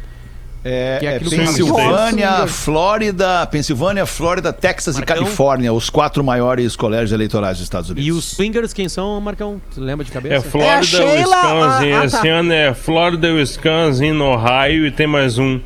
É, 0.64 0.98
Que 1.00 1.06
é 1.06 1.16
é 1.16 1.20
Pensilvânia. 1.20 2.46
Flórida, 2.48 3.46
Pensilvânia, 3.48 4.06
Flórida, 4.06 4.52
Texas 4.52 4.96
Marcão. 4.96 5.16
e 5.16 5.20
Califórnia, 5.20 5.72
os 5.72 5.90
quatro 5.90 6.24
maiores 6.24 6.76
colégios 6.76 7.12
eleitorais 7.14 7.58
dos 7.58 7.64
Estados 7.64 7.90
Unidos. 7.90 8.08
E 8.08 8.12
os 8.12 8.26
swingers, 8.32 8.74
quem 8.74 8.90
são, 8.90 9.22
Marcão? 9.22 9.62
Tu 9.74 9.80
lembra 9.80 10.04
de 10.04 10.12
cabeça? 10.12 10.36
É 10.36 10.42
Flórida, 10.42 10.84
Sheila, 10.84 11.14
Wisconsin. 11.16 11.92
ah, 11.94 12.06
Esse 12.06 12.22
tá. 12.22 12.28
ano 12.28 12.52
é 12.52 12.74
Flórida, 12.74 13.32
Wisconsin, 13.34 14.20
Ohio 14.20 14.86
e 14.88 14.92
tem 14.92 15.08
mais 15.08 15.38
um. 15.38 15.60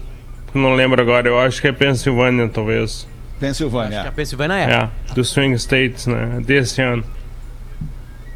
que 0.52 0.58
Não 0.58 0.76
lembro 0.76 1.02
agora, 1.02 1.28
eu 1.28 1.40
acho 1.40 1.60
que 1.62 1.68
é 1.68 1.72
Pensilvânia, 1.72 2.48
talvez. 2.50 2.92
Acho 2.92 3.06
que 3.06 3.40
Pensilvânia. 3.40 4.02
a 4.04 4.12
Pensilvânia 4.12 4.54
é. 4.56 4.72
É, 5.12 5.14
do 5.16 5.24
Swing 5.24 5.56
States, 5.56 6.06
né? 6.06 6.42
Desse 6.46 6.80
ano. 6.82 7.04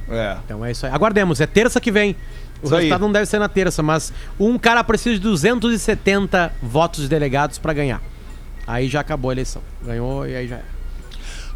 É. 0.10 0.38
Então 0.46 0.64
é 0.66 0.72
isso 0.72 0.86
aí. 0.86 0.92
Aguardemos, 0.92 1.42
é 1.42 1.46
terça 1.46 1.80
que 1.80 1.92
vem. 1.92 2.16
O 2.66 2.68
Isso 2.68 2.76
aí. 2.76 2.82
resultado 2.84 3.02
não 3.02 3.12
deve 3.12 3.26
ser 3.26 3.40
na 3.40 3.48
terça, 3.48 3.84
mas 3.84 4.12
um 4.40 4.58
cara 4.58 4.84
precisa 4.84 5.16
de 5.16 5.22
270 5.22 6.54
votos 6.62 7.04
de 7.04 7.08
delegados 7.10 7.58
pra 7.58 7.74
ganhar. 7.74 8.02
Aí 8.68 8.88
já 8.88 9.00
acabou 9.00 9.30
a 9.30 9.34
eleição. 9.34 9.62
Ganhou 9.86 10.28
e 10.28 10.36
aí 10.36 10.48
já 10.48 10.56
é. 10.58 10.64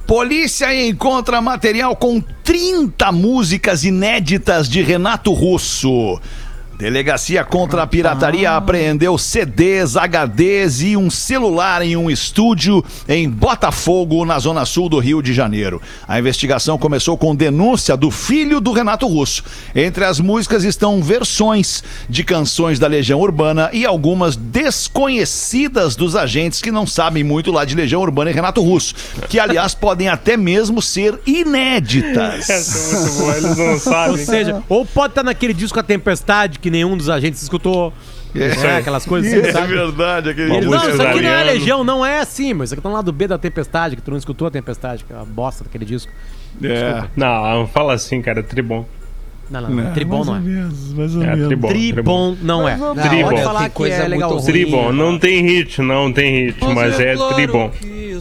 Polícia 0.05 0.73
encontra 0.87 1.39
material 1.41 1.95
com 1.95 2.19
30 2.43 3.11
músicas 3.11 3.83
inéditas 3.83 4.67
de 4.67 4.81
Renato 4.81 5.31
Russo. 5.33 6.19
Delegacia 6.79 7.43
contra 7.43 7.83
a 7.83 7.87
pirataria 7.87 8.55
apreendeu 8.55 9.17
CDs, 9.17 9.97
HDs 9.97 10.81
e 10.81 10.95
um 10.95 11.09
celular 11.09 11.81
em 11.81 11.97
um 11.97 12.09
estúdio 12.09 12.81
em 13.05 13.29
Botafogo, 13.29 14.23
na 14.23 14.39
zona 14.39 14.63
sul 14.63 14.87
do 14.87 14.97
Rio 14.97 15.21
de 15.21 15.33
Janeiro. 15.33 15.81
A 16.07 16.17
investigação 16.17 16.77
começou 16.77 17.17
com 17.17 17.35
denúncia 17.35 17.97
do 17.97 18.09
filho 18.09 18.61
do 18.61 18.71
Renato 18.71 19.05
Russo. 19.07 19.43
Entre 19.75 20.05
as 20.05 20.21
músicas 20.21 20.63
estão 20.63 21.03
versões 21.03 21.83
de 22.07 22.23
canções 22.23 22.79
da 22.79 22.87
Legião 22.87 23.19
Urbana 23.19 23.69
e 23.73 23.85
algumas 23.85 24.37
desconhecidas 24.37 25.97
dos 25.97 26.15
agentes 26.15 26.61
que 26.61 26.71
não 26.71 26.87
sabem 26.87 27.25
muito 27.25 27.51
lá 27.51 27.65
de 27.65 27.75
Legião 27.75 28.01
Urbana 28.01 28.31
e 28.31 28.33
Renato 28.33 28.61
Russo, 28.61 28.95
que 29.27 29.37
aliás 29.37 29.73
podem 29.75 30.07
até 30.07 30.37
mesmo 30.37 30.81
ser 30.81 31.19
inéditas. 31.27 32.49
Essa 32.49 32.95
é 32.95 32.99
muito 32.99 33.17
boa, 33.17 33.35
eles 33.35 33.57
não 33.57 33.73
Ou 33.73 33.79
sabem. 33.79 34.25
seja, 34.25 34.63
ou 34.69 34.85
pode 34.85 35.11
estar 35.11 35.23
naquele 35.23 35.53
disco 35.53 35.77
A 35.77 35.83
Tempestade 35.83 36.57
que 36.57 36.68
nenhum 36.69 36.95
dos 36.97 37.09
agentes 37.09 37.41
escutou. 37.41 37.93
É, 38.35 38.77
aquelas 38.77 39.05
coisas 39.05 39.33
assim, 39.33 39.47
É 39.47 39.51
sabe? 39.51 39.73
verdade, 39.73 40.29
aquele 40.29 40.55
eles, 40.55 40.69
não, 40.69 40.89
isso 40.89 41.01
aqui 41.01 41.21
não 41.21 41.29
é. 41.29 41.43
Legião, 41.43 41.83
não 41.83 42.05
é 42.05 42.19
assim, 42.19 42.53
mas 42.53 42.69
isso 42.69 42.75
aqui 42.75 42.83
tá 42.83 42.89
lá 42.89 43.01
do 43.01 43.11
B 43.11 43.27
da 43.27 43.37
Tempestade, 43.39 43.95
que 43.95 44.01
tu 44.03 44.11
não 44.11 44.17
escutou 44.17 44.47
a 44.47 44.51
Tempestade, 44.51 45.03
que 45.03 45.11
é 45.11 45.15
uma 45.15 45.25
bosta 45.25 45.63
daquele 45.63 45.83
disco. 45.83 46.11
É. 46.63 47.05
Não, 47.15 47.67
fala 47.67 47.93
assim, 47.93 48.21
cara, 48.21 48.41
é 48.41 48.43
tribom. 48.43 48.85
Não, 49.49 49.61
não, 49.61 49.69
não. 49.71 49.93
Tribom 49.93 50.23
não 50.23 50.35
é. 50.35 50.39
É, 50.39 51.47
tribom. 51.47 51.67
Tribom 51.69 52.37
não 52.39 52.69
é. 52.69 52.77
Não, 52.77 52.95
Tribom. 52.95 53.25
olha, 53.25 53.43
falar 53.43 53.69
que 53.69 53.75
coisa 53.75 53.95
é 53.95 54.07
ruim. 54.07 54.41
Tribom, 54.43 54.91
não 54.93 55.17
tem 55.17 55.41
hit, 55.41 55.81
não 55.81 56.13
tem 56.13 56.45
hit, 56.45 56.63
mas 56.75 56.99
é 56.99 57.15
tribom. 57.33 57.71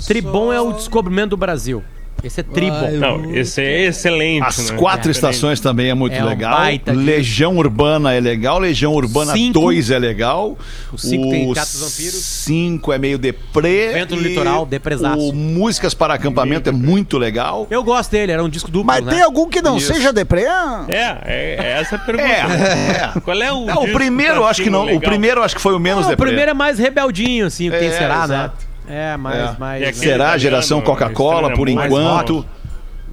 Tribom 0.06 0.50
é 0.52 0.60
o 0.60 0.72
descobrimento 0.72 1.30
do 1.30 1.36
Brasil. 1.36 1.84
Esse 2.22 2.40
é 2.40 2.42
Tribom. 2.42 2.74
Ai, 2.84 2.92
Não, 2.94 3.32
esse 3.34 3.60
é 3.62 3.84
excelente. 3.86 4.42
As 4.44 4.70
né? 4.70 4.76
quatro 4.76 5.08
É 5.08 5.12
estações 5.12 5.60
também 5.60 5.88
é 5.88 5.94
muito 5.94 6.14
É 6.16 6.24
um 6.24 6.28
legal. 6.28 6.58
de- 6.84 6.90
Legião 6.90 7.56
Urbana 7.56 8.12
é 8.12 8.18
legal. 8.18 8.58
Legião 8.58 8.92
Urbana 8.92 9.32
Cinco. 9.34 9.60
2 9.60 9.90
é 9.92 9.98
legal. 10.00 10.58
O 10.92 10.98
cinco 10.98 11.30
tem 11.30 11.52
Teatro 11.52 11.72
dos 11.78 11.80
Vampiros. 11.80 12.14
5 12.24 12.92
é 12.92 12.98
meio 12.98 13.18
deprê. 13.18 13.90
Vento 13.92 14.16
no 14.16 14.22
Litoral, 14.22 14.66
depresaço. 14.66 15.28
O 15.28 15.32
Músicas 15.32 15.94
para 15.94 16.14
Acampamento 16.14 16.68
é 16.68 16.72
muito 16.72 17.18
legal. 17.18 17.68
Eu 17.70 17.84
gosto 17.84 18.10
dele, 18.10 18.32
era 18.32 18.42
um 18.42 18.48
disco 18.48 18.68
duplo, 18.68 18.86
Mas 18.86 19.04
né? 19.04 19.12
tem 19.12 19.22
algum 19.22 19.48
que 19.48 19.62
não 19.62 19.76
Isso. 19.76 19.94
seja 19.94 20.12
deprê? 20.12 20.42
É, 20.42 21.18
é, 21.24 21.56
é 21.60 21.78
essa 21.80 21.94
a 21.94 21.98
pergunta. 22.00 22.28
É, 22.28 23.12
é. 23.16 23.20
Qual 23.22 23.40
é 23.40 23.52
o. 23.52 23.64
Não, 23.64 23.84
o 23.84 23.92
primeiro 23.92 24.36
eu 24.36 24.46
acho 24.46 24.60
que 24.62 24.70
não. 24.70 24.82
O 24.82 24.86
legal? 24.86 25.00
primeiro 25.02 25.40
eu 25.40 25.44
acho 25.44 25.54
que 25.54 25.62
foi 25.62 25.72
o 25.74 25.78
menos 25.78 26.00
Não, 26.00 26.08
o 26.08 26.10
deprê. 26.10 26.26
primeiro 26.26 26.50
é 26.50 26.54
mais 26.54 26.78
rebeldinho, 26.80 27.46
assim, 27.46 27.70
quem 27.70 27.88
É, 27.88 27.92
será, 27.92 28.26
né? 28.26 28.50
É, 28.88 29.16
mais, 29.16 29.36
É. 29.36 29.58
mais... 29.58 29.82
Né? 29.82 29.92
Será 29.92 30.32
a 30.32 30.38
geração 30.38 30.80
Coca-Cola 30.80 31.48
Estrela 31.50 31.56
por 31.56 31.70
mais 31.74 31.92
enquanto. 31.92 32.46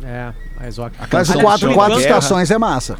É, 0.03 0.31
mais 0.59 0.77
rock. 0.77 0.97
Canção 1.07 1.41
quatro, 1.41 1.73
quatro 1.73 1.99
estações 1.99 2.51
é 2.51 2.57
massa. 2.57 2.97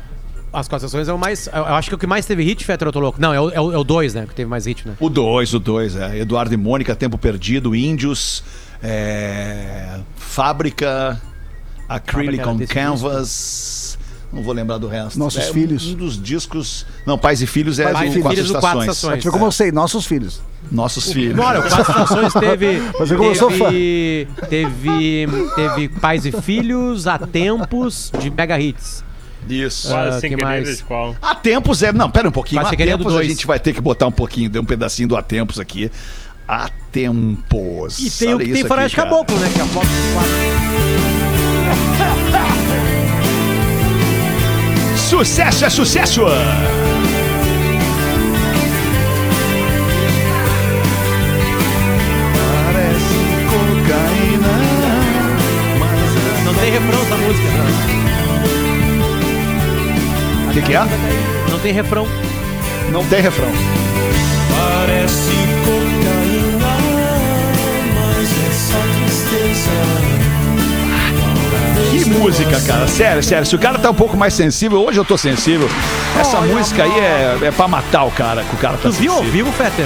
As 0.52 0.68
concessões 0.68 1.08
é 1.10 1.14
o 1.14 1.18
mais... 1.20 1.48
Eu 1.48 1.66
acho 1.66 1.90
que 1.90 1.96
o 1.96 1.98
que 1.98 2.08
mais 2.08 2.26
teve 2.26 2.42
hit, 2.44 2.64
Fetter, 2.64 2.88
eu 2.88 2.92
tô 2.92 3.00
louco. 3.00 3.20
Não, 3.20 3.34
é 3.34 3.40
o 3.40 3.50
2, 3.50 3.54
é 3.56 3.62
o, 3.62 3.74
é 3.74 3.78
o 3.78 3.84
dois, 3.84 4.14
né? 4.14 4.26
Que 4.26 4.34
teve 4.34 4.50
mais 4.50 4.66
hit, 4.66 4.88
né? 4.88 4.94
O 5.00 5.10
2, 5.10 5.54
o 5.54 5.60
2, 5.60 5.96
é. 5.98 6.20
Eduardo 6.20 6.54
e 6.54 6.58
Mônica, 6.58 6.96
Tempo 6.96 7.18
Perdido, 7.18 7.76
Índios, 7.76 8.42
é, 8.82 10.00
Fábrica, 10.16 11.22
Acrylic 11.90 12.44
Fábrica 12.44 12.50
on 12.50 12.68
Canvas 12.68 13.85
não 14.36 14.44
vou 14.44 14.54
lembrar 14.54 14.78
do 14.78 14.88
resto. 14.88 15.18
Nossos 15.18 15.48
é, 15.48 15.54
Filhos. 15.54 15.88
Um 15.88 15.96
dos 15.96 16.22
discos. 16.22 16.86
Não, 17.06 17.18
Pais 17.18 17.42
e 17.42 17.48
Filhos 17.48 17.80
é 17.80 17.90
Pais 17.90 18.14
e 18.14 18.20
quatro 18.20 18.36
filhos 18.36 18.52
do 18.52 18.60
Quatro 18.60 18.82
Estações. 18.82 19.14
É 19.14 19.18
tipo 19.18 19.32
como 19.32 19.46
eu 19.46 19.52
sei, 19.52 19.72
Nossos 19.72 20.06
Filhos. 20.06 20.42
Nossos 20.70 21.08
o, 21.08 21.14
Filhos. 21.14 21.40
Olha, 21.40 21.62
o 21.62 21.64
Quatro 21.64 21.92
Estações 21.92 22.34
teve. 22.34 22.82
Mas 23.00 23.10
é 23.10 23.16
eu 23.16 23.20
teve, 23.20 23.36
sou 23.36 23.50
fã. 23.50 23.70
Teve, 24.50 25.28
teve 25.56 25.90
Pais 26.02 26.26
e 26.26 26.34
Filhos, 26.34 27.08
a 27.08 27.18
Tempos, 27.18 28.12
de 28.20 28.30
Mega 28.30 28.60
Hits. 28.60 29.06
Isso. 29.48 29.88
Ah, 29.88 30.08
Quase 30.08 30.20
sem 30.20 30.36
mais? 30.36 30.82
qual. 30.82 31.16
A 31.22 31.34
tempos 31.34 31.82
é. 31.82 31.94
Não, 31.94 32.12
pera 32.12 32.28
um 32.28 32.32
pouquinho. 32.32 32.62
Quase 32.62 32.76
é 32.76 32.84
a 32.84 32.88
tempos 32.98 33.14
dois. 33.14 33.26
a 33.26 33.30
gente 33.30 33.48
vai 33.48 33.60
ter 33.60 33.74
que 33.74 33.80
botar 33.80 34.08
um 34.08 34.12
pouquinho, 34.12 34.52
um 34.60 34.66
pedacinho 34.66 35.08
do 35.08 35.16
A 35.16 35.22
tempos 35.22 35.62
aqui. 35.62 35.90
A 36.46 36.70
tempos. 36.92 38.00
E 38.00 38.10
tem 38.10 38.34
Olha 38.34 38.38
o 38.38 38.40
que 38.40 38.52
tem 38.52 38.66
Faroeste 38.66 38.98
Caboclo, 38.98 39.38
né? 39.40 39.50
Que 39.54 39.60
é 39.62 39.64
a 39.64 39.68
foto 39.68 39.88
4. 41.96 42.15
Sucesso 45.18 45.64
é 45.64 45.70
sucesso! 45.70 46.26
Parece 52.66 53.16
cocaína. 53.50 54.54
Não 56.44 56.54
tem 56.56 56.70
refrão 56.70 57.02
essa 57.02 57.16
música? 57.16 57.48
O 60.50 60.52
que, 60.52 60.62
que 60.62 60.74
é? 60.76 60.82
Não 61.50 61.60
tem 61.60 61.72
refrão. 61.72 62.08
Não 62.92 63.06
tem 63.06 63.22
refrão. 63.22 63.52
Parece 64.50 65.32
cocaína, 65.64 65.85
Que 71.96 72.10
música, 72.10 72.60
cara. 72.68 72.88
Sério, 72.88 73.24
sério. 73.24 73.46
Se 73.46 73.56
o 73.56 73.60
cara 73.60 73.80
tá 73.80 73.90
um 73.90 73.94
pouco 73.94 74.18
mais 74.18 74.34
sensível, 74.34 74.84
hoje 74.84 75.00
eu 75.00 75.06
tô 75.06 75.18
sensível. 75.18 75.70
Essa 76.20 76.42
música 76.42 76.84
aí 76.84 76.92
é, 76.92 77.38
é 77.44 77.52
pra 77.52 77.68
matar 77.70 78.04
o 78.04 78.12
cara, 78.12 78.44
que 78.44 78.54
o 78.54 78.58
cara 78.60 78.76
tá 78.76 78.90
Tu 78.90 78.92
viu 78.92 79.12
ao 79.14 79.20
sensível. 79.20 79.46
vivo, 79.46 79.52
Fetter? 79.58 79.86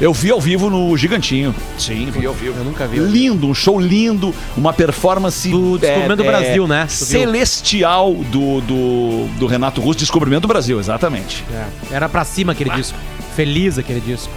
Eu 0.00 0.12
vi 0.12 0.30
ao 0.30 0.40
vivo 0.40 0.70
no 0.70 0.96
Gigantinho. 0.96 1.54
Sim, 1.78 2.10
vi 2.10 2.24
ao 2.26 2.32
vivo. 2.32 2.58
Eu 2.58 2.64
nunca 2.64 2.86
vi. 2.86 2.98
Lindo, 2.98 3.46
um 3.46 3.54
show 3.54 3.78
lindo, 3.78 4.34
uma 4.56 4.72
performance 4.72 5.48
Do 5.50 5.76
Descobrimento 5.78 6.16
do 6.16 6.24
Brasil, 6.24 6.66
né? 6.66 6.86
Tu 6.88 7.04
viu? 7.04 7.20
Celestial 7.20 8.14
do, 8.14 8.60
do, 8.62 9.26
do 9.38 9.46
Renato 9.46 9.80
Russo, 9.82 9.98
Descobrimento 9.98 10.40
do 10.42 10.48
Brasil, 10.48 10.80
exatamente. 10.80 11.44
É, 11.52 11.94
Era 11.94 12.08
pra 12.08 12.24
cima 12.24 12.52
aquele 12.52 12.70
disco. 12.70 12.98
Feliz 13.36 13.76
aquele 13.78 14.00
disco. 14.00 14.32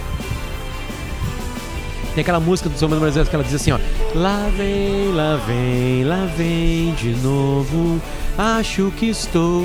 Tem 2.16 2.22
aquela 2.22 2.40
música 2.40 2.70
do 2.70 2.78
Samba 2.78 2.94
do 2.94 3.00
Brasil 3.02 3.26
que 3.26 3.34
ela 3.34 3.44
diz 3.44 3.52
assim, 3.52 3.72
ó. 3.72 3.78
Lá 4.14 4.48
vem, 4.56 5.12
lá 5.12 5.38
vem, 5.46 6.02
lá 6.02 6.26
vem 6.34 6.94
de 6.94 7.10
novo. 7.10 8.00
Acho 8.38 8.90
que 8.96 9.10
estou 9.10 9.62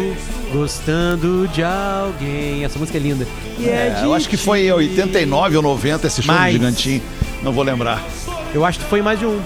gostando 0.52 1.48
de 1.48 1.64
alguém. 1.64 2.66
Essa 2.66 2.78
música 2.78 2.98
é 2.98 3.02
linda. 3.02 3.26
E 3.58 3.70
É, 3.70 3.92
de 3.92 4.04
eu 4.04 4.14
acho 4.14 4.28
que 4.28 4.36
foi 4.36 4.68
em 4.68 4.72
89 4.74 5.56
ou 5.56 5.64
90 5.64 6.08
esse 6.08 6.22
show 6.22 6.36
Mais. 6.36 6.54
do 6.54 6.60
Gigantinho. 6.60 7.02
Não 7.42 7.54
vou 7.54 7.64
lembrar. 7.64 8.04
Eu 8.54 8.66
acho 8.66 8.80
que 8.80 8.86
foi 8.86 9.02
mais 9.02 9.18
de 9.18 9.26
um. 9.26 9.40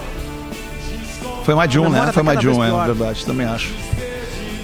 Foi 1.44 1.54
mais 1.54 1.70
de 1.70 1.78
um, 1.78 1.88
né? 1.88 2.06
tá 2.06 2.12
Foi 2.12 2.24
mais 2.24 2.40
de 2.40 2.48
um, 2.48 2.64
é 2.64 2.86
verdade, 2.86 3.24
também 3.24 3.46
acho. 3.46 3.72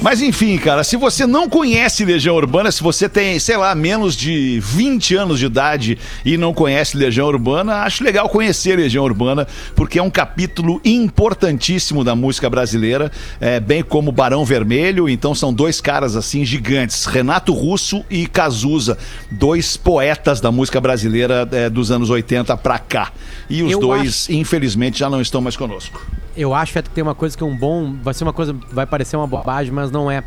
Mas 0.02 0.20
enfim, 0.20 0.58
cara, 0.58 0.82
se 0.82 0.96
você 0.96 1.28
não 1.28 1.48
conhece 1.48 2.04
Legião 2.04 2.34
Urbana, 2.34 2.72
se 2.72 2.82
você 2.82 3.08
tem, 3.08 3.38
sei 3.38 3.56
lá, 3.56 3.72
menos 3.72 4.16
de 4.16 4.58
20 4.60 5.14
anos 5.14 5.38
de 5.38 5.46
idade 5.46 5.96
e 6.24 6.36
não 6.36 6.52
conhece 6.52 6.96
Legião 6.96 7.28
Urbana, 7.28 7.82
acho 7.84 8.02
legal 8.02 8.28
conhecer 8.28 8.76
Legião 8.76 9.04
Urbana, 9.04 9.46
porque 9.76 10.00
é 10.00 10.02
um 10.02 10.10
capítulo 10.10 10.80
importantíssimo 10.84 12.02
da 12.02 12.16
música 12.16 12.50
brasileira, 12.50 13.12
é, 13.40 13.60
bem 13.60 13.80
como 13.80 14.10
Barão 14.10 14.44
Vermelho, 14.44 15.08
então 15.08 15.36
são 15.36 15.54
dois 15.54 15.80
caras 15.80 16.16
assim 16.16 16.44
gigantes, 16.44 17.04
Renato 17.04 17.52
Russo 17.52 18.04
e 18.10 18.26
Cazuza, 18.26 18.98
dois 19.30 19.76
poetas 19.76 20.40
da 20.40 20.50
música 20.50 20.80
brasileira 20.80 21.48
é, 21.52 21.70
dos 21.70 21.92
anos 21.92 22.10
80 22.10 22.56
pra 22.56 22.80
cá. 22.80 23.12
E 23.48 23.62
os 23.62 23.70
Eu 23.70 23.78
dois, 23.78 24.28
infelizmente, 24.28 24.98
já 24.98 25.08
não 25.08 25.20
estão 25.20 25.40
mais 25.40 25.56
conosco. 25.56 26.04
Eu 26.36 26.54
acho 26.54 26.72
que 26.72 26.82
tem 26.90 27.02
uma 27.02 27.14
coisa 27.14 27.36
que 27.36 27.42
é 27.42 27.46
um 27.46 27.56
bom. 27.56 27.94
Vai 28.02 28.14
ser 28.14 28.24
uma 28.24 28.32
coisa. 28.32 28.54
Vai 28.70 28.86
parecer 28.86 29.16
uma 29.16 29.26
bobagem, 29.26 29.72
mas 29.72 29.90
não 29.90 30.10
é. 30.10 30.22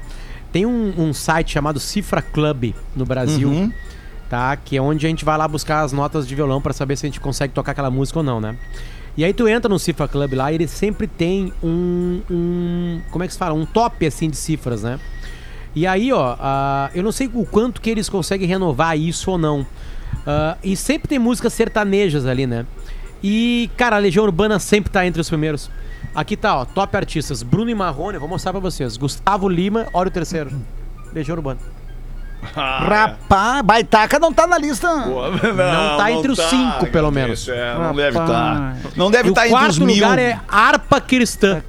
Tem 0.51 0.65
um, 0.65 0.93
um 0.97 1.13
site 1.13 1.51
chamado 1.51 1.79
Cifra 1.79 2.21
Club 2.21 2.73
no 2.95 3.05
Brasil. 3.05 3.49
Uhum. 3.49 3.71
Tá? 4.29 4.55
Que 4.55 4.77
é 4.77 4.81
onde 4.81 5.05
a 5.05 5.09
gente 5.09 5.23
vai 5.23 5.37
lá 5.37 5.47
buscar 5.47 5.81
as 5.81 5.91
notas 5.91 6.27
de 6.27 6.33
violão 6.33 6.61
pra 6.61 6.73
saber 6.73 6.95
se 6.97 7.05
a 7.05 7.09
gente 7.09 7.19
consegue 7.19 7.53
tocar 7.53 7.73
aquela 7.73 7.91
música 7.91 8.19
ou 8.19 8.23
não, 8.23 8.41
né? 8.41 8.57
E 9.17 9.23
aí 9.23 9.33
tu 9.33 9.47
entra 9.47 9.69
no 9.69 9.79
Cifra 9.79 10.07
Club 10.07 10.33
lá 10.33 10.51
e 10.51 10.55
ele 10.55 10.67
sempre 10.67 11.07
tem 11.07 11.53
um. 11.63 12.21
um 12.29 13.01
como 13.11 13.23
é 13.23 13.27
que 13.27 13.33
se 13.33 13.39
fala? 13.39 13.53
Um 13.53 13.65
top 13.65 14.05
assim 14.05 14.29
de 14.29 14.35
cifras, 14.35 14.83
né? 14.83 14.99
E 15.75 15.85
aí, 15.85 16.11
ó, 16.11 16.35
ah, 16.39 16.89
eu 16.95 17.03
não 17.03 17.11
sei 17.11 17.29
o 17.33 17.45
quanto 17.45 17.81
que 17.81 17.89
eles 17.89 18.07
conseguem 18.07 18.47
renovar 18.47 18.97
isso 18.97 19.31
ou 19.31 19.37
não. 19.37 19.65
Ah, 20.25 20.57
e 20.63 20.75
sempre 20.75 21.07
tem 21.07 21.19
músicas 21.19 21.53
sertanejas 21.53 22.25
ali, 22.25 22.47
né? 22.47 22.65
E, 23.23 23.69
cara, 23.75 23.95
a 23.95 23.99
Legião 23.99 24.23
Urbana 24.23 24.59
sempre 24.59 24.91
tá 24.91 25.05
entre 25.05 25.19
os 25.21 25.29
primeiros. 25.29 25.69
Aqui 26.15 26.37
tá, 26.37 26.55
ó, 26.59 26.65
top 26.65 26.95
artistas. 26.95 27.43
Bruno 27.43 27.69
e 27.69 27.75
Marrone, 27.75 28.13
eu 28.15 28.19
vou 28.19 28.29
mostrar 28.29 28.51
pra 28.51 28.61
vocês. 28.61 28.95
Gustavo 28.97 29.49
Lima, 29.49 29.87
olha 29.93 30.07
o 30.07 30.11
terceiro. 30.11 30.51
Legião 31.13 31.35
Urbana. 31.35 31.59
Rapaz, 32.53 33.61
Baitaca 33.63 34.19
não 34.19 34.31
tá 34.31 34.45
na 34.45 34.57
lista. 34.57 34.87
Não 34.95 35.97
tá 35.97 36.11
entre 36.11 36.31
os 36.31 36.39
cinco, 36.39 36.85
pelo 36.91 37.09
menos. 37.09 37.47
É, 37.49 37.73
não 37.75 37.93
deve 37.95 38.19
estar. 38.19 38.53
Rapaz. 38.53 38.95
Não 38.95 39.09
deve 39.09 39.29
o 39.29 39.31
estar 39.31 39.47
entre 39.47 39.55
os 39.57 39.61
quarto 39.77 39.85
mil. 39.85 39.95
lugar 39.95 40.19
é 40.19 40.39
Harpa 40.47 41.01
Cristã, 41.01 41.63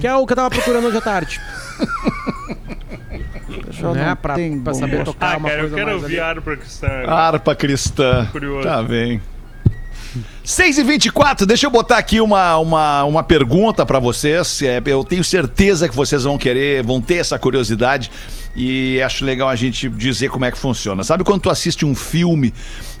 Que 0.00 0.06
é 0.06 0.14
o 0.14 0.26
que 0.26 0.32
eu 0.32 0.36
tava 0.36 0.48
procurando 0.50 0.86
hoje 0.86 0.96
à 0.96 1.00
tarde. 1.00 1.40
Né? 3.94 4.06
não 4.06 4.16
Pra, 4.16 4.34
pra 4.64 4.74
saber 4.74 5.04
tocar 5.04 5.34
Ah, 5.34 5.36
uma 5.36 5.48
cara, 5.48 5.60
eu 5.60 5.64
coisa 5.64 5.76
quero 5.76 5.90
mais 5.90 6.02
ouvir 6.02 6.20
ali. 6.20 6.30
Harpa 6.30 6.56
Cristã. 6.56 6.88
Harpa 7.06 7.54
cristã. 7.54 8.28
Curioso. 8.32 8.66
Tá 8.66 8.82
bem. 8.82 9.20
6 10.44 10.78
e 10.78 10.82
24 10.82 11.46
deixa 11.46 11.66
eu 11.66 11.70
botar 11.70 11.98
aqui 11.98 12.20
uma, 12.20 12.58
uma, 12.58 13.04
uma 13.04 13.22
pergunta 13.22 13.84
pra 13.84 13.98
vocês. 13.98 14.62
É, 14.62 14.82
eu 14.86 15.02
tenho 15.04 15.24
certeza 15.24 15.88
que 15.88 15.96
vocês 15.96 16.24
vão 16.24 16.38
querer, 16.38 16.82
vão 16.82 17.00
ter 17.00 17.16
essa 17.16 17.38
curiosidade. 17.38 18.10
E 18.54 19.02
acho 19.02 19.24
legal 19.24 19.48
a 19.48 19.56
gente 19.56 19.88
dizer 19.88 20.30
como 20.30 20.44
é 20.44 20.50
que 20.50 20.58
funciona. 20.58 21.04
Sabe 21.04 21.24
quando 21.24 21.42
tu 21.42 21.50
assiste 21.50 21.84
um 21.84 21.94
filme 21.94 22.54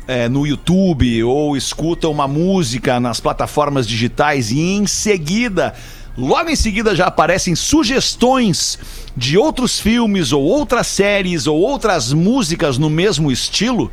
é, 0.06 0.28
no 0.28 0.46
YouTube 0.46 1.24
ou 1.24 1.56
escuta 1.56 2.08
uma 2.08 2.28
música 2.28 3.00
nas 3.00 3.20
plataformas 3.20 3.86
digitais 3.86 4.50
e 4.50 4.60
em 4.60 4.86
seguida. 4.86 5.74
Logo 6.16 6.48
em 6.48 6.56
seguida 6.56 6.94
já 6.94 7.06
aparecem 7.06 7.54
sugestões 7.54 8.78
de 9.16 9.36
outros 9.36 9.78
filmes 9.78 10.32
ou 10.32 10.42
outras 10.42 10.86
séries 10.86 11.46
ou 11.46 11.58
outras 11.58 12.12
músicas 12.12 12.78
no 12.78 12.88
mesmo 12.88 13.30
estilo. 13.30 13.90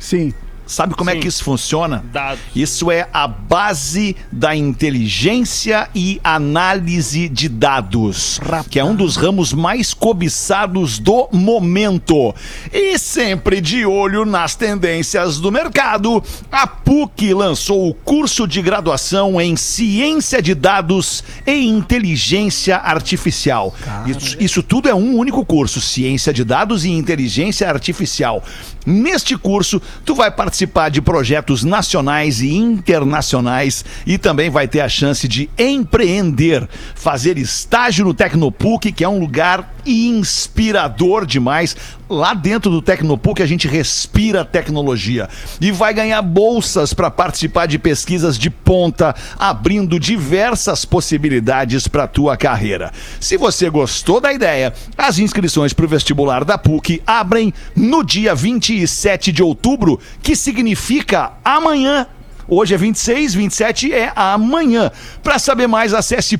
Sim. 0.00 0.32
Sabe 0.72 0.94
como 0.94 1.10
é 1.10 1.12
Sim. 1.12 1.20
que 1.20 1.28
isso 1.28 1.44
funciona? 1.44 2.02
Dados. 2.10 2.40
Isso 2.56 2.90
é 2.90 3.06
a 3.12 3.28
base 3.28 4.16
da 4.32 4.56
inteligência 4.56 5.86
e 5.94 6.18
análise 6.24 7.28
de 7.28 7.46
dados, 7.46 8.40
que 8.70 8.80
é 8.80 8.84
um 8.84 8.94
dos 8.94 9.16
ramos 9.16 9.52
mais 9.52 9.92
cobiçados 9.92 10.98
do 10.98 11.28
momento. 11.30 12.34
E 12.72 12.98
sempre 12.98 13.60
de 13.60 13.84
olho 13.84 14.24
nas 14.24 14.54
tendências 14.54 15.38
do 15.38 15.52
mercado, 15.52 16.24
a 16.50 16.66
PUC 16.66 17.34
lançou 17.34 17.90
o 17.90 17.92
curso 17.92 18.48
de 18.48 18.62
graduação 18.62 19.38
em 19.38 19.56
Ciência 19.56 20.40
de 20.40 20.54
Dados 20.54 21.22
e 21.46 21.66
Inteligência 21.68 22.78
Artificial. 22.78 23.74
Isso, 24.06 24.36
isso 24.40 24.62
tudo 24.62 24.88
é 24.88 24.94
um 24.94 25.16
único 25.16 25.44
curso, 25.44 25.82
Ciência 25.82 26.32
de 26.32 26.44
Dados 26.44 26.86
e 26.86 26.90
Inteligência 26.90 27.68
Artificial. 27.68 28.42
Neste 28.86 29.36
curso, 29.36 29.80
tu 30.04 30.14
vai 30.14 30.30
participar 30.30 30.61
de 30.90 31.02
projetos 31.02 31.64
nacionais 31.64 32.40
e 32.40 32.54
internacionais 32.54 33.84
e 34.06 34.18
também 34.18 34.50
vai 34.50 34.68
ter 34.68 34.80
a 34.80 34.88
chance 34.88 35.26
de 35.26 35.48
empreender, 35.58 36.68
fazer 36.94 37.38
estágio 37.38 38.04
no 38.04 38.14
Tecnopuc, 38.14 38.92
que 38.92 39.04
é 39.04 39.08
um 39.08 39.18
lugar 39.18 39.74
inspirador 39.84 41.26
demais. 41.26 41.76
Lá 42.08 42.34
dentro 42.34 42.70
do 42.70 42.82
Tecnopuc 42.82 43.42
a 43.42 43.46
gente 43.46 43.66
respira 43.66 44.44
tecnologia 44.44 45.28
e 45.60 45.70
vai 45.70 45.94
ganhar 45.94 46.20
bolsas 46.20 46.92
para 46.92 47.10
participar 47.10 47.66
de 47.66 47.78
pesquisas 47.78 48.36
de 48.36 48.50
ponta, 48.50 49.14
abrindo 49.38 49.98
diversas 49.98 50.84
possibilidades 50.84 51.88
para 51.88 52.06
tua 52.06 52.36
carreira. 52.36 52.92
Se 53.18 53.36
você 53.36 53.70
gostou 53.70 54.20
da 54.20 54.32
ideia, 54.32 54.74
as 54.98 55.18
inscrições 55.18 55.72
para 55.72 55.86
o 55.86 55.88
vestibular 55.88 56.44
da 56.44 56.58
PUC 56.58 57.02
abrem 57.06 57.54
no 57.74 58.04
dia 58.04 58.34
27 58.34 59.32
de 59.32 59.42
outubro, 59.42 59.98
que 60.22 60.36
significa 60.36 61.32
amanhã. 61.44 62.06
Hoje 62.48 62.74
é 62.74 62.76
26, 62.76 63.34
27 63.34 63.92
é 63.92 64.12
amanhã. 64.14 64.90
Para 65.22 65.38
saber 65.38 65.66
mais, 65.66 65.94
acesse 65.94 66.36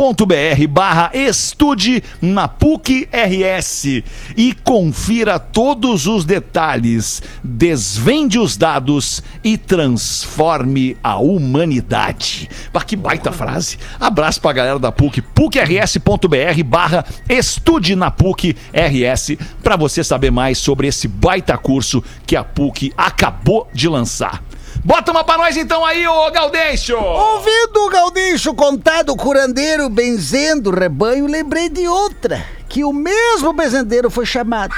pucrs.br 0.00 0.66
barra 0.66 1.10
estude 1.12 2.02
na 2.22 2.48
PUC 2.48 3.06
RS 3.12 4.02
e 4.34 4.54
confira 4.64 5.38
todos 5.38 6.06
os 6.06 6.24
detalhes. 6.24 7.22
Desvende 7.44 8.38
os 8.38 8.56
dados 8.56 9.22
e 9.44 9.58
transforme 9.58 10.96
a 11.02 11.18
humanidade. 11.18 12.48
Pá, 12.72 12.80
que 12.80 12.96
baita 12.96 13.30
frase. 13.30 13.76
Abraço 14.00 14.40
pra 14.40 14.54
galera 14.54 14.78
da 14.78 14.90
PUC, 14.90 15.20
pucrs.br 15.20 16.64
barra 16.64 17.04
estude 17.28 17.94
na 17.94 18.10
PUC 18.10 18.56
RS 18.72 19.36
para 19.62 19.76
você 19.76 20.02
saber 20.02 20.30
mais 20.30 20.56
sobre 20.56 20.86
esse 20.88 21.06
baita 21.06 21.58
curso 21.58 22.02
que 22.26 22.36
a 22.36 22.42
PUC 22.42 22.90
acabou 22.96 23.68
de 23.74 23.86
lançar. 23.86 24.42
Bota 24.82 25.10
uma 25.10 25.22
pra 25.22 25.36
nós 25.36 25.58
então 25.58 25.84
aí, 25.84 26.06
ô 26.08 26.30
Gaudêncio! 26.30 26.98
Ouvindo 26.98 27.84
o 27.84 27.90
Gaudêncio 27.90 28.54
contar 28.54 29.02
do 29.02 29.14
curandeiro 29.14 29.90
benzendo 29.90 30.70
rebanho, 30.70 31.26
lembrei 31.26 31.68
de 31.68 31.86
outra, 31.86 32.42
que 32.66 32.82
o 32.82 32.90
mesmo 32.90 33.52
benzendeiro 33.52 34.10
foi 34.10 34.24
chamado. 34.24 34.74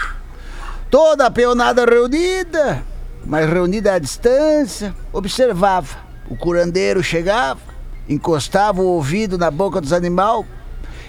Toda 0.91 1.27
a 1.27 1.31
peonada 1.31 1.85
reunida, 1.85 2.83
mas 3.25 3.49
reunida 3.49 3.95
à 3.95 3.99
distância, 4.01 4.93
observava. 5.13 5.97
O 6.29 6.37
curandeiro 6.37 7.01
chegava, 7.01 7.61
encostava 8.09 8.83
o 8.83 8.87
ouvido 8.87 9.39
na 9.39 9.53
boca 9.53 9.81
dos 9.81 9.93
animais 9.93 10.45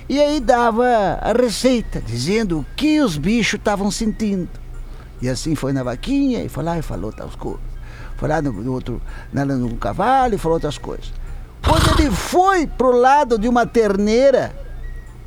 e 0.08 0.22
aí 0.22 0.40
dava 0.40 0.86
a 1.20 1.34
receita, 1.34 2.00
dizendo 2.00 2.60
o 2.60 2.66
que 2.76 3.02
os 3.02 3.18
bichos 3.18 3.58
estavam 3.58 3.90
sentindo. 3.90 4.50
E 5.20 5.28
assim 5.28 5.56
foi 5.56 5.74
na 5.74 5.82
vaquinha 5.82 6.44
e 6.44 6.50
foi 6.50 6.64
lá 6.64 6.78
e 6.78 6.84
falou 6.84 7.06
outras 7.06 7.36
coisas. 7.36 7.73
Foi 8.24 8.30
lá 8.30 8.42
no, 8.42 8.54
no 8.54 8.72
outro, 8.72 9.02
na- 9.34 9.44
no 9.44 9.76
cavalo 9.76 10.34
e 10.34 10.38
falou 10.38 10.56
outras 10.56 10.78
coisas. 10.78 11.12
Quando 11.62 12.00
ele 12.00 12.10
foi 12.10 12.66
pro 12.66 12.96
lado 12.96 13.38
de 13.38 13.50
uma 13.50 13.66
terneira, 13.68 14.56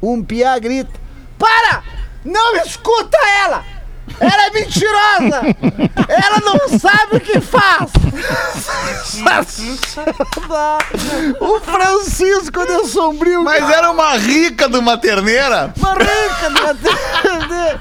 um 0.03 0.25
piá 0.25 0.59
grita: 0.59 0.99
Para! 1.39 1.83
Não 2.25 2.57
escuta 2.57 3.19
ela! 3.45 3.63
Ela 4.19 4.47
é 4.47 4.51
mentirosa! 4.51 5.43
Ela 6.09 6.41
não 6.45 6.79
sabe 6.79 7.17
o 7.17 7.21
que 7.21 7.41
faz! 7.41 7.91
o 11.41 11.61
Francisco 11.61 12.67
de 12.67 12.87
Sombrio. 12.89 13.43
Mas 13.43 13.69
era 13.69 13.91
uma 13.91 14.17
rica 14.17 14.69
de 14.69 14.79
uma 14.79 14.97
terneira. 14.97 15.73
uma 15.79 15.93
rica 15.95 16.51
de 16.51 16.61
uma 16.61 16.75
terneira. 16.75 17.81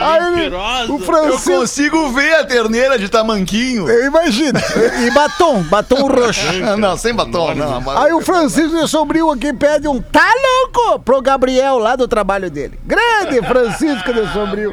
Aí 0.00 0.16
ele- 0.16 0.30
mentirosa. 0.36 0.92
O 0.92 0.96
Eu 0.96 0.98
Francisco. 1.00 1.50
consigo 1.52 2.08
ver 2.10 2.34
a 2.34 2.44
terneira 2.44 2.98
de 2.98 3.08
tamanquinho. 3.08 3.88
Imagina. 4.04 4.60
E 5.06 5.10
batom, 5.10 5.62
batom 5.64 6.06
roxo. 6.06 6.52
Não, 6.78 6.96
sem 6.96 7.14
batom, 7.14 7.54
não. 7.54 7.82
Aí 8.02 8.12
o 8.12 8.20
Francisco 8.20 8.76
de 8.78 8.88
Sombrio 8.88 9.30
aqui 9.30 9.52
pede 9.52 9.88
um 9.88 10.00
tá 10.00 10.26
louco 10.74 11.00
pro 11.00 11.20
Gabriel 11.22 11.78
lá 11.78 11.96
do 11.96 12.06
trabalho 12.06 12.50
dele. 12.50 12.78
Grande 12.84 13.40
Francisco 13.46 14.12
de 14.12 14.32
Sombrio. 14.32 14.72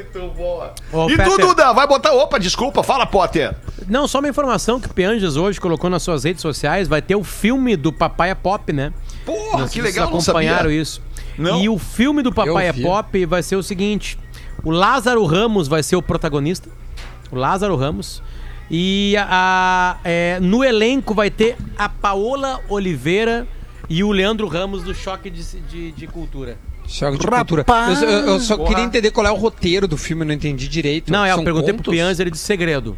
Ô, 0.91 1.07
E 1.09 1.15
Peter, 1.17 1.29
tu, 1.35 1.37
Duda, 1.47 1.71
vai 1.73 1.87
botar. 1.87 2.11
Opa, 2.13 2.39
desculpa, 2.39 2.81
fala, 2.83 3.05
Potter. 3.05 3.55
Não, 3.87 4.07
só 4.07 4.19
uma 4.19 4.27
informação 4.29 4.79
que 4.79 4.87
o 4.87 4.93
Pianjas 4.93 5.35
hoje 5.35 5.59
colocou 5.59 5.89
nas 5.89 6.01
suas 6.03 6.23
redes 6.23 6.41
sociais, 6.41 6.87
vai 6.87 7.01
ter 7.01 7.15
o 7.15 7.23
filme 7.23 7.75
do 7.75 7.91
Papai 7.93 8.29
é 8.31 8.35
Pop, 8.35 8.71
né? 8.73 8.91
Porra, 9.25 9.59
Não 9.59 9.67
que 9.67 9.81
legal, 9.81 10.07
acompanharam 10.09 10.63
sabia. 10.63 10.81
isso. 10.81 11.01
Não. 11.37 11.61
E 11.61 11.69
o 11.69 11.77
filme 11.77 12.21
do 12.21 12.33
Papai 12.33 12.67
é. 12.67 12.73
Pop 12.73 13.25
vai 13.25 13.41
ser 13.43 13.55
o 13.55 13.63
seguinte: 13.63 14.17
o 14.63 14.71
Lázaro 14.71 15.23
Ramos 15.25 15.67
vai 15.67 15.81
ser 15.83 15.95
o 15.95 16.01
protagonista. 16.01 16.69
O 17.31 17.35
Lázaro 17.35 17.75
Ramos. 17.75 18.21
E 18.71 19.15
a, 19.17 19.27
a- 19.29 19.97
é, 20.03 20.39
no 20.39 20.63
elenco 20.63 21.13
vai 21.15 21.29
ter 21.31 21.55
a 21.77 21.89
Paola 21.89 22.59
Oliveira 22.69 23.47
e 23.89 24.03
o 24.03 24.11
Leandro 24.11 24.47
Ramos 24.47 24.83
do 24.83 24.93
Choque 24.93 25.29
de, 25.29 25.43
de, 25.61 25.91
de 25.91 26.07
Cultura. 26.07 26.57
Choque 26.89 27.17
de 27.17 27.25
Rapaz. 27.25 27.47
cultura. 27.47 27.65
Eu, 28.03 28.09
eu- 28.09 28.27
eu 28.27 28.39
só 28.39 28.57
Porra. 28.57 28.69
queria 28.69 28.83
entender 28.83 29.11
qual 29.11 29.25
é 29.27 29.31
o 29.31 29.35
roteiro 29.35 29.87
do 29.87 29.95
filme, 29.97 30.23
eu 30.23 30.27
não 30.27 30.33
entendi 30.33 30.67
direito. 30.67 31.11
Não, 31.11 31.23
é, 31.23 31.31
eu 31.31 31.35
São 31.35 31.43
perguntei 31.43 31.73
pro 31.73 31.83
contos? 31.83 31.93
Pianjas, 31.93 32.19
ele 32.19 32.31
disse 32.31 32.43
segredo. 32.45 32.97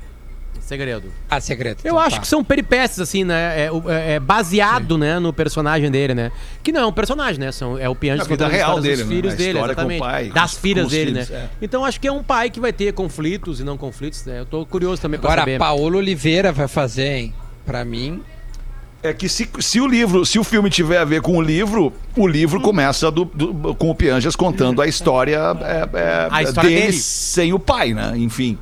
Segredo. 0.62 1.12
Ah, 1.30 1.42
segredo. 1.42 1.80
Eu 1.84 1.90
então 1.96 2.00
acho 2.00 2.16
tá. 2.16 2.22
que 2.22 2.28
são 2.28 2.42
peripécias, 2.44 3.00
assim, 3.02 3.26
né? 3.26 3.60
É, 3.66 3.70
é- 3.90 4.12
é 4.14 4.20
baseado, 4.22 4.98
né, 4.98 5.20
no 5.20 5.34
personagem 5.34 5.92
dele, 5.92 6.14
né? 6.14 6.32
Que 6.64 6.72
não 6.72 6.82
é 6.82 6.86
um 6.86 6.94
personagem, 6.94 7.42
né? 7.42 7.52
São, 7.52 7.78
é 7.78 7.90
o 7.90 7.92
A 7.92 7.96
vida 7.96 8.18
contando 8.20 8.44
as 8.44 8.52
real 8.54 8.80
dele, 8.80 8.96
dos 8.98 9.06
né? 9.06 9.16
filhos 9.16 9.34
A 9.34 9.36
dele, 9.36 9.50
história 9.52 9.76
com 9.76 9.82
o 9.82 9.92
exatamente. 9.92 10.00
pai, 10.00 10.30
das 10.30 10.56
filhas 10.56 10.88
dele, 10.90 11.12
filhos, 11.12 11.30
né? 11.30 11.36
é. 11.38 11.50
Então 11.62 11.84
acho 11.84 12.00
que 12.00 12.08
é 12.08 12.12
um 12.12 12.24
pai 12.24 12.50
que 12.50 12.60
vai 12.62 12.72
ter 12.72 12.94
conflitos 12.94 13.60
e 13.60 13.66
não 13.66 13.76
conflitos, 13.78 14.24
né? 14.26 14.40
Eu 14.40 14.46
tô 14.46 14.66
curioso 14.66 15.02
também 15.02 15.20
pra 15.20 15.28
Agora, 15.30 15.42
saber. 15.42 15.56
a 15.56 15.60
Paola 15.60 15.98
Oliveira 15.98 16.54
vai 16.54 16.70
fazer, 16.70 17.08
hein? 17.18 17.34
Pra 17.66 17.84
mim, 17.84 18.22
É 19.04 19.14
que 19.14 19.28
se, 19.28 19.50
se 19.60 19.82
o 19.82 19.88
livro, 19.88 20.24
se 20.26 20.38
o 20.38 20.44
filme 20.44 20.70
tiver 20.70 21.00
a 21.00 21.06
ver 21.06 21.22
com 21.22 21.36
o 21.38 21.42
livro, 21.42 21.92
o 22.16 22.28
livro 22.28 22.62
começa 22.62 23.10
do- 23.10 23.26
do- 23.26 23.74
com 23.74 23.90
o 23.90 23.96
Pianjas 23.96 24.36
contando 24.36 24.80
a 24.82 24.88
história, 24.88 25.40
é, 25.62 25.98
é, 25.98 26.28
A 26.30 26.44
história 26.44 26.70
dele, 26.70 26.82
dele. 26.84 26.94
sem 26.98 27.52
o 27.52 27.58
pai, 27.60 27.94
né? 27.96 28.14
Enfim. 28.16 28.58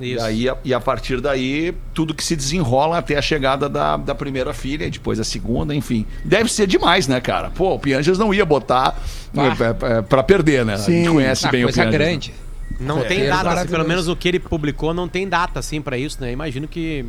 E, 0.00 0.14
Isso. 0.14 0.24
aí, 0.24 0.48
a- 0.48 0.56
e 0.64 0.72
a 0.72 0.80
partir 0.80 1.20
daí, 1.20 1.74
tudo 1.92 2.14
que 2.14 2.22
se 2.24 2.34
desenrola 2.36 2.98
até 2.98 3.18
a 3.18 3.22
chegada 3.22 3.68
da, 3.68 3.96
da 3.96 4.14
primeira 4.14 4.54
filha, 4.54 4.84
e 4.86 4.90
depois 4.90 5.18
a 5.20 5.24
segunda, 5.24 5.74
enfim. 5.74 6.06
Deve 6.24 6.50
ser 6.50 6.66
demais, 6.68 7.06
né, 7.08 7.20
cara? 7.20 7.50
Pô, 7.50 7.74
o 7.74 7.78
Pianjas 7.78 8.16
não 8.16 8.32
ia 8.32 8.46
botar 8.46 8.96
Ah. 9.36 9.42
é, 9.44 9.48
é, 9.94 9.98
é, 9.98 10.02
pra 10.02 10.22
perder, 10.22 10.64
né? 10.64 10.74
A 10.74 10.76
gente 10.76 11.04
Sim. 11.06 11.12
conhece 11.12 11.46
ah, 11.46 11.50
bem 11.50 11.64
o 11.64 11.66
coisa 11.66 11.82
Pianjas. 11.82 11.98
né? 12.00 12.06
grande. 12.06 12.34
Não 12.78 13.00
É. 13.00 13.04
tem 13.04 13.20
É 13.22 13.28
data, 13.28 13.50
assim, 13.50 13.68
pelo 13.68 13.86
menos 13.86 14.08
o 14.08 14.14
que 14.16 14.28
ele 14.28 14.38
publicou 14.38 14.94
não 14.94 15.06
tem 15.08 15.28
data 15.28 15.58
assim 15.58 15.82
pra 15.82 15.98
isso, 15.98 16.16
né? 16.20 16.32
Imagino 16.32 16.66
que 16.66 17.04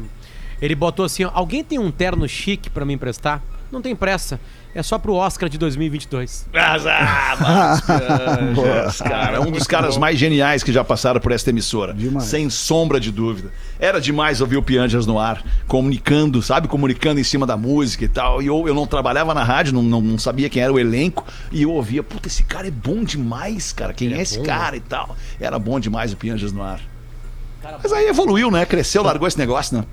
ele 0.61 0.75
botou 0.75 1.05
assim, 1.05 1.23
ó, 1.23 1.31
alguém 1.33 1.63
tem 1.63 1.79
um 1.79 1.91
terno 1.91 2.27
chique 2.27 2.69
pra 2.69 2.85
me 2.85 2.93
emprestar? 2.93 3.41
Não 3.71 3.81
tem 3.81 3.95
pressa. 3.95 4.39
É 4.73 4.81
só 4.81 4.97
pro 4.97 5.15
Oscar 5.15 5.49
de 5.49 5.57
2022. 5.57 6.47
Mas, 6.53 6.85
ah, 6.85 7.81
Pianjas, 7.85 9.01
cara, 9.01 9.41
um 9.41 9.51
dos 9.51 9.67
caras 9.67 9.97
mais 9.97 10.17
geniais 10.17 10.63
que 10.63 10.71
já 10.71 10.81
passaram 10.81 11.19
por 11.19 11.31
esta 11.33 11.49
emissora. 11.49 11.93
Demais. 11.93 12.25
Sem 12.25 12.49
sombra 12.49 12.97
de 12.99 13.11
dúvida. 13.11 13.51
Era 13.77 13.99
demais 13.99 14.39
ouvir 14.39 14.55
o 14.55 14.63
Pianjas 14.63 15.05
no 15.05 15.19
ar, 15.19 15.43
comunicando, 15.67 16.41
sabe? 16.41 16.69
Comunicando 16.69 17.19
em 17.19 17.23
cima 17.23 17.45
da 17.45 17.57
música 17.57 18.05
e 18.05 18.07
tal. 18.07 18.41
E 18.41 18.47
eu, 18.47 18.65
eu 18.65 18.73
não 18.73 18.87
trabalhava 18.87 19.33
na 19.33 19.43
rádio, 19.43 19.73
não, 19.73 19.83
não, 19.83 19.99
não 19.99 20.17
sabia 20.17 20.49
quem 20.49 20.63
era 20.63 20.71
o 20.71 20.79
elenco. 20.79 21.25
E 21.51 21.63
eu 21.63 21.71
ouvia, 21.71 22.01
puta, 22.01 22.29
esse 22.29 22.43
cara 22.43 22.67
é 22.67 22.71
bom 22.71 23.03
demais, 23.03 23.73
cara. 23.73 23.93
Quem 23.93 24.13
é, 24.13 24.21
esse 24.21 24.39
cara 24.41 24.77
e 24.77 24.81
tal? 24.81 25.17
Era 25.39 25.59
bom 25.59 25.79
demais 25.81 26.13
o 26.13 26.17
Pianjas 26.17 26.53
no 26.53 26.63
ar. 26.63 26.79
Mas 27.83 27.91
aí 27.91 28.07
evoluiu, 28.07 28.49
né? 28.49 28.65
Cresceu, 28.65 29.03
largou 29.03 29.27
esse 29.27 29.37
negócio, 29.37 29.77
né? 29.77 29.85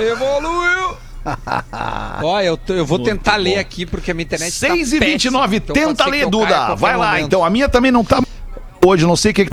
Evoluiu! 0.00 0.96
Ó, 2.22 2.40
eu, 2.40 2.56
tô- 2.56 2.72
eu 2.74 2.86
vou 2.86 2.98
Muito 2.98 3.10
tentar 3.10 3.32
bom. 3.32 3.38
ler 3.42 3.58
aqui 3.58 3.84
porque 3.84 4.10
a 4.12 4.14
minha 4.14 4.24
internet 4.24 4.52
6 4.52 4.92
e 4.92 4.98
29 5.00 5.60
tá 5.60 5.72
péssima, 5.74 5.90
então 5.92 5.94
tenta 5.96 6.04
que 6.04 6.10
ler, 6.10 6.30
Duda. 6.30 6.74
Vai 6.76 6.96
lá, 6.96 7.08
momento. 7.12 7.26
então. 7.26 7.44
A 7.44 7.50
minha 7.50 7.68
também 7.68 7.90
não 7.90 8.04
tá 8.04 8.22
hoje, 8.84 9.04
não 9.04 9.16
sei 9.16 9.32
o 9.32 9.34
que. 9.34 9.44
que- 9.46 9.50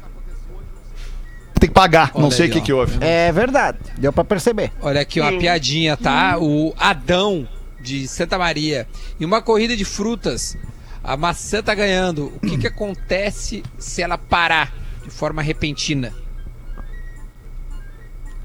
Tem 1.59 1.69
que 1.69 1.73
pagar, 1.73 2.11
não 2.13 2.25
Olha 2.25 2.31
sei 2.31 2.47
o 2.47 2.51
que 2.51 2.61
que 2.61 2.71
houve. 2.73 2.97
É 3.01 3.31
verdade. 3.31 3.79
Deu 3.97 4.13
pra 4.13 4.23
perceber. 4.23 4.71
Olha 4.81 5.01
aqui, 5.01 5.19
uma 5.19 5.31
piadinha, 5.37 5.97
tá? 5.97 6.37
O 6.39 6.73
Adão 6.77 7.47
de 7.81 8.07
Santa 8.07 8.37
Maria. 8.37 8.87
Em 9.19 9.25
uma 9.25 9.41
corrida 9.41 9.75
de 9.75 9.83
frutas, 9.85 10.55
a 11.03 11.17
maçã 11.17 11.63
tá 11.63 11.73
ganhando. 11.73 12.31
O 12.35 12.39
que 12.47 12.57
que 12.59 12.67
acontece 12.67 13.63
se 13.79 14.01
ela 14.03 14.17
parar 14.17 14.71
de 15.03 15.09
forma 15.09 15.41
repentina? 15.41 16.13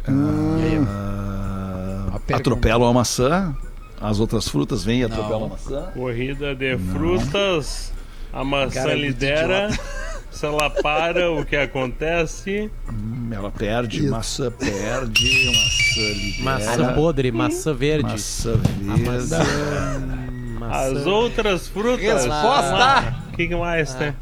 Uma 0.07 0.48
pergunta. 2.29 2.51
Atropelam 2.51 2.89
a 2.89 2.93
maçã, 2.93 3.57
as 4.01 4.21
outras 4.21 4.49
frutas 4.49 4.85
vêm 4.85 5.01
e 5.01 5.05
atropelam 5.05 5.41
Não. 5.41 5.47
a 5.47 5.51
maçã. 5.51 5.91
Corrida 5.95 6.55
de 6.55 6.79
frutas, 6.79 7.93
a 8.33 8.45
maçã 8.45 8.71
Cara, 8.75 8.93
é 8.93 8.97
muito 8.97 9.07
lidera. 9.09 9.69
Se 10.31 10.45
ela 10.47 10.71
para, 10.71 11.33
o 11.33 11.45
que 11.45 11.57
acontece? 11.57 12.71
Hum, 12.93 13.31
Ela 13.33 13.51
perde, 13.51 14.03
maçã 14.09 14.53
perde, 14.53 15.47
maçã 15.53 16.01
lidera. 16.01 16.45
Maçã 16.45 16.95
podre, 16.95 17.33
maçã 17.33 17.75
verde. 17.75 18.11
Maçã 18.13 18.53
verde. 18.53 19.01
Maçã... 19.11 19.43
As 20.71 20.93
maçã- 20.93 21.11
outras 21.11 21.67
frutas. 21.69 22.25
Resposta! 22.25 23.15
O 23.33 23.37
que, 23.37 23.49
que 23.49 23.57
mais 23.57 23.95
tem? 23.95 24.15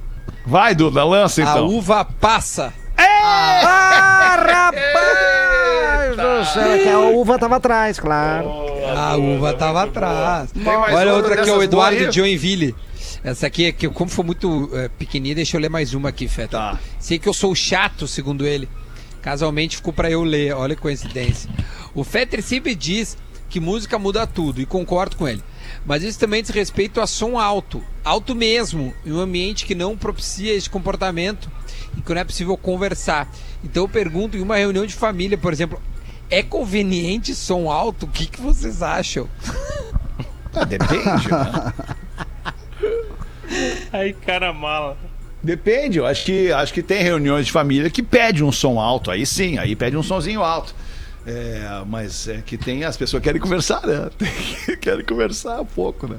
Vai, 0.46 0.74
Duda, 0.74 1.04
lança 1.04 1.40
A 1.42 1.44
então. 1.50 1.66
uva 1.66 2.04
passa. 2.04 2.72
Ah, 2.98 4.36
rapaz 4.48 6.16
do 6.16 6.44
céu. 6.52 6.62
É 6.72 6.78
que 6.78 6.88
a 6.88 6.98
uva 6.98 7.38
tava 7.38 7.56
atrás, 7.56 7.98
claro. 7.98 8.48
A 8.96 9.16
uva 9.16 9.54
tava 9.54 9.82
atrás. 9.84 10.50
Olha 10.64 11.14
outra 11.14 11.14
outra 11.14 11.34
aqui, 11.34 11.42
dessas 11.42 11.58
o 11.58 11.62
Eduardo 11.62 12.12
Joinville. 12.12 12.74
Essa 13.22 13.48
aqui 13.48 13.66
é 13.66 13.72
que, 13.72 13.88
como 13.88 14.10
foi 14.10 14.24
muito 14.24 14.70
é, 14.72 14.88
pequenininha, 14.88 15.34
deixa 15.34 15.56
eu 15.56 15.60
ler 15.60 15.68
mais 15.68 15.94
uma 15.94 16.10
aqui, 16.10 16.28
Feta. 16.28 16.58
Tá. 16.58 16.78
Sei 16.98 17.18
que 17.18 17.28
eu 17.28 17.34
sou 17.34 17.54
chato, 17.54 18.06
segundo 18.06 18.46
ele. 18.46 18.68
Casualmente 19.20 19.76
ficou 19.76 19.92
pra 19.92 20.08
eu 20.08 20.22
ler, 20.22 20.54
olha 20.54 20.76
que 20.76 20.82
coincidência. 20.82 21.50
O 21.92 22.04
Fetter 22.04 22.40
sempre 22.42 22.74
diz 22.74 23.18
que 23.48 23.58
música 23.58 23.98
muda 23.98 24.26
tudo, 24.26 24.60
e 24.60 24.66
concordo 24.66 25.16
com 25.16 25.26
ele. 25.26 25.42
Mas 25.84 26.02
isso 26.02 26.18
também 26.18 26.42
diz 26.42 26.50
respeito 26.50 27.00
a 27.00 27.06
som 27.06 27.38
alto, 27.38 27.82
alto 28.04 28.34
mesmo, 28.34 28.94
em 29.04 29.12
um 29.12 29.18
ambiente 29.18 29.66
que 29.66 29.74
não 29.74 29.96
propicia 29.96 30.52
esse 30.54 30.70
comportamento 30.70 31.50
e 31.96 32.00
que 32.00 32.14
não 32.14 32.20
é 32.20 32.24
possível 32.24 32.56
conversar. 32.56 33.28
Então 33.64 33.84
eu 33.84 33.88
pergunto, 33.88 34.36
em 34.36 34.40
uma 34.42 34.56
reunião 34.56 34.86
de 34.86 34.94
família, 34.94 35.36
por 35.38 35.52
exemplo, 35.52 35.80
é 36.30 36.42
conveniente 36.42 37.34
som 37.34 37.70
alto? 37.70 38.06
O 38.06 38.08
que, 38.08 38.26
que 38.26 38.40
vocês 38.40 38.82
acham? 38.82 39.28
Ah, 40.54 40.64
depende, 40.64 41.02
né? 41.30 41.72
Aí, 43.92 44.12
cara 44.12 44.52
mala. 44.52 44.96
Depende, 45.42 45.98
eu 45.98 46.06
acho 46.06 46.24
que, 46.24 46.50
acho 46.50 46.74
que 46.74 46.82
tem 46.82 47.02
reuniões 47.02 47.46
de 47.46 47.52
família 47.52 47.88
que 47.88 48.02
pede 48.02 48.42
um 48.42 48.50
som 48.50 48.80
alto, 48.80 49.10
aí 49.10 49.24
sim, 49.24 49.58
aí 49.58 49.76
pede 49.76 49.96
um 49.96 50.02
sonzinho 50.02 50.42
alto. 50.42 50.74
É, 51.24 51.82
mas 51.86 52.28
é 52.28 52.40
que 52.44 52.56
tem, 52.56 52.84
as 52.84 52.96
pessoas 52.96 53.22
querem 53.22 53.40
conversar, 53.40 53.84
né? 53.86 54.08
Tem- 54.18 54.76
querem 54.78 55.04
conversar 55.04 55.60
um 55.60 55.66
pouco, 55.66 56.06
né? 56.08 56.16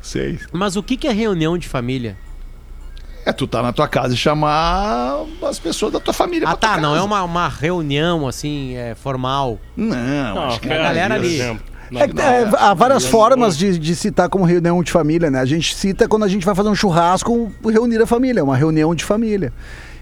Sei. 0.00 0.38
Mas 0.52 0.76
o 0.76 0.82
que, 0.82 0.96
que 0.96 1.06
é 1.08 1.12
reunião 1.12 1.56
de 1.58 1.68
família? 1.68 2.16
É 3.28 3.32
tu 3.32 3.46
tá 3.46 3.62
na 3.62 3.74
tua 3.74 3.86
casa 3.86 4.14
e 4.14 4.16
chamar 4.16 5.22
as 5.42 5.58
pessoas 5.58 5.92
da 5.92 6.00
tua 6.00 6.14
família 6.14 6.48
Ah, 6.48 6.56
tá, 6.56 6.78
não 6.78 6.92
é 6.92 6.94
casa. 6.94 7.04
uma, 7.04 7.22
uma 7.24 7.46
reunião 7.46 8.26
assim, 8.26 8.74
é, 8.74 8.94
formal. 8.94 9.58
Não, 9.76 10.34
Não, 10.34 10.44
acho 10.44 10.60
que 10.60 10.72
a 10.72 10.78
galera 10.78 11.14
ali. 11.14 11.38
É 11.42 12.08
que, 12.08 12.18
é, 12.18 12.48
há 12.56 12.72
várias 12.72 13.04
formas 13.04 13.56
de, 13.56 13.78
de 13.78 13.94
citar 13.94 14.30
como 14.30 14.46
reunião 14.46 14.82
de 14.82 14.90
família, 14.90 15.30
né? 15.30 15.40
A 15.40 15.44
gente 15.44 15.74
cita 15.74 16.08
quando 16.08 16.24
a 16.24 16.28
gente 16.28 16.46
vai 16.46 16.54
fazer 16.54 16.70
um 16.70 16.74
churrasco, 16.74 17.52
reunir 17.62 18.00
a 18.00 18.06
família, 18.06 18.42
uma 18.42 18.56
reunião 18.56 18.94
de 18.94 19.04
família. 19.04 19.52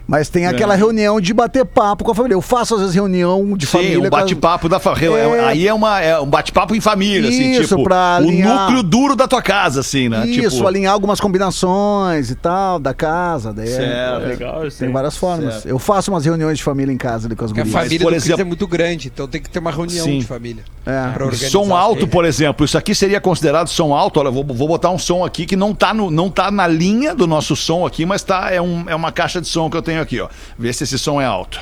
Mas 0.09 0.29
tem 0.29 0.47
aquela 0.47 0.75
reunião 0.77 1.21
de 1.21 1.35
bater 1.35 1.65
papo 1.65 2.05
com 2.05 2.13
a 2.13 2.15
família. 2.15 2.35
Eu 2.35 2.41
faço 2.41 2.75
às 2.75 2.81
vezes 2.81 2.95
reunião 2.95 3.57
de 3.57 3.67
Sim, 3.67 3.73
família. 3.73 3.99
um 3.99 4.01
com 4.03 4.17
as- 4.17 4.23
bate-papo 4.23 4.69
da 4.69 4.79
família. 4.79 5.17
É. 5.17 5.45
Aí 5.47 5.67
é, 5.67 5.75
uma, 5.75 6.01
é 6.01 6.19
um 6.21 6.27
bate-papo 6.27 6.75
em 6.77 6.81
família, 6.81 7.29
assim, 7.29 7.53
Isso, 7.53 7.69
tipo, 7.71 7.83
pra 7.83 7.97
o 7.97 8.25
alinhar- 8.25 8.61
núcleo 8.67 8.83
duro 8.83 9.17
da 9.17 9.27
tua 9.27 9.43
casa, 9.43 9.81
assim, 9.81 10.09
né? 10.09 10.27
Isso, 10.27 10.57
tipo, 10.57 10.69
alinhar 10.69 10.93
algumas 10.93 11.19
combinações 11.21 12.31
e 12.31 12.35
tal, 12.35 12.79
da 12.79 12.95
casa. 12.95 13.53
Daí 13.53 13.67
é- 13.69 13.71
Certo. 13.77 14.23
é- 14.23 14.27
Legal 14.27 14.63
Tem 14.79 14.91
várias 14.93 15.17
formas. 15.17 15.55
Certo. 15.55 15.69
Eu 15.69 15.79
faço 15.79 16.11
umas 16.11 16.25
reuniões 16.25 16.59
de 16.59 16.65
família 16.65 16.93
em 16.93 16.97
casa 16.97 17.27
ali 17.27 17.35
com 17.35 17.45
as 17.45 17.53
Porque 17.53 17.63
a 17.69 17.73
família 17.73 18.01
por 18.01 18.13
exemplo- 18.13 18.41
é 18.41 18.45
muito 18.45 18.67
grande, 18.67 19.09
então 19.13 19.27
tem 19.27 19.41
que 19.43 19.51
ter 19.51 19.59
uma 19.59 19.71
reunião 19.71 20.05
Sim. 20.05 20.19
de 20.21 20.25
família. 20.27 20.63
É. 20.87 21.35
Som 21.51 21.75
alto, 21.75 21.95
coisas. 21.95 22.11
por 22.11 22.25
exemplo, 22.25 22.65
isso 22.65 22.79
aqui 22.79 22.95
seria 22.95 23.21
considerado 23.21 23.67
som 23.69 23.93
alto. 23.93 24.21
Olha, 24.21 24.31
vou, 24.31 24.45
vou 24.45 24.69
botar 24.69 24.91
um 24.91 24.99
som 24.99 25.25
aqui 25.25 25.45
que 25.47 25.57
não 25.57 25.75
tá, 25.75 25.93
no, 25.93 26.11
não 26.13 26.31
tá 26.31 26.49
na 26.51 26.69
linha 26.69 27.13
do 27.15 27.27
nosso 27.27 27.57
som 27.57 27.85
aqui, 27.85 28.07
mas 28.07 28.23
tá, 28.23 28.53
é, 28.53 28.61
um, 28.63 28.85
é 28.87 28.95
uma 28.95 29.11
caixa 29.11 29.41
de 29.41 29.49
som 29.49 29.69
que 29.69 29.77
eu 29.77 29.83
tenho 29.83 29.96
aqui, 30.03 30.21
ó. 30.21 30.29
Vê 30.59 30.73
se 30.73 30.85
esse 30.85 30.99
som 30.99 31.21
é 31.21 31.25
alto. 31.25 31.61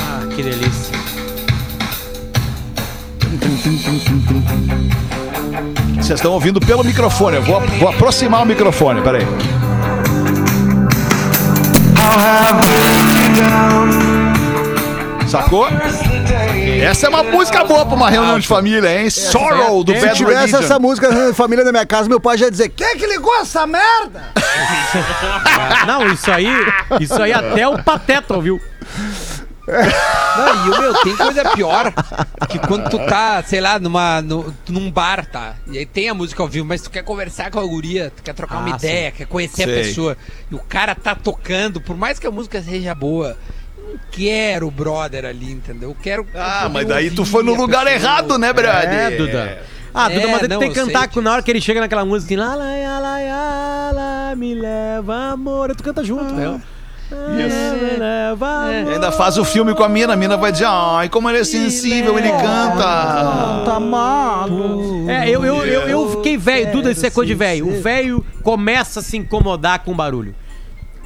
Ah, 0.00 0.26
que 0.34 0.42
delícia. 0.42 0.98
Vocês 5.96 6.18
estão 6.18 6.32
ouvindo 6.32 6.60
pelo 6.60 6.82
microfone. 6.82 7.36
Eu 7.36 7.42
vou, 7.42 7.60
vou 7.60 7.88
aproximar 7.88 8.42
o 8.42 8.46
microfone, 8.46 9.02
peraí. 9.02 9.26
Sacou? 15.26 15.68
Essa 16.80 17.06
é 17.06 17.08
uma 17.08 17.22
música 17.22 17.64
boa 17.64 17.84
pra 17.84 17.94
uma 17.96 18.10
reunião 18.10 18.38
de 18.38 18.46
família, 18.46 19.00
hein? 19.02 19.10
Sorrow, 19.10 19.82
do 19.84 19.92
Se 19.94 20.00
Bad 20.00 20.16
tivesse 20.16 20.36
Religion. 20.38 20.58
essa 20.60 20.78
música 20.78 21.10
na 21.10 21.34
família 21.34 21.64
da 21.64 21.72
minha 21.72 21.86
casa, 21.86 22.08
meu 22.08 22.20
pai 22.20 22.38
já 22.38 22.46
ia 22.46 22.50
dizer: 22.50 22.68
Quem 22.70 22.86
é 22.86 22.96
que 22.96 23.06
ligou 23.06 23.34
essa 23.40 23.66
merda? 23.66 24.32
Não, 25.86 26.06
isso 26.12 26.30
aí, 26.30 26.48
isso 27.00 27.20
aí 27.22 27.32
até 27.32 27.66
o 27.66 27.82
Pateta 27.82 28.34
ouviu. 28.34 28.60
Não, 29.66 30.66
e 30.66 30.70
o 30.70 30.80
meu, 30.80 30.94
tem 31.02 31.14
coisa 31.14 31.44
pior 31.50 31.92
que 32.48 32.58
quando 32.58 32.88
tu 32.88 32.98
tá, 33.00 33.42
sei 33.46 33.60
lá, 33.60 33.78
numa, 33.78 34.22
no- 34.22 34.54
num 34.68 34.90
bar, 34.90 35.26
tá? 35.26 35.56
E 35.66 35.76
aí 35.76 35.84
tem 35.84 36.08
a 36.08 36.14
música 36.14 36.42
ao 36.42 36.48
vivo, 36.48 36.64
mas 36.66 36.80
tu 36.80 36.88
quer 36.90 37.02
conversar 37.02 37.50
com 37.50 37.60
a 37.60 37.64
guria, 37.66 38.10
tu 38.16 38.22
quer 38.22 38.32
trocar 38.32 38.58
uma 38.60 38.72
Ah, 38.72 38.76
ideia, 38.76 39.10
quer 39.12 39.26
conhecer 39.26 39.64
Sei. 39.64 39.80
a 39.80 39.84
pessoa. 39.84 40.16
E 40.50 40.54
o 40.54 40.58
cara 40.58 40.94
tá 40.94 41.14
tocando, 41.14 41.82
por 41.82 41.96
mais 41.98 42.18
que 42.18 42.26
a 42.26 42.30
música 42.30 42.62
seja 42.62 42.94
boa, 42.94 43.36
não 43.88 43.98
quero 44.10 44.66
o 44.66 44.70
brother 44.70 45.24
ali, 45.24 45.50
entendeu? 45.52 45.90
Eu 45.90 45.96
quero. 46.00 46.26
Ah, 46.34 46.62
eu 46.64 46.70
mas 46.70 46.86
daí 46.86 47.10
tu 47.10 47.24
foi 47.24 47.42
no 47.42 47.54
lugar 47.54 47.84
pessoa. 47.84 48.02
errado, 48.02 48.38
né, 48.38 48.52
brother? 48.52 48.88
É, 48.92 49.10
Duda. 49.12 49.62
Ah, 49.94 50.08
Duda, 50.08 50.20
É, 50.20 50.26
mas 50.30 50.42
ele 50.42 50.48
não, 50.54 50.60
tem 50.60 50.68
que 50.68 50.74
cantar 50.74 51.08
com- 51.08 51.20
na 51.20 51.32
hora 51.32 51.42
que 51.42 51.50
ele 51.50 51.60
chega 51.60 51.80
naquela 51.80 52.04
música, 52.04 52.36
lá, 52.38 52.54
lá, 52.54 52.64
lá, 52.64 52.98
lá, 53.00 53.18
lá, 53.18 53.90
lá, 53.94 54.36
me 54.36 54.54
leva, 54.54 55.30
amor. 55.32 55.74
Tu 55.74 55.82
canta 55.82 56.04
junto, 56.04 56.32
né? 56.34 56.60
Me 57.10 57.96
leva, 57.98 58.46
amor. 58.46 58.92
Ainda 58.92 59.10
faz 59.10 59.38
o 59.38 59.44
filme 59.44 59.74
com 59.74 59.82
a 59.82 59.88
mina, 59.88 60.12
a 60.12 60.16
mina 60.16 60.36
vai 60.36 60.52
dizer, 60.52 60.66
ai, 60.68 61.08
como 61.08 61.28
ele 61.30 61.38
é 61.38 61.44
sensível, 61.44 62.18
ele 62.18 62.28
canta. 62.30 63.62
Tá 63.64 63.80
mago. 63.80 65.08
É, 65.08 65.28
eu, 65.28 65.42
eu, 65.44 65.64
eu, 65.64 65.88
eu 65.88 66.10
fiquei 66.16 66.36
velho, 66.36 66.70
Duda, 66.70 66.90
isso 66.90 67.06
é 67.06 67.10
coisa 67.10 67.26
de 67.26 67.34
velho. 67.34 67.66
O 67.68 67.80
velho 67.80 68.24
começa 68.42 69.00
a 69.00 69.02
se 69.02 69.16
incomodar 69.16 69.78
com 69.80 69.94
barulho. 69.94 70.34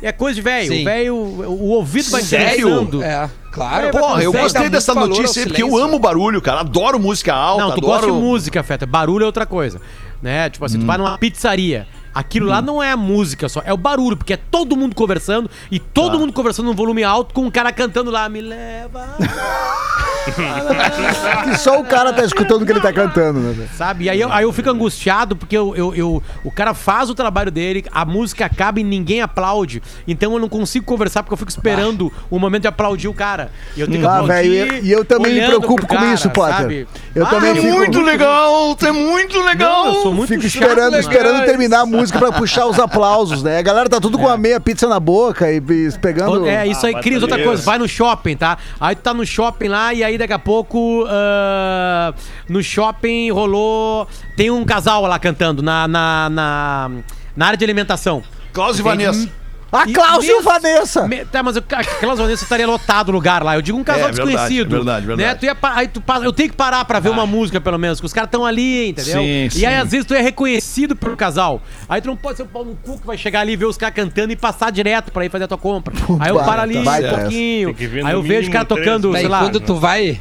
É 0.02 0.10
coisa 0.10 0.34
de 0.34 0.42
velho. 0.42 0.84
Velho, 0.84 1.14
o 1.14 1.68
ouvido 1.68 2.10
vai 2.10 2.22
Sério? 2.22 3.02
É, 3.02 3.30
claro. 3.52 3.90
Porra, 3.90 4.22
eu 4.22 4.32
gostei 4.32 4.68
dessa 4.68 4.94
notícia 4.94 5.42
aí, 5.42 5.46
porque 5.46 5.62
eu 5.62 5.76
amo 5.76 5.98
barulho, 5.98 6.42
cara. 6.42 6.60
Adoro 6.60 6.98
música 6.98 7.32
alta, 7.32 7.62
Não, 7.62 7.70
tu 7.70 7.78
adoro... 7.78 7.86
gosta 7.86 8.06
de 8.06 8.12
música, 8.12 8.62
Feta. 8.62 8.84
Barulho 8.84 9.22
é 9.22 9.26
outra 9.26 9.46
coisa. 9.46 9.80
Né? 10.20 10.50
Tipo 10.50 10.64
assim, 10.64 10.80
tu 10.80 10.86
vai 10.86 10.98
numa 10.98 11.16
pizzaria. 11.18 11.86
Aquilo 12.14 12.46
lá 12.46 12.60
não 12.60 12.82
é 12.82 12.92
a 12.92 12.96
música 12.96 13.48
só, 13.48 13.62
é 13.64 13.72
o 13.72 13.76
barulho, 13.76 14.18
porque 14.18 14.34
é 14.34 14.36
todo 14.36 14.76
mundo 14.76 14.94
conversando 14.94 15.50
e 15.70 15.78
todo 15.78 16.18
mundo 16.18 16.30
conversando 16.32 16.66
num 16.66 16.74
volume 16.74 17.02
alto 17.02 17.32
com 17.32 17.42
um 17.42 17.50
cara 17.50 17.72
cantando 17.72 18.10
lá, 18.10 18.28
me 18.28 18.42
leva. 18.42 19.16
Que 21.45 21.59
só 21.59 21.81
o 21.81 21.85
cara 21.85 22.12
tá 22.12 22.25
escutando 22.25 22.62
o 22.62 22.66
que 22.66 22.73
ele 22.73 22.81
tá 22.81 22.93
cantando, 22.93 23.41
né? 23.41 23.66
Sabe? 23.77 24.05
E 24.05 24.11
aí 24.11 24.20
eu, 24.20 24.33
aí 24.33 24.45
eu 24.45 24.53
fico 24.53 24.70
angustiado 24.70 25.35
porque 25.37 25.57
eu, 25.57 25.75
eu, 25.77 25.95
eu- 25.95 26.23
o 26.45 26.51
cara 26.51 26.75
faz 26.75 27.11
o 27.11 27.14
trabalho 27.14 27.51
dele, 27.51 27.85
a 27.91 28.05
música 28.05 28.45
acaba 28.47 28.81
e 28.81 28.85
ninguém 28.85 29.20
aplaude. 29.20 29.83
Então 30.07 30.33
eu 30.33 30.39
não 30.39 30.49
consigo 30.49 30.85
conversar 30.85 31.23
porque 31.23 31.33
eu 31.35 31.39
fico 31.39 31.51
esperando 31.51 32.12
o 32.31 32.39
momento 32.39 32.62
de 32.62 32.68
aplaudir 32.68 33.09
o 33.09 33.14
cara. 33.14 33.51
E 33.77 33.81
eu 33.81 33.87
tenho 33.89 34.01
que 34.01 34.07
Ah, 34.07 34.18
aplaudir. 34.20 34.33
velho, 34.66 34.85
e- 34.85 34.91
eu 34.93 35.05
também 35.05 35.35
me 35.35 35.47
preocupo 35.47 35.77
pro 35.77 35.87
com 35.87 35.95
cara, 35.97 36.14
isso, 36.14 36.31
Potter. 36.31 36.57
sabe? 36.57 36.89
Eu 37.14 37.27
Ah, 37.27 37.31
também 37.31 37.51
é 37.51 37.55
fico- 37.57 37.73
Muito 37.83 38.01
legal, 38.01 38.77
é 38.81 38.93
muito 38.93 39.41
legal. 39.43 39.85
Não, 39.87 39.95
eu 39.95 40.03
sou 40.03 40.14
muito 40.14 40.29
Fico 40.29 40.43
chato, 40.43 40.62
esperando, 40.62 40.97
esperando 40.99 41.45
terminar 41.45 41.81
a 41.81 41.87
música 41.87 42.18
pra 42.18 42.31
puxar 42.33 42.66
os 42.66 42.79
aplausos, 42.79 43.43
né? 43.43 43.59
A 43.59 43.62
galera 43.62 43.89
tá 43.89 44.01
tudo 44.01 44.18
com 44.18 44.29
a 44.29 44.37
meia 44.37 44.61
pizza 44.61 44.87
na 44.89 45.01
boca 45.01 45.51
e, 45.51 45.57
e 45.57 45.91
pegando. 46.01 46.47
É, 46.47 46.66
isso 46.66 46.87
aí, 46.87 46.95
Ah, 46.95 47.01
Cris, 47.01 47.14
mas 47.14 47.23
outra 47.23 47.37
beleza. 47.37 47.51
coisa, 47.57 47.64
vai 47.64 47.79
no 47.79 47.89
shopping, 47.89 48.37
tá? 48.37 48.57
Aí 48.81 48.95
tu 48.95 49.01
tá 49.03 49.12
no 49.14 49.27
shopping 49.27 49.68
lá 49.68 49.93
e 49.93 50.05
aí 50.05 50.11
daqui 50.18 50.32
a 50.32 50.38
pouco 50.38 51.04
ah, 51.08 52.14
no 52.48 52.62
shopping 52.62 53.30
rolou. 53.30 54.06
Tem 54.36 54.50
um 54.50 54.64
casal 54.64 55.02
lá 55.02 55.18
cantando 55.18 55.62
na, 55.62 55.86
na, 55.88 56.30
na, 56.30 56.90
na 57.36 57.46
área 57.46 57.56
de 57.56 57.64
alimentação. 57.64 58.22
Klaus 58.52 58.78
e? 58.78 58.82
Vanessa. 58.82 59.41
A 59.73 59.87
Cláudia 59.91 60.31
e 60.31 60.35
o 60.35 60.43
Vanessa! 60.43 61.09
Me- 61.09 61.25
tá, 61.25 61.43
mas 61.43 61.57
eu- 61.57 61.62
aquelas 61.66 62.18
Vanessa 62.18 62.43
estaria 62.45 62.66
lotado 62.66 63.09
o 63.09 63.12
lugar 63.12 63.43
lá. 63.43 63.55
Eu 63.55 63.62
digo 63.62 63.79
um 63.79 63.83
casal 63.83 64.09
É, 64.09 64.12
verdade, 64.12 64.29
desconhecido. 64.31 64.68
verdade, 64.70 65.07
verdade. 65.07 65.29
Né? 65.29 65.35
Tu 65.35 65.45
ia 65.47 65.57
aí 65.62 65.89
tu 65.89 66.01
passa- 66.03 66.25
eu 66.27 66.33
tenho 66.33 66.51
que 66.51 66.57
parar 66.57 66.85
pra 66.85 67.01
ver 67.01 67.09
uma 67.09 67.25
música, 67.27 67.59
pelo 67.59 67.79
menos, 67.79 67.99
que 67.99 68.05
os 68.05 68.12
caras 68.12 68.29
estão 68.29 68.45
ali, 68.45 68.91
entendeu? 68.91 69.23
Sim, 69.23 69.45
e 69.47 69.51
sim. 69.51 69.64
aí, 69.64 69.77
às 69.77 69.91
vezes, 69.91 70.05
tu 70.07 70.12
é 70.12 70.20
reconhecido 70.20 70.95
pelo 70.95 71.16
casal. 71.16 71.62
Aí 71.89 72.03
tu 72.03 72.07
não 72.09 72.16
pode 72.16 72.37
ser 72.37 72.43
o 72.43 72.47
pau 72.47 72.64
no 72.66 72.77
cu 72.77 73.01
que 73.01 73.07
vai 73.07 73.16
chegar 73.16 73.41
ali 73.41 73.53
e 73.53 73.57
ver 73.57 73.64
os 73.64 73.79
caras 73.79 73.95
cantando 73.95 74.31
e 74.33 74.37
passar 74.37 74.70
direto 74.70 75.11
pra 75.11 75.25
ir 75.25 75.31
fazer 75.31 75.45
a 75.45 75.49
tua 75.49 75.57
compra. 75.59 75.95
aí 76.20 76.29
eu 76.31 76.37
paro 76.37 76.61
ali 76.61 76.79
baita 76.85 77.14
um 77.14 77.18
pouquinho. 77.20 77.75
Aí 78.05 78.12
eu 78.12 78.23
vejo 78.23 78.51
o 78.51 78.53
cara 78.53 78.64
três 78.66 78.85
tocando, 78.85 79.09
músicas. 79.09 79.20
sei 79.23 79.29
lá, 79.31 79.41
quando 79.41 79.59
tu 79.61 79.75
vai, 79.77 80.20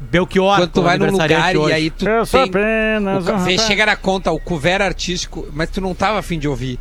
Belchior. 0.00 0.56
quando 0.56 0.70
tu 0.70 0.80
com 0.80 0.82
vai 0.82 0.98
num 0.98 1.10
lugar 1.10 1.54
e 1.54 1.72
aí 1.72 1.90
tu 1.90 2.08
Eu 2.08 2.26
sou 2.26 2.40
tem, 2.40 2.48
apenas 2.50 3.24
o 3.28 3.58
chega 3.66 3.86
na 3.86 3.96
conta 3.96 4.30
o 4.32 4.40
cover 4.40 4.82
artístico, 4.82 5.46
mas 5.52 5.70
tu 5.70 5.80
não 5.80 5.94
tava 5.94 6.18
afim 6.18 6.38
de 6.38 6.48
ouvir. 6.48 6.78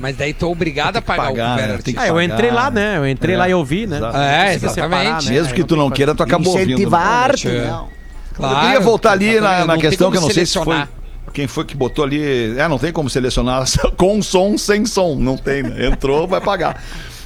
Mas 0.00 0.16
daí 0.16 0.32
tu 0.32 0.46
é 0.46 0.48
obrigado 0.48 0.96
a 0.96 1.02
pagar, 1.02 1.26
pagar, 1.26 1.52
o 1.52 1.56
né? 1.56 1.62
Tem 1.66 1.72
artístico. 1.74 2.00
Ah, 2.00 2.06
eu 2.08 2.14
pagar, 2.14 2.24
entrei 2.34 2.50
lá, 2.50 2.70
né? 2.70 2.92
né? 2.92 2.98
Eu 2.98 3.08
entrei 3.08 3.34
É, 3.34 3.38
lá 3.38 3.48
e 3.48 3.54
ouvi, 3.54 3.86
né? 3.86 3.98
exato. 3.98 4.16
É, 4.16 4.54
exatamente. 4.54 5.26
né? 5.26 5.32
Mesmo 5.32 5.54
que 5.54 5.62
tu 5.62 5.76
não 5.76 5.90
queira, 5.90 6.14
tu 6.14 6.22
acaba 6.22 6.48
ouvindo. 6.48 6.66
né? 6.68 6.72
Incentivar 6.74 7.06
arte, 7.06 7.48
É. 7.48 7.66
não. 7.66 7.88
Claro, 8.34 8.54
eu 8.56 8.60
queria 8.62 8.80
voltar 8.80 9.12
ali 9.12 9.38
na, 9.40 9.66
na 9.66 9.76
questão 9.76 10.10
que 10.10 10.16
eu 10.16 10.20
não 10.22 10.30
sei 10.30 10.46
se 10.46 10.58
foi. 10.64 10.82
Quem 11.34 11.46
foi 11.46 11.64
que 11.64 11.76
botou 11.76 12.04
ali. 12.04 12.58
É, 12.58 12.66
não 12.66 12.78
tem 12.78 12.90
como 12.92 13.08
selecionar 13.10 13.64
com 13.96 14.20
som, 14.22 14.56
sem 14.56 14.86
som. 14.86 15.14
Não 15.16 15.36
tem, 15.36 15.62
né? 15.62 15.86
Entrou, 15.86 16.26
vai 16.26 16.40
pagar. 16.40 16.82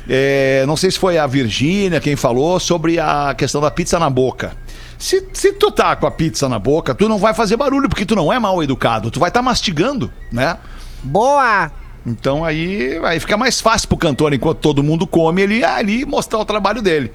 É, 0.08 0.64
não 0.66 0.76
sei 0.76 0.90
se 0.90 0.98
foi 0.98 1.16
a 1.16 1.26
Virgínia 1.26 2.00
quem 2.00 2.16
falou 2.16 2.58
sobre 2.60 2.98
a 2.98 3.34
questão 3.38 3.60
da 3.60 3.70
pizza 3.70 3.98
na 3.98 4.10
boca. 4.10 4.52
Se, 4.98 5.26
se 5.32 5.52
tu 5.52 5.70
tá 5.70 5.96
com 5.96 6.06
a 6.06 6.10
pizza 6.10 6.48
na 6.48 6.58
boca, 6.58 6.94
tu 6.94 7.08
não 7.08 7.18
vai 7.18 7.32
fazer 7.32 7.56
barulho, 7.56 7.88
porque 7.88 8.04
tu 8.04 8.14
não 8.14 8.32
é 8.32 8.38
mal 8.38 8.62
educado. 8.62 9.10
Tu 9.10 9.18
vai 9.20 9.28
estar 9.30 9.40
mastigando, 9.42 10.10
né? 10.32 10.56
Boa! 11.02 11.70
Então 12.06 12.44
aí, 12.44 12.98
aí 13.04 13.18
fica 13.18 13.36
mais 13.36 13.60
fácil 13.60 13.88
pro 13.88 13.96
cantor, 13.96 14.32
enquanto 14.34 14.58
todo 14.58 14.82
mundo 14.82 15.06
come, 15.06 15.42
ele 15.42 15.64
ali 15.64 16.04
mostrar 16.04 16.38
o 16.38 16.44
trabalho 16.44 16.82
dele. 16.82 17.10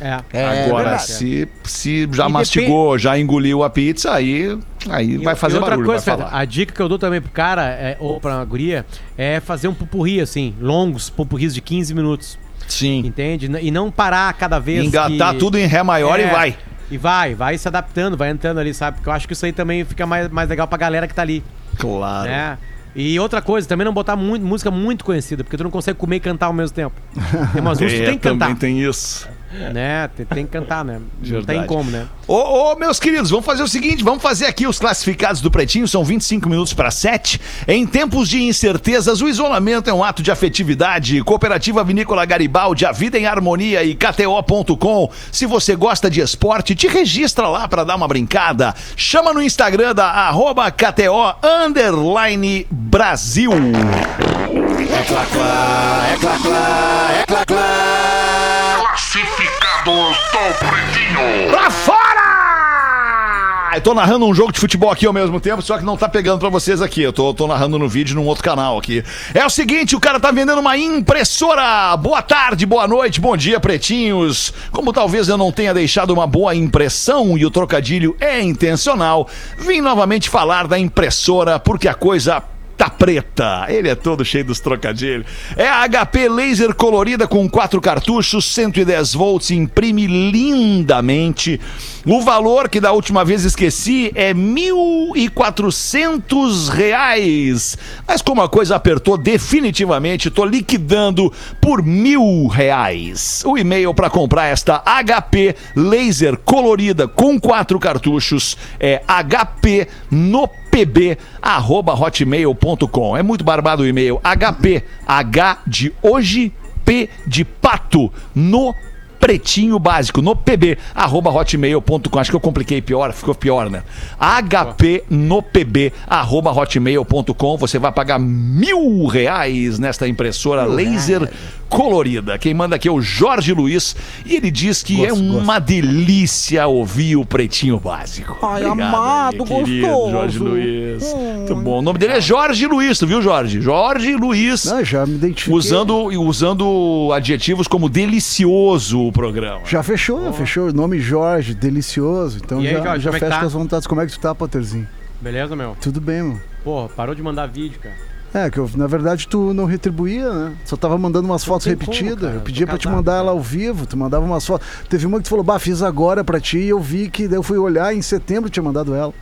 É. 0.00 0.18
É 0.32 0.64
Agora, 0.66 0.90
verdade. 0.90 1.06
se, 1.12 1.48
se 1.62 2.08
já 2.12 2.28
E 2.28 2.32
mastigou, 2.32 2.98
já 2.98 3.16
engoliu 3.18 3.62
a 3.62 3.70
pizza, 3.70 4.12
aí, 4.12 4.58
aí 4.90 5.16
vai 5.18 5.36
fazer 5.36 5.54
e 5.54 5.58
outra 5.58 5.70
barulho, 5.70 5.86
coisa, 5.86 6.04
falar. 6.04 6.30
a 6.36 6.44
dica 6.44 6.74
que 6.74 6.82
eu 6.82 6.88
dou 6.88 6.98
também 6.98 7.20
pro 7.20 7.30
cara, 7.30 7.62
é, 7.68 7.96
ou 8.00 8.20
pra 8.20 8.44
guria, 8.44 8.84
é 9.16 9.38
fazer 9.40 9.68
um 9.68 9.74
pupurri, 9.74 10.20
assim, 10.20 10.52
longos 10.60 11.08
pupurris 11.08 11.54
de 11.54 11.60
15 11.60 11.94
minutos, 11.94 12.36
Sim. 12.66 12.98
entende? 13.06 13.48
E 13.62 13.70
não 13.70 13.88
parar 13.90 14.32
cada 14.34 14.58
vez 14.58 14.84
Engatar 14.84 15.32
que- 15.32 15.38
tudo 15.38 15.56
em 15.56 15.64
ré 15.66 15.82
maior 15.84 16.18
e 16.18 16.24
É, 16.24 16.26
vai. 16.30 16.56
E 16.90 16.98
vai, 16.98 17.34
vai 17.36 17.56
se 17.56 17.66
adaptando, 17.68 18.16
vai 18.16 18.30
entrando 18.30 18.58
ali, 18.58 18.74
sabe? 18.74 18.96
Porque 18.96 19.08
eu 19.08 19.12
acho 19.12 19.26
que 19.28 19.32
isso 19.32 19.46
aí 19.46 19.52
também 19.52 19.84
fica 19.84 20.04
mais, 20.04 20.28
mais 20.28 20.48
legal 20.48 20.66
pra 20.66 20.76
galera 20.76 21.06
que 21.06 21.14
tá 21.14 21.22
ali, 21.22 21.42
Claro. 21.78 22.28
né? 22.28 22.58
E 22.94 23.18
outra 23.18 23.42
coisa, 23.42 23.66
também 23.66 23.84
não 23.84 23.92
botar 23.92 24.14
muito, 24.14 24.44
música 24.44 24.70
muito 24.70 25.04
conhecida, 25.04 25.42
porque 25.42 25.56
tu 25.56 25.64
não 25.64 25.70
consegue 25.70 25.98
comer 25.98 26.16
e 26.16 26.20
cantar 26.20 26.46
ao 26.46 26.52
mesmo 26.52 26.74
tempo. 26.74 26.94
Tem 27.52 27.60
umas 27.60 27.80
músicas 27.80 27.92
que 27.92 28.04
tu 28.04 28.06
tem 28.06 28.18
que 28.18 28.22
cantar, 28.22 28.44
É, 28.44 28.54
também 28.54 28.56
tem 28.56 28.80
isso. 28.82 29.28
né? 29.72 30.08
Tem, 30.08 30.26
tem 30.26 30.46
que 30.46 30.52
cantar, 30.52 30.84
né? 30.84 31.00
Não 31.22 31.42
tem 31.42 31.64
como, 31.66 31.90
né? 31.90 32.06
Ô, 32.26 32.72
ô, 32.72 32.76
meus 32.76 32.98
queridos, 32.98 33.30
vamos 33.30 33.44
fazer 33.44 33.62
o 33.62 33.68
seguinte: 33.68 34.02
vamos 34.02 34.22
fazer 34.22 34.46
aqui 34.46 34.66
os 34.66 34.78
classificados 34.78 35.40
do 35.40 35.50
Pretinho, 35.50 35.86
são 35.86 36.04
25 36.04 36.48
minutos 36.48 36.72
para 36.72 36.90
7. 36.90 37.40
Em 37.68 37.86
tempos 37.86 38.28
de 38.28 38.42
incertezas, 38.42 39.20
o 39.20 39.28
isolamento 39.28 39.88
é 39.88 39.94
um 39.94 40.02
ato 40.02 40.22
de 40.22 40.30
afetividade. 40.30 41.22
Cooperativa 41.22 41.84
Vinícola 41.84 42.24
Garibaldi, 42.24 42.84
a 42.84 42.92
vida 42.92 43.18
em 43.18 43.26
harmonia 43.26 43.84
e 43.84 43.94
KTO.com. 43.94 45.10
Se 45.30 45.46
você 45.46 45.76
gosta 45.76 46.10
de 46.10 46.20
esporte, 46.20 46.74
te 46.74 46.88
registra 46.88 47.48
lá 47.48 47.68
para 47.68 47.84
dar 47.84 47.96
uma 47.96 48.08
brincada. 48.08 48.74
Chama 48.96 49.32
no 49.32 49.42
Instagram 49.42 49.94
da 49.94 50.06
arroba 50.06 50.70
KTO 50.70 51.36
underline 51.42 52.66
Brasil. 52.70 53.52
É 53.52 55.02
clá, 55.04 55.26
clá, 55.32 56.06
é 56.12 56.16
clá, 56.16 56.38
clá, 56.38 57.10
é 57.12 57.26
clá, 57.26 57.44
clá. 57.46 58.83
Classificados 58.94 60.16
do 60.30 60.54
Pretinho. 60.60 61.50
Pra 61.50 61.68
fora! 61.68 63.72
Eu 63.74 63.80
tô 63.80 63.92
narrando 63.92 64.24
um 64.24 64.32
jogo 64.32 64.52
de 64.52 64.60
futebol 64.60 64.88
aqui 64.88 65.04
ao 65.04 65.12
mesmo 65.12 65.40
tempo, 65.40 65.60
só 65.62 65.76
que 65.76 65.84
não 65.84 65.96
tá 65.96 66.08
pegando 66.08 66.38
pra 66.38 66.48
vocês 66.48 66.80
aqui. 66.80 67.02
Eu 67.02 67.12
tô, 67.12 67.34
tô 67.34 67.48
narrando 67.48 67.76
no 67.76 67.88
vídeo 67.88 68.14
num 68.14 68.24
outro 68.24 68.44
canal 68.44 68.78
aqui. 68.78 69.02
É 69.34 69.44
o 69.44 69.50
seguinte, 69.50 69.96
o 69.96 70.00
cara 70.00 70.20
tá 70.20 70.30
vendendo 70.30 70.60
uma 70.60 70.78
impressora. 70.78 71.96
Boa 71.96 72.22
tarde, 72.22 72.64
boa 72.66 72.86
noite, 72.86 73.20
bom 73.20 73.36
dia, 73.36 73.58
pretinhos. 73.58 74.54
Como 74.70 74.92
talvez 74.92 75.28
eu 75.28 75.36
não 75.36 75.50
tenha 75.50 75.74
deixado 75.74 76.12
uma 76.12 76.28
boa 76.28 76.54
impressão 76.54 77.36
e 77.36 77.44
o 77.44 77.50
trocadilho 77.50 78.16
é 78.20 78.40
intencional, 78.40 79.28
vim 79.58 79.80
novamente 79.80 80.30
falar 80.30 80.68
da 80.68 80.78
impressora 80.78 81.58
porque 81.58 81.88
a 81.88 81.94
coisa 81.94 82.40
tá 82.76 82.90
preta. 82.90 83.66
Ele 83.68 83.88
é 83.88 83.94
todo 83.94 84.24
cheio 84.24 84.44
dos 84.44 84.58
trocadilhos. 84.60 85.26
É 85.56 85.68
a 85.68 85.88
HP 85.88 86.28
laser 86.28 86.74
colorida 86.74 87.26
com 87.26 87.48
quatro 87.48 87.80
cartuchos, 87.80 88.52
110 88.52 89.14
volts, 89.14 89.50
imprime 89.50 90.06
lindamente. 90.06 91.58
O 92.06 92.20
valor 92.20 92.68
que 92.68 92.80
da 92.80 92.92
última 92.92 93.24
vez 93.24 93.44
esqueci 93.44 94.12
é 94.14 94.34
1.400 94.34 96.68
reais. 96.68 97.78
Mas 98.06 98.20
como 98.20 98.42
a 98.42 98.48
coisa 98.48 98.76
apertou 98.76 99.16
definitivamente, 99.16 100.30
tô 100.30 100.44
liquidando 100.44 101.32
por 101.60 101.82
mil 101.82 102.46
reais. 102.46 103.42
O 103.46 103.56
e-mail 103.56 103.94
para 103.94 104.10
comprar 104.10 104.48
esta 104.48 104.82
HP 104.84 105.56
laser 105.74 106.36
colorida 106.36 107.08
com 107.08 107.40
quatro 107.40 107.78
cartuchos 107.78 108.58
é 108.78 109.00
hp 109.06 109.88
no 110.10 110.46
pb@hotmail.com. 110.74 113.16
É 113.16 113.22
muito 113.22 113.44
barbado 113.44 113.84
o 113.84 113.86
e-mail. 113.86 114.20
HP 114.24 114.82
H 115.06 115.58
de 115.64 115.94
hoje, 116.02 116.52
P 116.84 117.08
de 117.24 117.44
pato 117.44 118.12
no 118.34 118.74
pretinho 119.20 119.78
básico 119.78 120.20
no 120.20 120.34
pb 120.36 120.76
arroba 120.94 121.30
hotmail.com 121.30 122.18
acho 122.18 122.30
que 122.30 122.36
eu 122.36 122.40
compliquei 122.40 122.82
pior 122.82 123.10
ficou 123.10 123.34
pior 123.34 123.70
né 123.70 123.82
hp 124.20 125.02
no 125.08 125.42
pb 125.42 125.94
arroba 126.06 126.52
hotmail.com 126.52 127.56
você 127.56 127.78
vai 127.78 127.90
pagar 127.90 128.18
mil 128.18 129.06
reais 129.06 129.78
nesta 129.78 130.06
impressora 130.06 130.66
laser 130.66 131.32
colorida 131.68 132.38
quem 132.38 132.54
manda 132.54 132.76
aqui 132.76 132.88
é 132.88 132.92
o 132.92 133.00
Jorge 133.00 133.52
Luiz 133.52 133.96
e 134.24 134.36
ele 134.36 134.50
diz 134.50 134.82
que 134.82 135.04
é 135.04 135.12
uma 135.12 135.58
delícia 135.58 136.66
ouvir 136.66 137.16
o 137.16 137.24
pretinho 137.24 137.78
básico 137.80 138.36
Ai, 138.42 138.64
Obrigado 138.64 138.80
amado, 138.88 139.42
aí, 139.42 139.64
querido 139.64 139.86
gostoso. 139.88 140.10
Jorge 140.10 140.38
Luiz 140.38 141.14
muito 141.14 141.56
bom 141.56 141.78
o 141.78 141.82
nome 141.82 141.98
dele 141.98 142.14
é 142.14 142.20
Jorge 142.20 142.66
Luiz 142.66 142.98
tu 142.98 143.06
viu 143.06 143.20
Jorge 143.22 143.60
Jorge 143.60 144.14
Luiz 144.14 144.64
Não, 144.66 144.84
já 144.84 145.04
me 145.06 145.14
identifiquei. 145.14 145.54
usando 145.54 145.94
usando 146.22 147.10
adjetivos 147.14 147.66
como 147.68 147.88
delicioso 147.88 149.00
o 149.00 149.12
programa. 149.12 149.60
Já 149.66 149.82
fechou, 149.82 150.32
fechou. 150.32 150.68
O 150.68 150.72
nome 150.72 151.00
Jorge, 151.00 151.54
delicioso. 151.54 152.38
Então 152.42 152.60
E 152.60 152.68
aí, 152.68 152.74
já, 152.74 152.82
Jorge, 152.84 153.04
já 153.04 153.10
é 153.10 153.12
fecha 153.12 153.28
tá? 153.28 153.40
com 153.40 153.46
as 153.46 153.52
vontades. 153.52 153.86
Como 153.86 154.00
é 154.00 154.06
que 154.06 154.12
tu 154.12 154.20
tá, 154.20 154.34
Potterzinho? 154.34 154.86
Beleza, 155.20 155.54
meu? 155.56 155.76
Tudo 155.80 156.00
bem, 156.00 156.22
mano. 156.22 156.40
Porra, 156.62 156.88
parou 156.88 157.14
de 157.14 157.22
mandar 157.22 157.46
vídeo, 157.46 157.78
cara. 157.80 157.94
É, 158.34 158.50
que 158.50 158.58
eu, 158.58 158.68
na 158.74 158.88
verdade 158.88 159.28
tu 159.28 159.54
não 159.54 159.64
retribuía, 159.64 160.28
né? 160.28 160.52
Só 160.64 160.76
tava 160.76 160.98
mandando 160.98 161.26
umas 161.28 161.44
fotos 161.44 161.66
tem 161.66 161.76
como, 161.76 161.92
repetidas. 161.92 162.20
cara, 162.24 162.34
eu 162.34 162.40
pedia 162.40 162.66
pra 162.66 162.76
te 162.76 162.88
mandar 162.88 163.14
ela 163.18 163.30
ao 163.30 163.40
vivo, 163.40 163.86
tu 163.86 163.96
mandava 163.96 164.24
umas 164.24 164.44
fotos. 164.44 164.66
Teve 164.88 165.06
uma 165.06 165.18
que 165.18 165.24
tu 165.24 165.28
falou, 165.30 165.44
bah, 165.44 165.60
fiz 165.60 165.82
agora 165.82 166.24
pra 166.24 166.40
ti 166.40 166.58
e 166.58 166.68
eu 166.70 166.80
vi 166.80 167.08
que 167.08 167.28
daí 167.28 167.38
eu 167.38 167.44
fui 167.44 167.56
olhar 167.58 167.94
em 167.94 168.02
setembro 168.02 168.50
tinha 168.50 168.62
mandado 168.62 168.92
ela. 168.92 169.14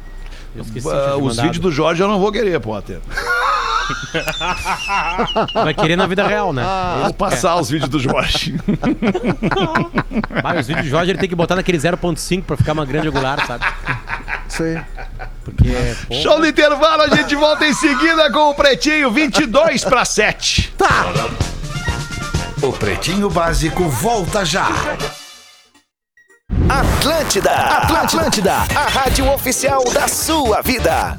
Eu 0.57 0.63
esqueci 0.63 0.87
de 0.89 0.93
ter 0.95 1.15
os 1.15 1.21
mandado. 1.21 1.43
vídeos 1.45 1.59
do 1.59 1.71
Jorge 1.71 2.03
eu 2.03 2.09
não 2.09 2.19
vou 2.19 2.33
querer, 2.33 2.59
Potter. 2.59 3.01
Vai 5.55 5.75
querer 5.75 5.97
na 5.97 6.07
vida 6.07 6.27
real, 6.27 6.53
né? 6.53 6.63
Eu 6.97 7.05
vou 7.05 7.15
passar 7.15 7.57
os 7.57 7.71
vídeos 7.71 7.91
do 7.91 7.99
Jorge. 7.99 8.59
Vai, 10.43 10.59
os 10.59 10.67
vídeos 10.67 10.87
do 10.87 10.91
Jorge 10.91 11.11
ele 11.11 11.19
tem 11.19 11.29
que 11.29 11.35
botar 11.35 11.57
naquele 11.57 11.79
0.5 11.79 12.43
pra 12.45 12.57
ficar 12.57 12.73
uma 12.73 12.85
grande 12.85 13.09
angular, 13.09 13.45
sabe? 13.47 13.65
Isso 14.49 14.63
aí. 14.63 14.81
Porque, 15.45 15.71
pô, 16.09 16.15
Show 16.15 16.39
do 16.39 16.47
intervalo, 16.47 17.03
a 17.03 17.09
gente 17.09 17.35
volta 17.35 17.67
em 17.67 17.75
seguida 17.75 18.31
com 18.31 18.51
o 18.51 18.55
Pretinho 18.55 19.11
22 19.11 19.85
para 19.85 20.05
7. 20.05 20.75
O 22.63 22.73
Pretinho 22.73 23.29
Básico 23.29 23.89
volta 23.89 24.45
já. 24.45 24.69
Atlântida, 26.69 27.51
Atlântida, 27.51 28.53
a 28.55 28.89
rádio 28.89 29.29
oficial 29.33 29.83
da 29.93 30.07
sua 30.07 30.63
vida. 30.63 31.19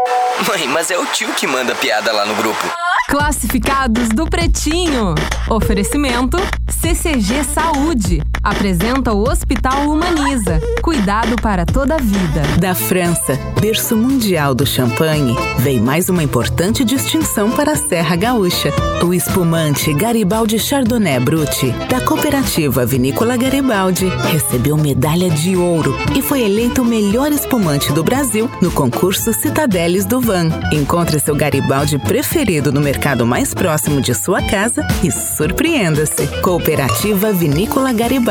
Mãe, 0.47 0.67
mas 0.67 0.89
é 0.89 0.97
o 0.97 1.05
tio 1.05 1.33
que 1.33 1.45
manda 1.45 1.75
piada 1.75 2.11
lá 2.11 2.25
no 2.25 2.35
grupo. 2.35 2.59
Classificados 3.07 4.09
do 4.09 4.25
Pretinho. 4.25 5.13
Oferecimento 5.49 6.37
CCG 6.67 7.43
Saúde. 7.43 8.30
Apresenta 8.43 9.13
o 9.13 9.29
Hospital 9.29 9.87
Humaniza. 9.87 10.59
Cuidado 10.81 11.39
para 11.43 11.63
toda 11.63 11.93
a 11.93 11.97
vida. 11.99 12.41
Da 12.59 12.73
França, 12.73 13.37
berço 13.61 13.95
mundial 13.95 14.55
do 14.55 14.65
champanhe, 14.65 15.35
vem 15.59 15.79
mais 15.79 16.09
uma 16.09 16.23
importante 16.23 16.83
distinção 16.83 17.51
para 17.51 17.73
a 17.73 17.75
Serra 17.75 18.15
Gaúcha. 18.15 18.73
O 19.05 19.13
espumante 19.13 19.93
Garibaldi 19.93 20.57
Chardonnay 20.57 21.19
Brut, 21.19 21.71
da 21.87 22.01
cooperativa 22.01 22.83
Vinícola 22.83 23.37
Garibaldi, 23.37 24.07
recebeu 24.31 24.75
medalha 24.75 25.29
de 25.29 25.55
ouro 25.55 25.95
e 26.15 26.21
foi 26.23 26.41
eleito 26.41 26.81
o 26.81 26.85
melhor 26.85 27.31
espumante 27.31 27.93
do 27.93 28.03
Brasil 28.03 28.49
no 28.59 28.71
concurso 28.71 29.31
Citadeles 29.33 30.03
do 30.03 30.19
Van. 30.19 30.49
Encontre 30.71 31.19
seu 31.19 31.35
Garibaldi 31.35 31.99
preferido 31.99 32.71
no 32.71 32.81
mercado 32.81 33.23
mais 33.23 33.53
próximo 33.53 34.01
de 34.01 34.15
sua 34.15 34.41
casa 34.41 34.83
e 35.03 35.11
surpreenda-se. 35.11 36.25
Cooperativa 36.41 37.31
Vinícola 37.31 37.93
Garibaldi. 37.93 38.30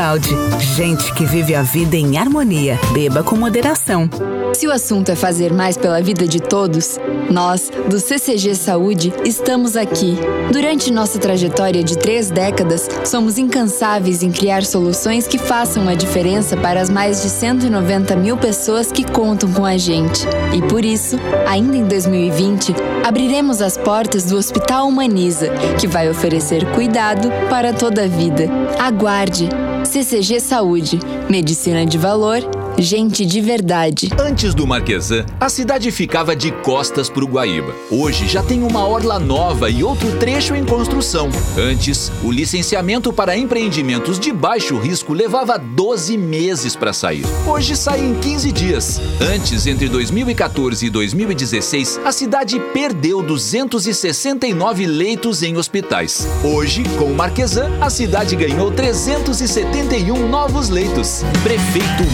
Gente 0.76 1.12
que 1.12 1.26
vive 1.26 1.54
a 1.54 1.60
vida 1.60 1.94
em 1.94 2.16
harmonia. 2.16 2.80
Beba 2.94 3.22
com 3.22 3.36
moderação. 3.36 4.08
Se 4.54 4.66
o 4.66 4.72
assunto 4.72 5.10
é 5.10 5.14
fazer 5.14 5.52
mais 5.52 5.76
pela 5.76 6.00
vida 6.00 6.26
de 6.26 6.40
todos, 6.40 6.98
nós, 7.30 7.70
do 7.86 8.00
CCG 8.00 8.54
Saúde, 8.54 9.12
estamos 9.26 9.76
aqui. 9.76 10.16
Durante 10.50 10.90
nossa 10.90 11.18
trajetória 11.18 11.84
de 11.84 11.98
três 11.98 12.30
décadas, 12.30 12.88
somos 13.04 13.36
incansáveis 13.36 14.22
em 14.22 14.32
criar 14.32 14.64
soluções 14.64 15.28
que 15.28 15.36
façam 15.36 15.86
a 15.86 15.94
diferença 15.94 16.56
para 16.56 16.80
as 16.80 16.88
mais 16.88 17.20
de 17.20 17.28
190 17.28 18.16
mil 18.16 18.38
pessoas 18.38 18.90
que 18.90 19.04
contam 19.04 19.52
com 19.52 19.66
a 19.66 19.76
gente. 19.76 20.26
E 20.56 20.62
por 20.62 20.82
isso, 20.82 21.18
ainda 21.46 21.76
em 21.76 21.84
2020, 21.84 22.74
abriremos 23.04 23.60
as 23.60 23.76
portas 23.76 24.24
do 24.24 24.38
Hospital 24.38 24.88
Humaniza, 24.88 25.50
que 25.78 25.86
vai 25.86 26.08
oferecer 26.08 26.64
cuidado 26.72 27.30
para 27.50 27.74
toda 27.74 28.04
a 28.04 28.08
vida. 28.08 28.48
Aguarde! 28.78 29.50
CCG 29.90 30.40
Saúde. 30.40 31.00
Medicina 31.28 31.84
de 31.84 31.98
valor, 31.98 32.42
gente 32.80 33.26
de 33.26 33.40
verdade. 33.40 34.08
Antes 34.18 34.54
do 34.54 34.66
Marquesan, 34.66 35.26
a 35.38 35.48
cidade 35.48 35.90
ficava 35.90 36.34
de 36.34 36.50
costas 36.50 37.10
para 37.10 37.24
o 37.24 37.28
Guaíba. 37.28 37.74
Hoje 37.90 38.26
já 38.26 38.42
tem 38.42 38.62
uma 38.62 38.86
orla 38.86 39.18
nova 39.18 39.68
e 39.68 39.84
outro 39.84 40.10
trecho 40.18 40.54
em 40.54 40.64
construção. 40.64 41.28
Antes, 41.56 42.10
o 42.24 42.32
licenciamento 42.32 43.12
para 43.12 43.36
empreendimentos 43.36 44.18
de 44.18 44.32
baixo 44.32 44.78
risco 44.78 45.12
levava 45.12 45.58
12 45.58 46.16
meses 46.16 46.74
para 46.74 46.92
sair. 46.92 47.24
Hoje 47.46 47.76
sai 47.76 48.00
em 48.00 48.14
15 48.14 48.52
dias. 48.52 49.00
Antes, 49.20 49.66
entre 49.66 49.88
2014 49.88 50.86
e 50.86 50.90
2016, 50.90 52.00
a 52.04 52.12
cidade 52.12 52.58
perdeu 52.72 53.22
269 53.22 54.86
leitos 54.86 55.42
em 55.42 55.56
hospitais. 55.56 56.26
Hoje, 56.42 56.82
com 56.98 57.06
o 57.06 57.14
Marquesan, 57.14 57.70
a 57.80 57.90
cidade 57.90 58.34
ganhou 58.36 58.70
371 58.70 60.28
novos 60.28 60.68
leitos. 60.68 61.22
Prefeito 61.42 62.04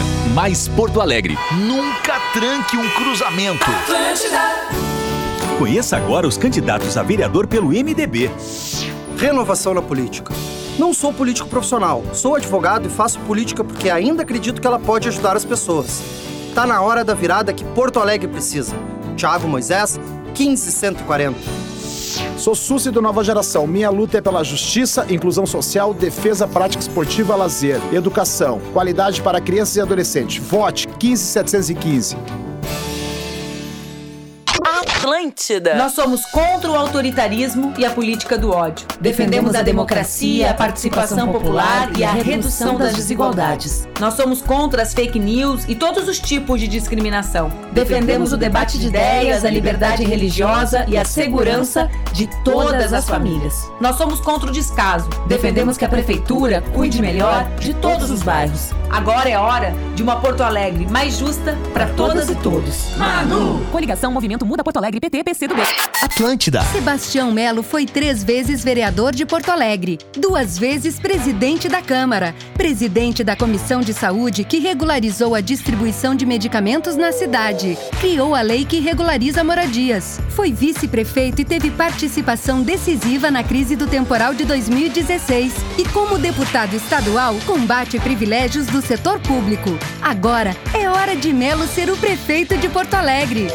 Marquesan, 0.00 0.34
mais 0.34 0.68
Porto 0.68 1.00
Alegre. 1.00 1.38
Nunca 1.52 2.18
tranque 2.32 2.76
um 2.76 2.88
cruzamento. 2.90 3.66
Conheça 5.58 5.96
agora 5.96 6.26
os 6.26 6.36
candidatos 6.36 6.96
a 6.96 7.02
vereador 7.02 7.46
pelo 7.46 7.68
MDB. 7.68 8.30
Renovação 9.16 9.74
na 9.74 9.82
política. 9.82 10.32
Não 10.78 10.94
sou 10.94 11.12
político 11.12 11.48
profissional, 11.48 12.02
sou 12.14 12.36
advogado 12.36 12.86
e 12.86 12.90
faço 12.90 13.18
política 13.20 13.62
porque 13.62 13.90
ainda 13.90 14.22
acredito 14.22 14.60
que 14.60 14.66
ela 14.66 14.78
pode 14.78 15.08
ajudar 15.08 15.36
as 15.36 15.44
pessoas. 15.44 16.02
Tá 16.54 16.66
na 16.66 16.80
hora 16.80 17.04
da 17.04 17.12
virada 17.12 17.52
que 17.52 17.64
Porto 17.64 18.00
Alegre 18.00 18.28
precisa. 18.28 18.74
Tiago 19.16 19.46
Moisés, 19.46 20.00
15140. 20.34 21.69
Sou 22.36 22.54
Susi 22.54 22.90
do 22.90 23.02
Nova 23.02 23.22
Geração. 23.22 23.66
Minha 23.66 23.90
luta 23.90 24.18
é 24.18 24.20
pela 24.20 24.42
justiça, 24.42 25.06
inclusão 25.10 25.46
social, 25.46 25.92
defesa, 25.92 26.48
prática 26.48 26.82
esportiva, 26.82 27.36
lazer, 27.36 27.80
educação, 27.92 28.60
qualidade 28.72 29.20
para 29.20 29.40
crianças 29.40 29.76
e 29.76 29.80
adolescentes. 29.80 30.42
Vote 30.42 30.88
15715. 30.98 32.49
Atlântida. 35.10 35.74
Nós 35.74 35.92
somos 35.92 36.24
contra 36.26 36.70
o 36.70 36.76
autoritarismo 36.76 37.74
e 37.76 37.84
a 37.84 37.90
política 37.90 38.38
do 38.38 38.52
ódio. 38.52 38.86
Defendemos 39.00 39.56
a 39.56 39.62
democracia, 39.62 40.52
a 40.52 40.54
participação 40.54 41.32
popular 41.32 41.90
e 41.98 42.04
a 42.04 42.12
redução 42.12 42.78
das 42.78 42.94
desigualdades. 42.94 43.88
Nós 43.98 44.14
somos 44.14 44.40
contra 44.40 44.82
as 44.82 44.94
fake 44.94 45.18
news 45.18 45.64
e 45.68 45.74
todos 45.74 46.06
os 46.06 46.20
tipos 46.20 46.60
de 46.60 46.68
discriminação. 46.68 47.50
Defendemos 47.72 48.32
o 48.32 48.36
debate 48.36 48.78
de 48.78 48.86
ideias, 48.86 49.44
a 49.44 49.50
liberdade 49.50 50.04
religiosa 50.04 50.84
e 50.86 50.96
a 50.96 51.04
segurança 51.04 51.90
de 52.12 52.28
todas 52.44 52.92
as 52.92 53.08
famílias. 53.08 53.68
Nós 53.80 53.96
somos 53.96 54.20
contra 54.20 54.48
o 54.48 54.52
descaso. 54.52 55.10
Defendemos 55.26 55.76
que 55.76 55.84
a 55.84 55.88
prefeitura 55.88 56.62
cuide 56.72 57.02
melhor 57.02 57.44
de 57.58 57.74
todos 57.74 58.10
os 58.10 58.22
bairros. 58.22 58.70
Agora 58.88 59.28
é 59.28 59.38
hora 59.38 59.72
de 59.94 60.02
uma 60.02 60.20
Porto 60.20 60.42
Alegre 60.42 60.86
mais 60.86 61.16
justa 61.16 61.56
para 61.72 61.86
todas 61.86 62.28
e 62.28 62.34
todos. 62.36 62.96
Manu! 62.96 63.64
Coligação 63.70 64.12
Movimento 64.12 64.44
Muda 64.44 64.64
Porto 64.64 64.78
Alegre 64.78 64.99
PT 65.00 65.24
PCdoB. 65.24 65.62
Atlântida. 66.02 66.62
Sebastião 66.64 67.32
Melo 67.32 67.62
foi 67.62 67.86
três 67.86 68.22
vezes 68.22 68.62
vereador 68.62 69.12
de 69.12 69.24
Porto 69.24 69.50
Alegre, 69.50 69.98
duas 70.16 70.58
vezes 70.58 71.00
presidente 71.00 71.68
da 71.68 71.80
Câmara, 71.80 72.34
presidente 72.54 73.24
da 73.24 73.34
Comissão 73.34 73.80
de 73.80 73.94
Saúde 73.94 74.44
que 74.44 74.58
regularizou 74.58 75.34
a 75.34 75.40
distribuição 75.40 76.14
de 76.14 76.26
medicamentos 76.26 76.96
na 76.96 77.12
cidade, 77.12 77.78
criou 78.00 78.34
a 78.34 78.42
lei 78.42 78.64
que 78.64 78.80
regulariza 78.80 79.42
moradias, 79.42 80.20
foi 80.30 80.52
vice-prefeito 80.52 81.40
e 81.40 81.44
teve 81.44 81.70
participação 81.70 82.62
decisiva 82.62 83.30
na 83.30 83.42
crise 83.42 83.76
do 83.76 83.86
temporal 83.86 84.34
de 84.34 84.44
2016 84.44 85.54
e 85.78 85.84
como 85.88 86.18
deputado 86.18 86.74
estadual 86.74 87.34
combate 87.46 87.98
privilégios 87.98 88.66
do 88.66 88.82
setor 88.82 89.18
público. 89.20 89.70
Agora 90.02 90.54
é 90.74 90.88
hora 90.88 91.16
de 91.16 91.32
Melo 91.32 91.66
ser 91.66 91.90
o 91.90 91.96
prefeito 91.96 92.56
de 92.58 92.68
Porto 92.68 92.94
Alegre. 92.94 93.48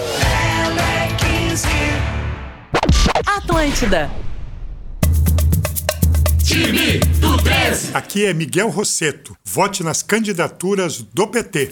Atlântida. 3.25 4.11
Time 6.43 6.99
do 7.21 7.41
13. 7.41 7.95
Aqui 7.95 8.25
é 8.25 8.33
Miguel 8.33 8.67
Rosseto. 8.67 9.37
Vote 9.45 9.81
nas 9.81 10.03
candidaturas 10.03 11.01
do 11.01 11.25
PT. 11.27 11.71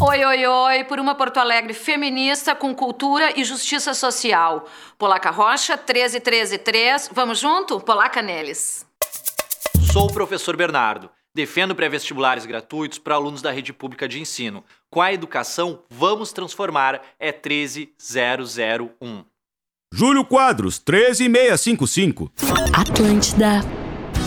Oi, 0.00 0.24
oi, 0.24 0.46
oi, 0.46 0.84
por 0.84 0.98
uma 0.98 1.14
Porto 1.14 1.38
Alegre 1.38 1.72
feminista 1.72 2.52
com 2.56 2.74
cultura 2.74 3.38
e 3.38 3.44
justiça 3.44 3.94
social. 3.94 4.66
Polaca 4.98 5.30
Rocha, 5.30 5.78
13133. 5.78 7.10
Vamos 7.12 7.38
junto? 7.38 7.78
Polaca 7.78 8.20
Neles. 8.20 8.84
Sou 9.92 10.06
o 10.08 10.12
professor 10.12 10.56
Bernardo. 10.56 11.08
Defendo 11.32 11.76
pré-vestibulares 11.76 12.44
gratuitos 12.44 12.98
para 12.98 13.14
alunos 13.14 13.40
da 13.40 13.52
rede 13.52 13.72
pública 13.72 14.08
de 14.08 14.18
ensino. 14.18 14.64
Com 14.90 15.02
a 15.02 15.12
educação, 15.12 15.80
vamos 15.90 16.32
transformar. 16.32 17.02
É 17.18 17.32
13001. 17.32 19.24
Júlio 19.92 20.24
Quadros, 20.24 20.78
13655. 20.78 22.32
Atlântida. 22.72 23.60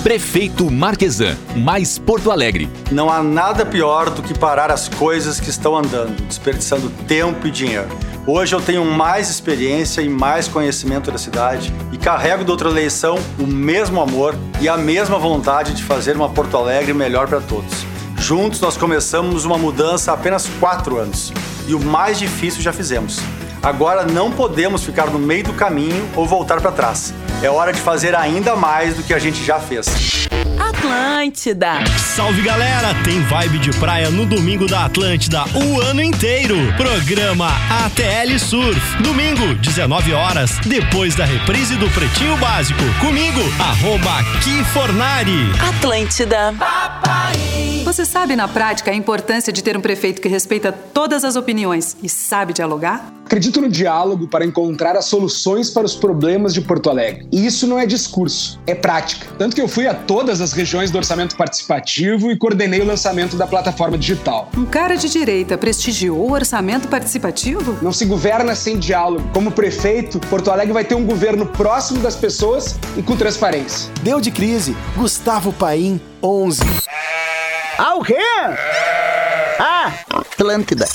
Prefeito 0.04 0.72
Marquesan, 0.72 1.38
mais 1.58 2.00
Porto 2.00 2.32
Alegre. 2.32 2.70
Não 2.90 3.10
há 3.10 3.22
nada 3.22 3.66
pior 3.66 4.10
do 4.10 4.24
que 4.24 4.38
parar 4.38 4.72
as 4.72 4.88
coisas 4.88 5.42
que 5.42 5.50
estão 5.50 5.76
andando, 5.76 6.26
desperdiçando 6.26 6.90
tempo 7.06 7.46
e 7.46 7.52
dinheiro. 7.52 7.90
Hoje 8.26 8.56
eu 8.56 8.62
tenho 8.62 8.86
mais 8.86 9.30
experiência 9.30 10.02
e 10.02 10.08
mais 10.08 10.48
conhecimento 10.48 11.12
da 11.12 11.18
cidade 11.18 11.74
e 11.92 11.98
carrego 11.98 12.46
da 12.46 12.52
outra 12.52 12.70
eleição 12.70 13.18
o 13.38 13.46
mesmo 13.46 14.00
amor 14.00 14.36
e 14.62 14.70
a 14.70 14.78
mesma 14.78 15.18
vontade 15.20 15.74
de 15.74 15.84
fazer 15.84 16.16
uma 16.16 16.30
Porto 16.30 16.56
Alegre 16.56 16.94
melhor 16.94 17.28
para 17.28 17.42
todos. 17.42 17.89
Juntos 18.30 18.62
nós 18.62 18.78
começamos 18.78 19.44
uma 19.44 19.58
mudança 19.58 20.12
há 20.12 20.14
apenas 20.14 20.48
quatro 20.60 21.00
anos 21.00 21.34
e 21.68 21.74
o 21.74 21.80
mais 21.80 22.20
difícil 22.20 22.62
já 22.62 22.72
fizemos. 22.72 23.18
Agora 23.62 24.06
não 24.06 24.32
podemos 24.32 24.84
ficar 24.84 25.08
no 25.08 25.20
meio 25.20 25.44
do 25.44 25.54
caminho 25.54 26.08
ou 26.16 26.26
voltar 26.26 26.62
para 26.62 26.72
trás. 26.72 27.14
É 27.42 27.50
hora 27.50 27.74
de 27.74 27.80
fazer 27.80 28.16
ainda 28.16 28.56
mais 28.56 28.96
do 28.96 29.04
que 29.04 29.14
a 29.14 29.20
gente 29.20 29.44
já 29.44 29.60
fez. 29.60 30.28
Atlântida. 30.58 31.86
Salve 31.98 32.42
galera, 32.42 32.94
tem 33.04 33.22
vibe 33.22 33.60
de 33.60 33.72
praia 33.80 34.10
no 34.10 34.26
domingo 34.26 34.68
da 34.68 34.86
Atlântida 34.86 35.44
o 35.54 35.82
ano 35.82 36.02
inteiro. 36.02 36.56
Programa 36.78 37.50
ATL 37.86 38.40
Surf. 38.40 39.04
Domingo, 39.04 39.56
19 39.56 40.14
horas, 40.14 40.58
depois 40.66 41.16
da 41.16 41.26
reprise 41.26 41.76
do 41.76 41.90
Pretinho 41.90 42.38
Básico. 42.38 42.82
Comigo, 43.02 43.42
arroba 43.60 44.24
Kifornari. 44.42 45.52
Atlântida. 45.78 46.54
Você 47.84 48.06
sabe 48.06 48.36
na 48.36 48.48
prática 48.48 48.92
a 48.92 48.94
importância 48.94 49.52
de 49.52 49.64
ter 49.64 49.76
um 49.76 49.82
prefeito 49.82 50.22
que 50.22 50.28
respeita 50.28 50.72
todas 50.72 51.24
as 51.24 51.36
opiniões 51.36 51.98
e 52.04 52.08
sabe 52.08 52.54
dialogar? 52.54 53.12
Acredito 53.26 53.49
no 53.58 53.70
diálogo 53.70 54.28
para 54.28 54.46
encontrar 54.46 54.96
as 54.96 55.06
soluções 55.06 55.70
para 55.70 55.86
os 55.86 55.96
problemas 55.96 56.54
de 56.54 56.62
Porto 56.62 56.90
Alegre. 56.90 57.28
E 57.32 57.46
isso 57.46 57.66
não 57.66 57.80
é 57.80 57.86
discurso, 57.86 58.60
é 58.68 58.76
prática. 58.76 59.28
Tanto 59.38 59.56
que 59.56 59.62
eu 59.62 59.68
fui 59.68 59.88
a 59.88 59.94
todas 59.94 60.42
as 60.42 60.54
regiões 60.54 60.92
do 60.92 60.98
orçamento 60.98 61.36
participativo 61.36 62.32
e 62.32 62.38
coordenei 62.38 62.82
o 62.82 62.86
lançamento 62.86 63.36
da 63.36 63.48
plataforma 63.48 63.98
digital. 63.98 64.50
Um 64.56 64.66
cara 64.66 64.96
de 64.96 65.10
direita 65.10 65.58
prestigiou 65.58 66.30
o 66.30 66.34
orçamento 66.34 66.88
participativo? 66.88 67.78
Não 67.82 67.92
se 67.92 68.06
governa 68.06 68.54
sem 68.56 68.78
diálogo. 68.78 69.30
Como 69.34 69.52
prefeito, 69.52 70.20
Porto 70.20 70.52
Alegre 70.52 70.74
vai 70.74 70.84
ter 70.84 70.96
um 70.96 71.06
governo 71.06 71.46
próximo 71.46 72.00
das 72.00 72.16
pessoas 72.16 72.78
e 72.98 73.02
com 73.02 73.16
transparência. 73.16 73.90
Deu 74.04 74.20
de 74.20 74.32
crise. 74.32 74.76
Gustavo 74.96 75.54
Paim, 75.54 76.00
11. 76.22 76.62
Ah, 77.78 77.96
o 77.96 78.04
quê? 78.04 78.16
Ah, 79.60 79.94
Atlântida. 80.10 80.86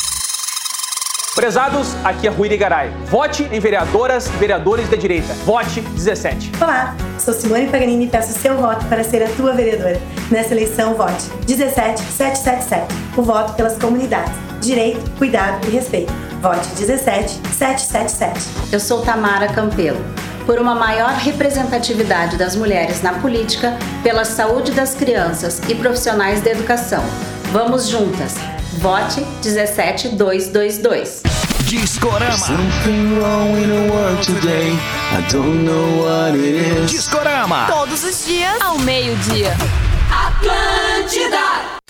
Prezados, 1.34 1.96
aqui 2.04 2.28
é 2.28 2.30
Rui 2.30 2.48
Garay. 2.56 2.90
Vote 3.06 3.48
em 3.50 3.58
vereadoras 3.58 4.28
e 4.28 4.36
vereadores 4.36 4.88
da 4.88 4.96
direita. 4.96 5.34
Vote 5.44 5.80
17. 5.80 6.52
Olá, 6.60 6.94
sou 7.18 7.34
Simone 7.34 7.66
Paganini 7.66 8.04
e 8.04 8.08
peço 8.08 8.38
seu 8.38 8.56
voto 8.56 8.86
para 8.86 9.02
ser 9.02 9.20
a 9.20 9.28
tua 9.30 9.52
vereadora. 9.52 10.00
Nessa 10.30 10.54
eleição, 10.54 10.94
vote 10.94 11.24
17777. 11.44 12.86
O 13.16 13.22
voto 13.22 13.52
pelas 13.54 13.76
comunidades. 13.76 14.32
Direito, 14.60 15.10
cuidado 15.18 15.66
e 15.66 15.72
respeito. 15.72 16.12
Vote 16.40 16.68
17777. 16.68 18.40
Eu 18.70 18.78
sou 18.78 19.02
Tamara 19.02 19.48
Campelo. 19.48 19.98
Por 20.46 20.60
uma 20.60 20.76
maior 20.76 21.14
representatividade 21.14 22.36
das 22.36 22.54
mulheres 22.54 23.02
na 23.02 23.14
política, 23.14 23.76
pela 24.04 24.24
saúde 24.24 24.70
das 24.70 24.94
crianças 24.94 25.60
e 25.68 25.74
profissionais 25.74 26.40
da 26.42 26.52
educação. 26.52 27.02
Vamos 27.50 27.88
juntas. 27.88 28.36
Vote 28.84 29.24
17222. 29.40 31.22
Discorama. 31.64 32.36
Discorama. 36.86 37.66
Todos 37.66 38.04
os 38.04 38.26
dias, 38.26 38.60
ao 38.60 38.78
meio-dia. 38.80 39.56
Atlântida! 40.10 41.83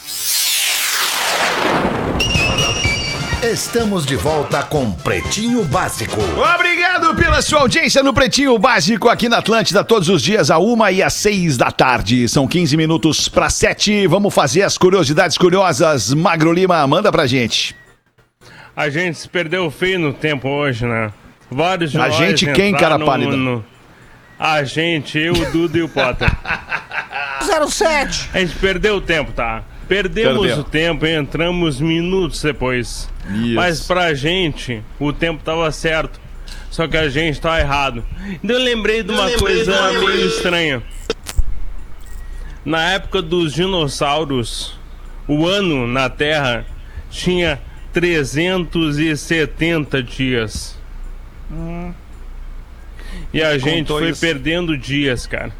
Estamos 3.53 4.07
de 4.07 4.17
volta 4.17 4.63
com 4.63 4.91
Pretinho 4.91 5.65
Básico. 5.65 6.17
Obrigado 6.55 7.15
pela 7.15 7.43
sua 7.43 7.61
audiência 7.61 8.03
no 8.03 8.13
Pretinho 8.15 8.59
Básico 8.59 9.09
aqui 9.09 9.29
na 9.29 9.39
Atlântida, 9.39 9.85
todos 9.85 10.09
os 10.09 10.23
dias, 10.23 10.51
a 10.51 10.59
uma 10.59 10.91
e 10.91 11.03
às 11.03 11.13
seis 11.15 11.57
da 11.57 11.71
tarde. 11.71 12.27
São 12.29 12.49
15 12.49 12.77
minutos 12.77 13.29
para 13.29 13.51
sete. 13.51 14.07
Vamos 14.07 14.33
fazer 14.35 14.63
as 14.63 14.79
curiosidades 14.79 15.37
curiosas. 15.37 16.13
Magro 16.15 16.53
Lima, 16.53 16.87
manda 16.87 17.13
pra 17.13 17.27
gente. 17.27 17.77
A 18.75 18.89
gente 18.89 19.19
se 19.19 19.29
perdeu 19.29 19.71
feio 19.71 19.99
no 19.99 20.13
tempo 20.13 20.49
hoje, 20.49 20.87
né? 20.87 21.13
Vários 21.51 21.95
A 21.95 22.09
gente 22.09 22.51
quem, 22.53 22.73
cara 22.75 22.99
pálida? 22.99 23.37
no- 23.37 23.65
A 24.39 24.65
gente, 24.65 25.19
eu, 25.19 25.35
o 25.35 25.53
Duda 25.53 25.79
e 25.79 25.83
o 25.83 25.89
Potter. 25.89 26.31
07. 27.69 28.31
A 28.33 28.39
gente 28.41 28.57
perdeu 28.57 28.97
o 28.97 29.01
tempo, 29.01 29.31
tá? 29.33 29.63
Perdemos 29.89 30.41
Perdeu. 30.41 30.59
o 30.59 30.65
tempo 30.65 31.07
e 31.07 31.15
entramos 31.15 31.81
minutos 31.81 32.43
depois. 32.43 33.09
Mas 33.55 33.87
pra 33.87 34.13
gente, 34.15 34.83
o 34.99 35.13
tempo 35.13 35.43
tava 35.45 35.71
certo. 35.73 36.21
Só 36.71 36.87
que 36.89 36.97
a 36.97 37.09
gente 37.09 37.41
tava 37.41 37.61
errado. 37.61 38.05
Então 38.43 38.57
eu 38.57 38.63
lembrei 38.63 39.03
de 39.03 39.13
uma 39.13 39.25
lembrei 39.27 39.39
coisa 39.39 39.93
meio 39.93 40.27
estranha. 40.27 40.83
Na 42.65 42.93
época 42.93 43.21
dos 43.23 43.53
dinossauros, 43.53 44.77
o 45.29 45.47
ano 45.47 45.87
na 45.87 46.09
Terra 46.09 46.65
tinha 47.11 47.61
370 47.93 50.03
dias. 50.03 50.77
E 53.33 53.43
a 53.43 53.57
gente 53.59 53.81
Contou 53.89 53.99
foi 54.01 54.11
isso. 54.11 54.21
perdendo 54.21 54.77
dias, 54.77 55.27
cara. 55.27 55.53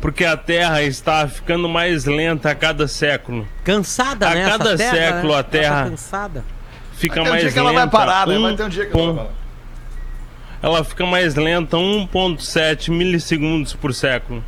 Porque 0.00 0.24
a 0.24 0.36
Terra 0.36 0.82
está 0.82 1.26
ficando 1.26 1.68
mais 1.68 2.04
lenta 2.04 2.50
a 2.50 2.54
cada 2.54 2.86
século. 2.86 3.46
Cansada, 3.64 4.28
a 4.28 4.34
né? 4.34 4.40
essa 4.42 4.50
cada 4.58 4.76
terra, 4.76 4.92
século 4.96 5.28
né? 5.28 5.34
a 5.34 5.34
Ela 5.34 5.42
tá 5.42 5.50
Terra 5.50 5.90
cansada. 5.90 6.44
fica 6.92 7.20
um 7.22 7.28
mais 7.28 7.42
dia 7.42 7.50
que 7.52 7.58
ela 7.58 7.70
lenta. 7.70 7.80
vai 7.80 7.90
parar, 7.90 8.26
né? 8.26 8.38
um 8.38 8.42
Vai 8.42 8.54
ter 8.56 8.62
um 8.64 8.68
dia 8.68 8.86
que 8.86 8.96
ela 8.96 9.06
vai 9.12 9.14
parar. 9.24 9.38
Ela 10.62 10.84
fica 10.84 11.04
mais 11.06 11.34
lenta 11.34 11.76
1.7 11.76 12.90
milissegundos 12.90 13.74
por 13.74 13.92
século. 13.94 14.42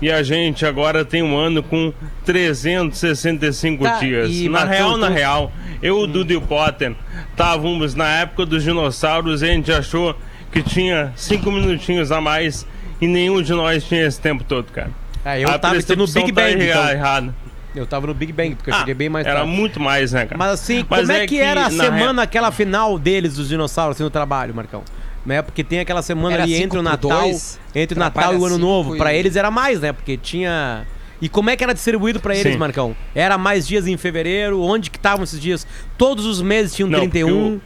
E 0.00 0.10
a 0.10 0.22
gente 0.24 0.66
agora 0.66 1.04
tem 1.04 1.22
um 1.22 1.36
ano 1.36 1.62
com 1.62 1.92
365 2.24 3.84
Tá, 3.84 3.98
dias. 3.98 4.30
e, 4.30 4.48
na 4.48 4.64
real, 4.64 4.96
na 4.96 5.06
tu- 5.06 5.12
real, 5.12 5.52
eu, 5.80 5.98
o 6.00 6.06
Dudu 6.06 6.32
e 6.32 6.36
o 6.36 6.40
Potter 6.42 6.94
estávamos 7.30 7.94
na 7.94 8.08
época 8.08 8.44
dos 8.46 8.62
dinossauros 8.64 9.42
e 9.42 9.44
a 9.46 9.48
gente 9.48 9.70
achou 9.72 10.16
que 10.50 10.62
tinha 10.62 11.12
5 11.16 11.50
minutinhos 11.50 12.10
a 12.10 12.20
mais 12.20 12.66
e 13.02 13.06
nenhum 13.06 13.42
de 13.42 13.52
nós 13.52 13.84
tinha 13.84 14.06
esse 14.06 14.18
tempo 14.20 14.42
todo, 14.44 14.70
cara. 14.72 14.90
É, 15.24 15.40
eu 15.44 15.48
A 15.48 15.58
tava 15.58 15.74
no 15.74 16.06
Big 16.06 16.32
tá 16.32 16.40
Bang. 16.42 16.64
então. 16.64 17.34
Eu 17.74 17.86
tava 17.86 18.06
no 18.06 18.14
Big 18.14 18.32
Bang, 18.32 18.54
porque 18.54 18.70
eu 18.70 18.74
Ah, 18.74 18.78
cheguei 18.80 18.94
bem 18.94 19.08
mais 19.08 19.26
Era 19.26 19.40
tarde. 19.40 19.50
muito 19.50 19.80
mais, 19.80 20.12
né, 20.12 20.26
cara? 20.26 20.36
Mas 20.38 20.50
assim, 20.52 20.84
Mas 20.88 21.00
como 21.06 21.12
é, 21.12 21.26
que, 21.26 21.38
era 21.38 21.66
a 21.66 21.70
na 21.70 21.84
semana, 21.84 22.22
re- 22.22 22.24
aquela 22.24 22.50
final 22.52 22.98
deles, 22.98 23.34
dos 23.34 23.48
dinossauros, 23.48 23.96
assim, 23.96 24.02
no 24.04 24.10
trabalho, 24.10 24.54
Marcão? 24.54 24.82
Né? 25.24 25.40
Porque 25.40 25.62
tem 25.64 25.80
aquela 25.80 26.02
semana 26.02 26.34
Era 26.34 26.42
ali 26.42 26.54
entre 26.62 26.78
o 26.78 26.82
Natal, 26.82 27.22
dois, 27.22 27.58
entre 27.74 27.96
o 27.96 27.98
Natal 27.98 28.34
e 28.34 28.36
o 28.36 28.44
Ano 28.44 28.58
Novo. 28.58 28.94
e- 28.94 28.98
Pra 28.98 29.14
eles 29.14 29.36
era 29.36 29.50
mais, 29.50 29.80
né? 29.80 29.92
Porque 29.92 30.16
tinha. 30.16 30.84
E 31.20 31.28
como 31.28 31.48
é 31.48 31.56
que 31.56 31.62
era 31.62 31.72
distribuído 31.72 32.18
pra 32.20 32.34
eles, 32.36 32.52
Sim. 32.54 32.58
Marcão? 32.58 32.96
Era 33.14 33.38
mais 33.38 33.66
dias 33.66 33.86
em 33.86 33.96
fevereiro? 33.96 34.60
Onde 34.60 34.90
que 34.90 34.96
estavam 34.96 35.22
esses 35.22 35.40
dias? 35.40 35.64
Todos 35.96 36.26
os 36.26 36.42
meses 36.42 36.74
tinham 36.74 36.90
Não, 36.90 36.98
31. 36.98 37.60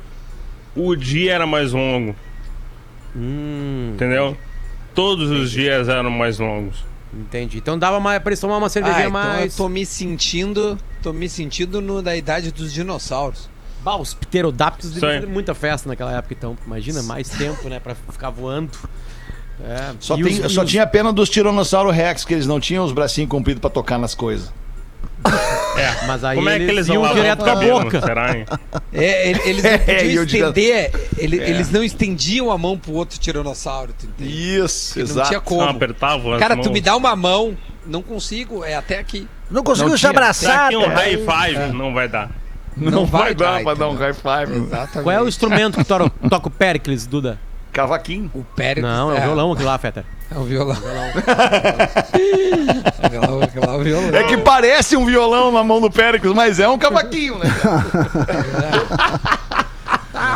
porque 0.74 0.80
O, 0.80 0.88
o 0.90 0.96
dia 0.96 1.32
era 1.32 1.46
mais 1.46 1.72
longo. 1.72 2.14
Hum. 3.16 3.92
Entendeu? 3.94 4.36
Todos 4.96 5.30
os 5.30 5.50
dias 5.52 5.88
eram 5.88 6.10
mais 6.10 6.38
longos. 6.40 6.84
Entendi. 7.14 7.58
Então 7.58 7.78
dava 7.78 8.00
mais 8.00 8.20
pra 8.20 8.30
eles 8.30 8.40
tomar 8.40 8.56
uma 8.56 8.68
cervejinha 8.68 9.04
Ah, 9.04 9.08
então 9.08 9.12
mais. 9.22 9.52
eu 9.52 9.56
tô 9.64 9.68
me 9.68 9.86
sentindo, 9.86 10.76
tô 11.02 11.12
me 11.12 11.28
sentindo 11.28 11.80
no, 11.80 12.02
da 12.02 12.16
idade 12.16 12.50
dos 12.50 12.72
dinossauros. 12.72 13.48
Bah, 13.84 13.96
os 13.96 14.12
deviam 14.92 15.12
aí. 15.12 15.20
ter 15.20 15.26
muita 15.28 15.54
festa 15.54 15.88
naquela 15.88 16.12
época, 16.12 16.34
então. 16.36 16.56
Imagina, 16.66 17.02
mais 17.04 17.28
tempo, 17.28 17.68
né? 17.68 17.78
Pra 17.78 17.94
ficar 17.94 18.30
voando. 18.30 18.70
É. 19.64 19.92
Só, 20.00 20.16
tem- 20.16 20.24
os- 20.44 20.52
só 20.52 20.62
os- 20.64 20.70
tinha 20.70 20.86
pena 20.86 21.12
dos 21.12 21.30
Tiranossauro 21.30 21.90
Rex, 21.90 22.24
que 22.24 22.34
eles 22.34 22.46
não 22.46 22.58
tinham 22.58 22.84
os 22.84 22.92
bracinhos 22.92 23.30
compridos 23.30 23.60
pra 23.60 23.70
tocar 23.70 23.96
nas 23.98 24.14
coisas. 24.14 24.52
É. 25.76 26.06
Mas 26.06 26.24
aí 26.24 26.36
Como 26.36 26.48
é 26.48 26.56
que 26.58 26.64
eles 26.64 26.88
iam 26.88 27.12
direto 27.14 27.44
cabelo, 27.44 27.82
boca. 27.84 28.00
será, 28.00 28.34
hein? 28.36 28.46
É, 28.94 29.28
ele- 29.30 29.40
eles 29.44 29.62
não 29.62 29.70
É, 29.76 29.78
podiam 29.78 30.24
digo- 30.24 30.46
estender, 30.48 31.08
ele- 31.18 31.38
É. 31.40 31.50
eles 31.50 31.70
não 31.70 31.84
estendiam 31.84 32.50
a 32.50 32.56
mão 32.56 32.78
pro 32.78 32.92
outro 32.94 33.18
tiranossauro. 33.18 33.92
tu 33.98 34.06
entende? 34.06 34.56
Isso, 34.58 34.94
Porque 34.94 35.00
Não 35.00 35.10
exato. 35.10 35.28
tinha 35.28 35.40
como. 35.40 35.60
Não 35.60 35.68
apertavam 35.68 36.38
Cara, 36.38 36.56
mãos. 36.56 36.66
tu 36.66 36.72
me 36.72 36.80
dá 36.80 36.96
uma 36.96 37.14
mão, 37.14 37.56
não 37.86 38.00
consigo, 38.02 38.64
é 38.64 38.74
até 38.74 38.98
aqui. 38.98 39.28
Não 39.50 39.62
conseguiu 39.62 39.90
Não 39.90 39.96
se 39.96 40.00
tinha. 40.00 40.10
abraçar. 40.10 40.64
Daqui 40.72 40.76
um 40.76 40.88
né? 40.88 40.94
high 40.94 41.16
five, 41.18 41.56
É. 41.60 41.72
não 41.72 41.92
vai 41.92 42.08
dar. 42.08 42.30
Não, 42.76 43.04
vai, 43.06 43.34
dar 43.34 43.52
dar, 43.56 43.62
pra 43.62 43.74
dar 43.74 43.88
um 43.88 43.94
high 43.96 44.12
five. 44.14 44.54
Exatamente. 44.58 45.02
Qual 45.02 45.10
é 45.10 45.20
o 45.22 45.28
instrumento 45.28 45.78
que 45.78 45.84
to- 45.84 46.10
toca 46.28 46.48
o 46.48 46.50
Péricles, 46.50 47.06
Duda? 47.06 47.38
Cavaquinho. 47.76 48.30
O 48.34 48.42
Péricles. 48.42 48.90
Não, 48.90 49.14
é 49.14 49.18
o 49.18 49.22
violão 49.22 49.52
aquilo 49.52 49.68
lá, 49.68 49.76
Feta. 49.76 50.02
É 50.34 50.38
o 50.38 50.44
violão. 50.44 50.78
Aquela 53.02 53.26
é 53.28 53.76
o 53.76 53.82
violão. 53.82 54.18
É 54.18 54.24
que 54.24 54.38
parece 54.38 54.96
um 54.96 55.04
violão 55.04 55.52
na 55.52 55.62
mão 55.62 55.78
do 55.78 55.90
Péricles, 55.90 56.32
mas 56.32 56.58
é 56.58 56.66
um 56.66 56.78
cavaquinho, 56.78 57.38
né? 57.38 57.46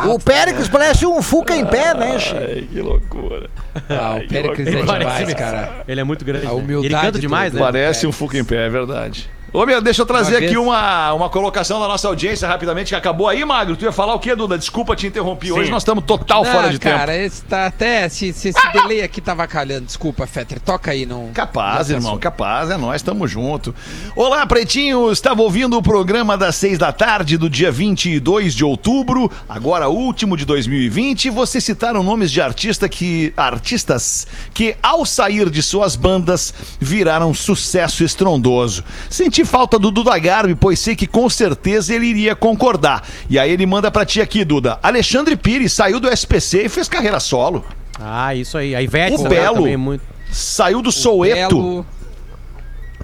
O 0.07 0.19
Péricles 0.19 0.69
parece 0.69 1.07
um 1.07 1.23
Fuca 1.23 1.55
em 1.55 1.65
pé, 1.65 1.95
né? 1.95 2.19
che? 2.19 2.37
Ai, 2.37 2.69
que 2.71 2.81
loucura. 2.81 3.49
Ah, 3.89 4.17
o 4.17 4.29
Péricles 4.29 4.69
é 4.69 4.83
demais, 4.83 5.35
cara. 5.35 5.85
Ele 5.89 6.01
é 6.01 6.05
muito 6.05 6.25
grande. 6.25 6.47
A 6.47 6.51
né? 6.51 6.55
humildade 6.55 6.87
Ele 6.87 7.01
canta 7.01 7.19
demais, 7.19 7.53
né? 7.53 7.61
Parece 7.61 8.07
um 8.07 8.13
Fuca 8.13 8.39
em 8.39 8.45
pé, 8.45 8.67
é 8.67 8.69
verdade. 8.69 9.29
Ô, 9.53 9.67
meu, 9.67 9.83
deixa 9.83 10.03
eu 10.03 10.07
trazer 10.07 10.37
Uma 10.37 10.47
aqui 10.47 10.57
uma, 10.57 11.13
uma 11.13 11.29
colocação 11.29 11.81
da 11.81 11.89
nossa 11.89 12.07
audiência 12.07 12.47
rapidamente, 12.47 12.91
que 12.91 12.95
acabou 12.95 13.29
aí, 13.29 13.45
Magro. 13.45 13.77
Tu 13.77 13.85
ia 13.85 13.91
falar 13.91 14.15
o 14.15 14.19
quê, 14.21 14.37
Duda? 14.37 14.57
Desculpa 14.57 14.95
te 14.95 15.09
interromper. 15.09 15.51
Hoje 15.51 15.73
nós 15.73 15.83
estamos 15.83 16.05
total 16.05 16.45
fora 16.45 16.69
Ah, 16.69 16.71
de 16.71 16.79
cara, 16.79 17.13
tempo. 17.13 17.25
esse 17.27 17.43
tá 17.43 17.67
até. 17.67 18.09
Se, 18.09 18.33
se 18.33 18.51
esse 18.51 18.73
delay 18.73 19.03
aqui 19.03 19.21
tá 19.21 19.35
vacalhando, 19.35 19.87
desculpa, 19.87 20.25
Fetter. 20.25 20.61
Toca 20.61 20.93
aí, 20.93 21.05
não. 21.05 21.31
Capaz, 21.35 21.89
não 21.89 21.97
irmão, 21.97 22.11
assunto. 22.13 22.23
capaz, 22.23 22.71
é 22.71 22.77
nós, 22.77 23.03
tamo 23.03 23.27
junto. 23.27 23.75
Olá, 24.15 24.47
pretinho, 24.47 25.11
estava 25.11 25.43
ouvindo 25.43 25.77
o 25.77 25.83
programa 25.83 26.39
das 26.39 26.55
seis 26.55 26.79
da 26.79 26.93
tarde 26.93 27.37
do 27.37 27.51
dia 27.51 27.73
22 27.73 28.55
de 28.55 28.65
outubro, 28.65 29.29
agora 29.49 29.89
último 29.89 30.37
de 30.37 30.45
2020. 30.45 31.29
Vocês 31.29 31.65
citaram 31.65 32.05
nomes 32.05 32.31
de 32.31 32.41
artista 32.41 32.89
que, 32.89 33.33
artistas 33.37 34.29
que, 34.55 34.77
ao 34.81 35.05
sair 35.05 35.51
de 35.51 35.61
suas 35.61 35.97
bandas, 35.97 36.55
viraram 36.79 37.35
sucesso 37.35 38.05
estrondoso. 38.05 38.85
Senti 39.09 39.40
falta 39.45 39.79
do 39.79 39.91
Duda 39.91 40.19
Garbi, 40.19 40.55
pois 40.55 40.79
sei 40.79 40.95
que 40.97 41.07
com 41.07 41.29
certeza 41.29 41.95
ele 41.95 42.07
iria 42.07 42.35
concordar. 42.35 43.03
E 43.29 43.39
aí 43.39 43.51
ele 43.51 43.67
manda 43.67 43.91
pra 43.91 44.05
ti 44.05 44.21
aqui, 44.21 44.45
Duda. 44.45 44.79
Alexandre 44.83 45.37
Pires 45.37 45.73
saiu 45.73 45.99
do 46.01 46.09
SPC 46.09 46.65
e 46.65 46.69
fez 46.69 46.89
carreira 46.89 47.21
solo. 47.21 47.65
Ah, 47.99 48.35
isso 48.35 48.57
aí. 48.57 48.75
A 48.75 48.83
Ivete 48.83 49.21
O 49.21 49.29
Belo 49.29 49.57
também 49.57 49.75
é 49.75 49.77
muito. 49.77 50.03
saiu 50.31 50.81
do 50.83 50.91
Soueto. 50.93 51.57
Belo- 51.57 51.87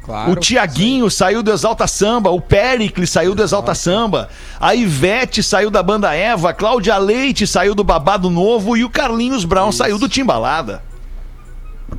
Claro. 0.04 0.30
O 0.32 0.36
Tiaguinho 0.36 1.10
saiu 1.10 1.42
do 1.42 1.50
Exalta 1.52 1.84
Samba, 1.88 2.30
o 2.30 2.40
Pericles 2.40 3.10
saiu 3.10 3.34
do 3.34 3.42
Exalta 3.42 3.74
Samba, 3.74 4.28
a 4.60 4.72
Ivete 4.72 5.42
saiu 5.42 5.68
da 5.68 5.82
banda 5.82 6.14
Eva, 6.14 6.50
a 6.50 6.52
Cláudia 6.54 6.96
Leite 6.96 7.44
saiu 7.44 7.74
do 7.74 7.82
Babado 7.82 8.30
Novo 8.30 8.76
e 8.76 8.84
o 8.84 8.88
Carlinhos 8.88 9.44
Brown 9.44 9.72
saiu 9.72 9.98
do 9.98 10.08
Timbalada. 10.08 10.80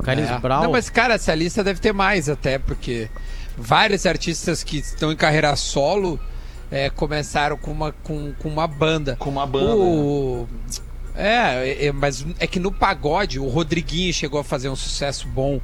Carlinhos 0.02 0.30
É. 0.30 0.38
Brown. 0.38 0.62
Não, 0.62 0.72
mas, 0.72 0.88
cara, 0.90 1.14
essa 1.14 1.34
lista 1.34 1.62
deve 1.64 1.80
ter 1.80 1.92
mais 1.92 2.28
até, 2.28 2.58
porque 2.58 3.08
vários 3.56 4.06
artistas 4.06 4.62
que 4.62 4.78
estão 4.78 5.10
em 5.12 5.16
carreira 5.16 5.54
solo 5.56 6.18
é, 6.70 6.90
começaram 6.90 7.56
com 7.56 7.72
uma, 7.72 7.92
com, 8.02 8.32
com 8.38 8.48
uma 8.48 8.66
banda. 8.66 9.16
Com 9.18 9.30
uma 9.30 9.46
banda. 9.46 9.74
O... 9.76 10.46
É, 11.14 11.86
é, 11.86 11.92
mas 11.92 12.24
é 12.38 12.46
que 12.46 12.60
no 12.60 12.70
pagode, 12.70 13.40
o 13.40 13.48
Rodriguinho 13.48 14.12
chegou 14.12 14.38
a 14.38 14.44
fazer 14.44 14.68
um 14.68 14.76
sucesso 14.76 15.26
bom 15.26 15.60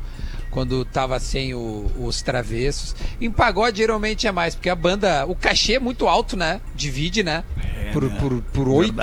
quando 0.51 0.85
tava 0.85 1.18
sem 1.20 1.55
o- 1.55 1.91
os 2.01 2.22
travessos. 2.22 2.95
Em 3.20 3.31
pagode, 3.31 3.79
geralmente 3.79 4.27
é 4.27 4.33
mais, 4.33 4.55
porque 4.55 4.68
a 4.68 4.75
banda, 4.75 5.25
o 5.27 5.35
cachê 5.35 5.75
é 5.75 5.79
muito 5.81 6.09
alto, 6.09 6.37
né? 6.37 6.61
Divide, 6.75 7.22
né? 7.22 7.45
por, 7.93 8.11
por, 8.12 8.43
por 8.43 8.68
oito. 8.68 8.95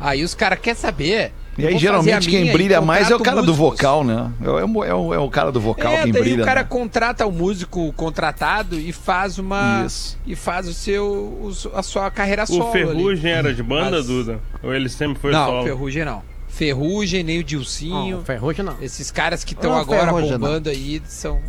Aí 0.00 0.24
os 0.24 0.34
caras 0.34 0.58
querem 0.58 0.78
saber. 0.80 1.32
E 1.58 1.66
aí 1.66 1.78
geralmente 1.78 2.28
quem 2.28 2.40
minha 2.40 2.52
e 2.52 2.54
brilha 2.54 2.80
mais 2.80 3.10
é 3.10 3.16
o 3.16 3.20
cara 3.20 3.36
do 3.42 3.48
músicos. 3.54 3.58
vocal, 3.78 4.04
né? 4.04 4.30
É 4.44 4.48
o, 4.50 4.84
é 4.84 4.94
o- 4.94 5.14
é 5.14 5.18
o 5.18 5.30
cara 5.30 5.50
do 5.50 5.60
vocal 5.60 5.90
É, 5.92 6.02
quem 6.02 6.12
brilha. 6.12 6.42
o 6.42 6.44
cara 6.44 6.60
né? 6.62 6.66
contrata 6.68 7.24
o 7.26 7.32
músico 7.32 7.92
contratado 7.94 8.78
e 8.78 8.92
faz 8.92 9.38
uma 9.38 9.84
Isso. 9.86 10.18
e 10.26 10.36
faz 10.36 10.68
o 10.68 10.74
seu 10.74 11.04
o- 11.06 11.52
a 11.74 11.82
sua 11.82 12.10
carreira 12.10 12.44
solo. 12.44 12.68
O 12.68 12.72
Ferrugem 12.72 13.30
ali. 13.32 13.38
era 13.48 13.54
de 13.54 13.62
banda, 13.62 13.96
Mas- 13.96 14.06
Duda? 14.06 14.38
Ou 14.62 14.74
ele 14.74 14.88
sempre 14.88 15.18
foi 15.18 15.32
não, 15.32 15.46
solo? 15.46 15.64
Ferrugem 15.64 16.04
não. 16.04 16.22
Ferrugem, 16.48 17.22
nem 17.22 17.38
o 17.38 17.44
Dilcinho. 17.44 18.16
Não, 18.18 18.24
Ferrugem 18.24 18.64
não. 18.64 18.76
Esses 18.80 19.10
caras 19.10 19.44
que 19.44 19.52
estão 19.54 19.72
Não, 19.72 19.78
agora 19.80 20.06
Ferrugem 20.06 20.30
não. 20.32 20.38
bombando 20.38 20.68
aí 20.70 21.02
são 21.06 21.40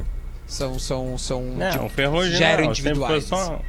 são 0.45 0.79
são 0.79 1.17
são 1.17 1.41
Não, 1.43 1.85
o 1.85 1.89
Ferrugem 1.89 2.31
já 2.37 2.47
eram 2.47 2.63
não, 2.65 2.71
individuais. 2.71 3.27
foi 3.27 3.37
só... 3.37 3.59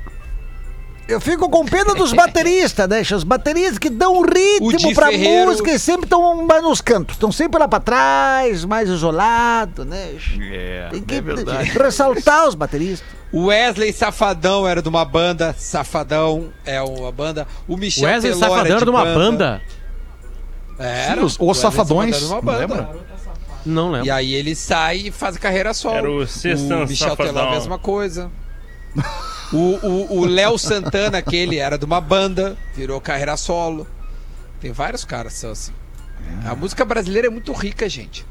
Eu 1.09 1.20
fico 1.22 1.48
com 1.48 1.64
pena 1.64 1.94
dos 1.94 2.12
bateristas, 2.12 2.86
deixa. 2.86 3.16
Os 3.16 3.24
bateristas 3.24 3.78
que 3.78 3.88
dão 3.88 4.20
ritmo 4.20 4.76
Di 4.76 4.92
pra 4.94 5.06
Ferreiro. 5.09 5.46
música 5.50 5.70
e 5.72 5.78
sempre 5.78 6.04
estão 6.04 6.44
mais 6.44 6.62
nos 6.62 6.82
cantos. 6.82 7.14
Estão 7.16 7.32
sempre 7.32 7.59
lá 7.59 7.66
pra 7.66 7.80
trás, 7.80 8.62
mais 8.66 8.90
isolado, 8.90 9.86
né? 9.86 10.14
É, 10.52 10.88
Tem 10.92 11.02
que 11.02 11.14
é 11.14 11.20
verdade. 11.22 11.70
ressaltar 11.70 12.46
os 12.46 12.54
bateristas. 12.54 13.09
O 13.32 13.46
Wesley 13.46 13.90
Safadão 13.92 14.68
era 14.68 14.82
de 14.82 14.88
uma 14.90 15.02
banda, 15.04 15.54
Safadão 15.56 16.50
é 16.66 16.80
uma 16.82 17.11
banda. 17.11 17.46
O 17.66 17.76
Michel 17.78 18.04
Wesley 18.06 18.32
Teló 18.34 18.46
Safadão 18.48 18.76
era 18.76 18.84
de 18.84 18.90
uma 18.90 19.04
banda. 19.06 19.62
Era. 20.78 21.14
Sim, 21.20 21.24
os- 21.26 21.36
os 21.40 21.59
Safadões, 21.59 22.16
Safadão 22.16 22.18
era 22.18 22.18
de 22.18 22.24
uma 22.26 22.34
não 22.36 22.42
banda. 22.42 22.59
lembra? 22.59 23.09
Não 23.64 23.90
lembro. 23.92 24.06
E 24.06 24.11
aí 24.11 24.34
ele 24.34 24.54
sai 24.54 24.96
e 25.06 25.11
faz 25.11 25.38
carreira 25.38 25.72
solo. 25.72 25.96
Era 25.96 26.11
o 26.11 26.26
Sextan 26.26 26.84
Michel 26.84 27.16
Teló 27.16 27.28
Safadão. 27.28 27.48
a 27.48 27.50
mesma 27.52 27.78
coisa. 27.78 28.30
O 29.53 30.24
Léo 30.26 30.59
Santana, 30.59 31.18
aquele, 31.18 31.57
era 31.59 31.78
de 31.78 31.84
uma 31.84 32.01
banda, 32.01 32.57
virou 32.76 33.01
carreira 33.01 33.36
solo. 33.36 33.86
Tem 34.61 34.72
vários 34.72 35.05
caras 35.05 35.32
que 35.34 35.38
são 35.38 35.51
assim. 35.53 35.72
A 36.44 36.55
música 36.55 36.84
brasileira 36.84 37.28
é 37.28 37.30
muito 37.30 37.53
rica, 37.53 37.88
gente. 37.88 38.26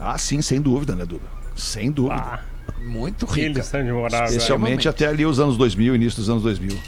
Ah, 0.00 0.16
sim, 0.16 0.40
sem 0.40 0.60
dúvida, 0.60 0.94
né, 0.94 1.04
Duda? 1.04 1.24
Sem 1.56 1.90
dúvida. 1.90 2.14
Ah, 2.16 2.40
Muito 2.80 3.26
que 3.26 3.40
rica. 3.48 3.64
moral. 3.92 4.24
Especialmente 4.26 4.88
até 4.88 5.06
ali 5.06 5.26
os 5.26 5.38
anos 5.40 5.56
2000, 5.56 5.94
início 5.94 6.18
dos 6.20 6.30
anos 6.30 6.42
2000. 6.42 6.78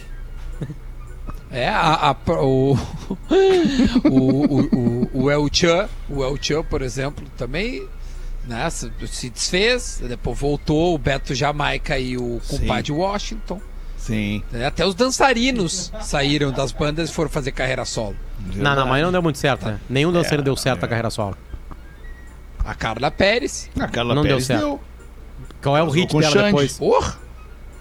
É, 1.51 1.69
a, 1.69 2.11
a- 2.11 2.17
o, 2.43 2.77
o, 4.05 4.11
o, 4.11 4.61
o, 4.77 5.11
o 5.25 5.31
El 5.31 5.49
Chan, 5.51 5.89
o 6.09 6.23
El 6.23 6.37
Chan, 6.41 6.63
por 6.65 6.83
exemplo, 6.83 7.25
também 7.39 7.87
né, 8.49 8.69
se, 8.71 8.91
se 9.07 9.29
desfez, 9.31 10.03
depois 10.09 10.39
voltou 10.39 10.95
o 10.95 10.99
Beto 10.99 11.35
Jamaica 11.35 11.99
e 11.99 12.17
o 12.17 12.41
compadre 12.49 12.91
Washington. 12.91 13.61
Sim. 13.97 14.43
né, 14.51 14.67
Até 14.67 14.87
os 14.87 14.95
dançarinos 14.95 15.93
saíram 16.01 16.51
das 16.51 16.73
bandas 16.73 17.11
e 17.11 17.13
foram 17.13 17.29
fazer 17.29 17.53
carreira 17.53 17.85
solo. 17.85 18.17
Não, 18.55 18.75
não, 18.75 18.87
mas 18.87 19.03
não 19.03 19.13
deu 19.13 19.23
muito 19.23 19.39
certo, 19.39 19.67
né? 19.67 19.79
Nenhum 19.89 20.11
dançarino 20.11 20.43
deu 20.43 20.57
certo 20.57 20.81
na 20.81 20.89
carreira 20.89 21.11
solo. 21.11 21.37
A 22.65 22.75
Carla 22.75 23.11
Pérez. 23.11 23.69
A 23.79 23.87
Carla 23.89 24.15
Não 24.15 24.23
deu 24.23 24.33
Pérez 24.33 24.47
certo. 24.47 24.61
deu. 24.61 24.81
Qual 25.63 25.77
é 25.77 25.83
o 25.83 25.91
hit 25.91 26.11
com 26.11 26.21
dela 26.21 26.33
Xande. 26.33 26.45
depois? 26.47 26.79
Porra! 26.79 27.19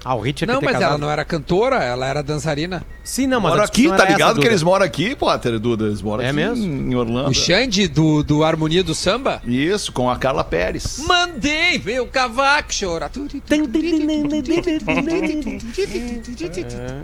Ah, 0.06 0.16
o 0.16 0.22
hit 0.22 0.44
é 0.44 0.48
que 0.48 0.54
Não, 0.54 0.62
mas 0.62 0.74
casado. 0.74 0.90
ela 0.92 0.98
não 0.98 1.10
era 1.10 1.26
cantora, 1.26 1.84
ela 1.84 2.06
era 2.08 2.24
dançarina. 2.24 2.84
Sim, 3.04 3.28
não, 3.28 3.42
mas 3.42 3.52
Moram 3.52 3.64
a 3.64 3.66
aqui, 3.66 3.88
tá 3.90 3.94
era 3.96 4.04
essa, 4.04 4.12
ligado 4.14 4.40
que 4.42 4.48
eles 4.48 4.64
moram 4.64 4.86
aqui, 4.86 5.16
Potter, 5.16 5.60
Duda? 5.60 5.86
Eles 5.86 6.02
moram 6.02 6.24
É 6.24 6.28
aqui 6.28 6.36
mesmo? 6.36 6.64
em 6.66 6.96
Orlando. 6.96 7.30
O 7.30 7.34
Xande 7.34 7.88
do, 7.88 8.24
do 8.24 8.44
Harmonia 8.44 8.84
do 8.84 8.96
Samba? 8.96 9.42
Isso, 9.46 9.92
com 9.92 10.10
a 10.10 10.16
Carla 10.18 10.44
Pérez. 10.44 11.04
Mandei 11.06 11.82
meu 11.84 12.08
cavaco 12.08 12.74
chorar. 12.74 13.10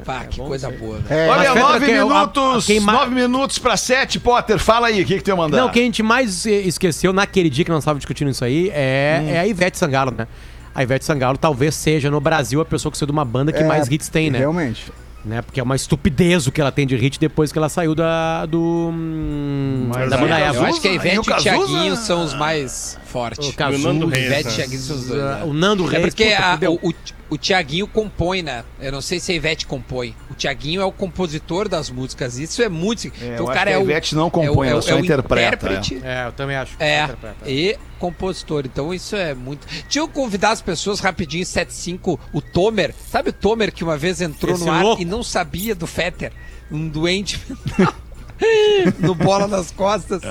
Pá, 0.05 0.25
que 0.25 0.39
coisa 0.39 0.69
boa, 0.71 0.99
velho. 0.99 1.19
É, 1.21 1.29
Olha, 1.29 1.55
nove 1.55 1.85
quem- 1.85 1.97
a- 1.97 2.05
minutos, 2.05 2.65
quem 2.65 2.79
ma- 2.79 2.93
nove 2.93 3.15
minutos 3.15 3.57
pra 3.59 3.75
sete, 3.77 4.19
Potter, 4.19 4.59
fala 4.59 4.87
aí, 4.87 5.01
o 5.01 5.05
que 5.05 5.17
que 5.17 5.23
tu 5.23 5.29
ia 5.29 5.35
mandar? 5.35 5.57
Não, 5.57 5.67
o 5.67 5.71
que 5.71 5.79
a 5.79 5.83
gente 5.83 6.03
mais 6.03 6.45
eh, 6.45 6.51
esqueceu 6.61 7.11
naquele 7.13 7.49
dia 7.49 7.65
que 7.65 7.71
nós 7.71 7.79
estávamos 7.83 8.01
discutindo 8.01 8.29
isso 8.29 8.43
aí 8.43 8.69
é, 8.73 9.21
Hum. 9.23 9.29
é 9.29 9.39
a 9.39 9.47
Ivete 9.47 9.77
Sangalo, 9.77 10.11
né? 10.17 10.27
A 10.75 10.81
Ivete 10.83 11.05
Sangalo 11.05 11.37
talvez 11.37 11.75
seja 11.75 12.09
no 12.09 12.19
Brasil 12.19 12.59
a 12.61 12.65
pessoa 12.65 12.91
que 12.91 12.97
saiu 12.97 13.07
de 13.07 13.11
uma 13.11 13.25
banda 13.25 13.51
que 13.51 13.61
É, 13.61 13.67
mais 13.67 13.87
hits 13.89 14.09
tem, 14.09 14.29
né? 14.31 14.39
Realmente. 14.39 14.91
né? 15.23 15.41
Porque 15.41 15.59
é 15.59 15.63
uma 15.63 15.75
estupidez 15.75 16.47
o 16.47 16.51
que 16.51 16.59
ela 16.59 16.71
tem 16.71 16.85
de 16.87 16.95
hit 16.95 17.19
depois 17.19 17.51
que 17.51 17.57
ela 17.57 17.69
saiu 17.69 17.93
da 17.95 18.45
do 18.45 18.89
hum, 18.91 19.89
Mas 19.93 20.09
da 20.09 20.17
banda 20.17 20.35
o 20.35 20.37
Eva. 20.37 20.57
Eu 20.57 20.65
acho 20.65 20.81
que 20.81 20.87
a 20.87 20.93
Ivete 20.93 21.19
o 21.19 21.23
e 21.23 21.33
o? 21.33 21.37
Thiaguinho 21.37 21.95
são 21.95 22.23
os 22.23 22.33
mais 22.33 22.97
fortes. 23.05 23.47
O 23.47 23.53
Cazuza, 23.53 23.87
Nando 23.93 24.07
Reis, 24.07 24.25
Ivete 24.25 24.41
e 24.41 24.49
né? 24.49 24.55
Thiaguinho 24.55 24.81
são 24.81 24.95
os 24.97 25.07
dois. 25.07 25.21
né? 25.21 25.43
O 25.45 25.53
Nando 25.53 25.85
É 25.85 25.89
Reis, 25.97 26.05
porque 26.13 26.25
puta, 26.25 26.67
a- 26.67 26.69
o, 26.71 26.89
o, 26.89 26.93
o 27.33 27.37
Tiaguinho 27.37 27.87
compõe, 27.87 28.41
né? 28.41 28.63
Eu 28.79 28.91
não 28.91 29.01
sei 29.01 29.19
se 29.19 29.31
a 29.31 29.35
Ivete 29.35 29.65
compõe. 29.65 30.15
O 30.29 30.33
Tiaguinho 30.33 30.81
é 30.81 30.85
o 30.85 30.91
compositor 30.91 31.67
das 31.67 31.89
músicas. 31.89 32.37
Isso 32.37 32.61
é 32.61 32.69
muito. 32.69 33.07
É, 33.07 33.09
então 33.09 33.27
eu 33.37 33.43
o 33.45 33.49
acho 33.49 33.57
cara 33.57 33.71
é 33.71 33.75
a 33.75 33.79
o. 33.79 33.83
Ivete 33.83 34.15
não 34.15 34.29
compõe, 34.29 34.67
é 34.67 34.69
o- 34.71 34.71
ela 34.71 34.79
é 34.79 34.81
só 34.81 34.95
o 34.95 34.99
interpreta, 34.99 35.55
intérprete, 35.65 36.01
É, 36.03 36.27
eu 36.27 36.31
também 36.31 36.55
acho. 36.55 36.77
que 36.77 36.83
É, 36.83 37.03
interpreta. 37.03 37.49
e 37.49 37.77
compositor. 37.99 38.63
Então 38.65 38.93
isso 38.93 39.15
é 39.15 39.33
muito. 39.33 39.65
Deixa 39.67 39.99
eu 39.99 40.07
convidar 40.07 40.51
as 40.51 40.61
pessoas 40.61 40.99
rapidinho, 40.99 41.45
75, 41.45 42.19
o 42.31 42.41
Tomer. 42.41 42.93
Sabe 43.09 43.29
o 43.29 43.33
Tomer 43.33 43.71
que 43.73 43.83
uma 43.83 43.97
vez 43.97 44.21
entrou 44.21 44.55
Esse 44.55 44.65
no 44.65 44.71
ar 44.71 44.83
louco. 44.83 45.01
e 45.01 45.05
não 45.05 45.23
sabia 45.23 45.73
do 45.75 45.87
Fetter? 45.87 46.31
Um 46.71 46.87
doente 46.87 47.39
mental. 47.47 47.93
no 48.99 49.15
bola 49.15 49.47
nas 49.47 49.71
costas. 49.71 50.21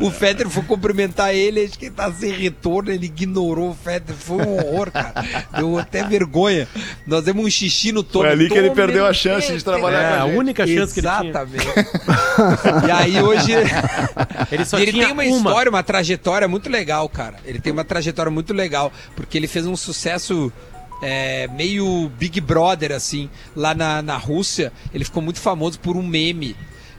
O 0.00 0.10
Fetter 0.10 0.48
foi 0.48 0.62
cumprimentar 0.64 1.34
ele, 1.34 1.64
acho 1.64 1.78
que 1.78 1.86
ele 1.86 1.94
tá 1.94 2.12
sem 2.12 2.32
retorno, 2.32 2.90
ele 2.90 3.06
ignorou 3.06 3.70
o 3.70 3.74
Fetter. 3.74 4.14
Foi 4.14 4.38
um 4.44 4.56
horror, 4.58 4.90
cara. 4.90 5.14
Deu 5.56 5.78
até 5.78 6.04
vergonha. 6.04 6.68
Nós 7.06 7.24
demos 7.24 7.44
um 7.44 7.50
xixi 7.50 7.92
no 7.92 8.02
Tomer. 8.02 8.32
Foi 8.32 8.40
ali 8.40 8.48
que 8.50 8.58
ele 8.58 8.70
perdeu 8.70 9.06
a 9.06 9.12
chance 9.12 9.52
de 9.56 9.64
trabalhar 9.64 10.00
É, 10.02 10.08
com 10.08 10.14
a 10.14 10.22
a 10.22 10.26
gente. 10.28 10.38
única 10.38 10.66
chance 10.66 10.94
que 10.94 11.00
ele 11.00 11.08
tinha. 11.08 11.30
Exatamente. 11.30 11.66
e 12.86 12.90
aí 12.90 13.22
hoje. 13.22 13.52
Ele 14.50 14.64
só 14.64 14.78
ele 14.78 14.92
tinha 14.92 15.06
tem 15.06 15.12
uma, 15.12 15.22
uma. 15.22 15.36
história, 15.36 15.70
uma 15.70 15.82
trajetória 15.82 16.46
muito 16.46 16.68
legal, 16.70 17.08
cara. 17.08 17.36
Ele 17.44 17.58
tem 17.58 17.72
uma 17.72 17.84
trajetória 17.84 18.30
muito 18.30 18.52
legal, 18.52 18.92
porque 19.16 19.36
ele 19.38 19.46
fez 19.48 19.66
um 19.66 19.76
sucesso 19.76 20.52
é, 21.02 21.48
meio 21.48 22.10
Big 22.18 22.40
Brother, 22.40 22.92
assim, 22.92 23.28
lá 23.56 23.74
na, 23.74 24.02
na 24.02 24.16
Rússia. 24.16 24.72
Ele 24.92 25.04
ficou 25.04 25.22
muito 25.22 25.40
famoso 25.40 25.78
por 25.80 25.96
um 25.96 26.02
meme 26.02 26.54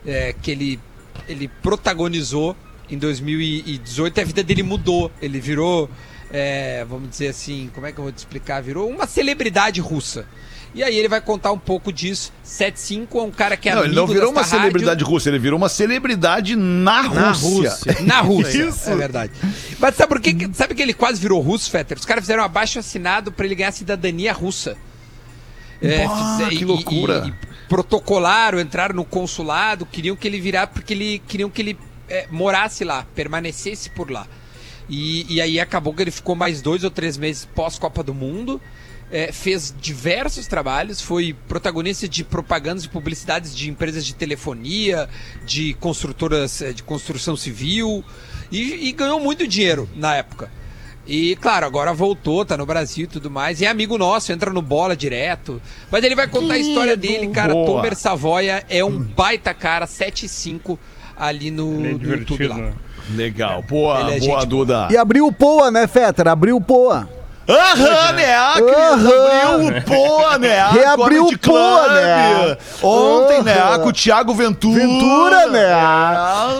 é, 0.05 0.33
que 0.41 0.51
ele, 0.51 0.79
ele 1.27 1.47
protagonizou 1.61 2.55
em 2.89 2.97
2018 2.97 4.17
e 4.17 4.21
a 4.21 4.25
vida 4.25 4.43
dele 4.43 4.63
mudou. 4.63 5.11
Ele 5.21 5.39
virou, 5.39 5.89
é, 6.31 6.85
vamos 6.89 7.09
dizer 7.09 7.29
assim, 7.29 7.69
como 7.73 7.87
é 7.87 7.91
que 7.91 7.97
eu 7.99 8.03
vou 8.03 8.11
te 8.13 8.17
explicar? 8.19 8.61
Virou 8.61 8.89
uma 8.89 9.07
celebridade 9.07 9.79
russa. 9.81 10.25
E 10.73 10.83
aí 10.83 10.93
ele 10.97 11.07
vai 11.07 11.21
contar 11.21 11.53
um 11.53 11.57
pouco 11.57 11.91
disso. 11.91 12.33
75 12.43 13.17
é 13.17 13.21
um 13.23 13.31
cara 13.31 13.55
que 13.55 13.69
é 13.69 13.73
Não, 13.75 13.79
ele 13.85 13.87
amigo 13.91 14.01
não 14.01 14.07
virou 14.13 14.29
uma 14.31 14.41
rádio. 14.41 14.57
celebridade 14.59 15.03
russa, 15.05 15.29
ele 15.29 15.39
virou 15.39 15.57
uma 15.57 15.69
celebridade 15.69 16.53
na 16.57 17.01
Na 17.03 17.31
Rússia. 17.31 17.69
Rússia. 17.69 17.97
Na 18.03 18.19
Rússia. 18.19 18.65
Isso. 18.67 18.89
É 18.89 18.95
verdade. 18.97 19.31
Mas 19.79 19.95
sabe 19.95 20.09
por 20.09 20.19
que, 20.19 20.49
sabe 20.53 20.75
que 20.75 20.81
ele 20.81 20.93
quase 20.93 21.17
virou 21.21 21.39
russo, 21.39 21.71
Fetter? 21.71 21.97
Os 21.97 22.03
caras 22.03 22.23
fizeram 22.25 22.43
um 22.43 22.45
abaixo 22.45 22.77
assinado 22.77 23.31
pra 23.31 23.45
ele 23.45 23.55
ganhar 23.55 23.69
a 23.69 23.71
cidadania 23.71 24.33
russa. 24.33 24.75
É, 25.81 26.05
Bah, 26.05 26.37
fize- 26.39 26.49
que 26.57 26.63
e- 26.63 26.65
loucura. 26.65 27.23
E, 27.25 27.29
e 27.29 27.33
protocolaram, 27.67 28.59
entraram 28.59 28.95
no 28.95 29.05
consulado, 29.05 29.85
queriam 29.85 30.15
que 30.15 30.27
ele 30.27 30.39
virasse 30.39 30.73
porque 30.73 30.93
ele 30.93 31.19
queriam 31.27 31.49
que 31.49 31.61
ele 31.61 31.79
é, 32.09 32.27
morasse 32.29 32.83
lá, 32.83 33.05
permanecesse 33.15 33.89
por 33.89 34.11
lá. 34.11 34.27
E, 34.87 35.25
e 35.33 35.41
aí 35.41 35.59
acabou 35.59 35.93
que 35.93 36.03
ele 36.03 36.11
ficou 36.11 36.35
mais 36.35 36.61
dois 36.61 36.83
ou 36.83 36.91
três 36.91 37.17
meses 37.17 37.45
pós 37.45 37.79
Copa 37.79 38.03
do 38.03 38.13
Mundo. 38.13 38.61
é, 39.11 39.31
fez 39.31 39.73
diversos 39.79 40.47
trabalhos, 40.47 40.99
foi 40.99 41.35
protagonista 41.47 42.07
de 42.07 42.23
propagandas 42.23 42.85
e 42.85 42.89
publicidades 42.89 43.55
de 43.55 43.69
empresas 43.69 44.05
de 44.05 44.15
telefonia, 44.15 45.07
de 45.45 45.73
construtoras 45.75 46.61
é, 46.61 46.73
de 46.73 46.83
construção 46.83 47.35
civil 47.35 48.03
e, 48.51 48.87
e 48.87 48.91
ganhou 48.91 49.19
muito 49.19 49.47
dinheiro 49.47 49.89
na 49.95 50.15
época. 50.15 50.51
E 51.07 51.35
claro, 51.35 51.65
agora 51.65 51.93
voltou, 51.93 52.43
tá 52.43 52.57
no 52.57 52.65
Brasil 52.65 53.05
e 53.05 53.07
tudo 53.07 53.29
mais. 53.29 53.61
E 53.61 53.65
é 53.65 53.67
amigo 53.67 53.97
nosso, 53.97 54.31
entra 54.31 54.51
no 54.51 54.61
bola 54.61 54.95
direto. 54.95 55.61
Mas 55.91 56.03
ele 56.03 56.15
vai 56.15 56.27
contar 56.27 56.55
a 56.55 56.57
história 56.57 56.97
dele, 56.97 57.27
cara. 57.27 57.53
Boa. 57.53 57.65
Tomer 57.65 57.95
Savoia 57.95 58.63
é 58.69 58.83
um 58.83 58.97
baita 58.97 59.53
cara, 59.53 59.85
7,5 59.85 60.77
ali 61.15 61.51
no, 61.51 61.85
é 61.85 61.93
no 61.93 62.03
YouTube 62.03 62.47
lá. 62.47 62.73
Legal. 63.13 63.61
Boa, 63.61 63.99
é 63.99 64.19
boa, 64.19 64.19
gente 64.19 64.47
Duda. 64.47 64.87
E 64.91 64.97
abriu 64.97 65.27
o 65.27 65.31
Poa, 65.31 65.69
né, 65.69 65.87
Fetter? 65.87 66.27
Abriu 66.27 66.57
o 66.57 66.61
Poa. 66.61 67.07
Aham, 67.47 68.13
né? 68.13 68.33
Ah, 68.35 68.55
Aham. 68.57 69.53
Abriu 69.53 69.77
o 69.77 69.81
Poa, 69.83 70.37
né? 70.39 70.69
Reabriu 70.71 71.23
Comedy 71.25 71.35
o 71.35 71.39
Poa, 71.39 71.93
né? 71.93 72.57
Ontem, 72.81 73.43
né? 73.43 73.59
Aham. 73.59 73.79
Com 73.79 73.89
o 73.89 73.93
Thiago 73.93 74.33
Ventura. 74.33 74.79
Ventura, 74.79 75.47
né? 75.47 75.69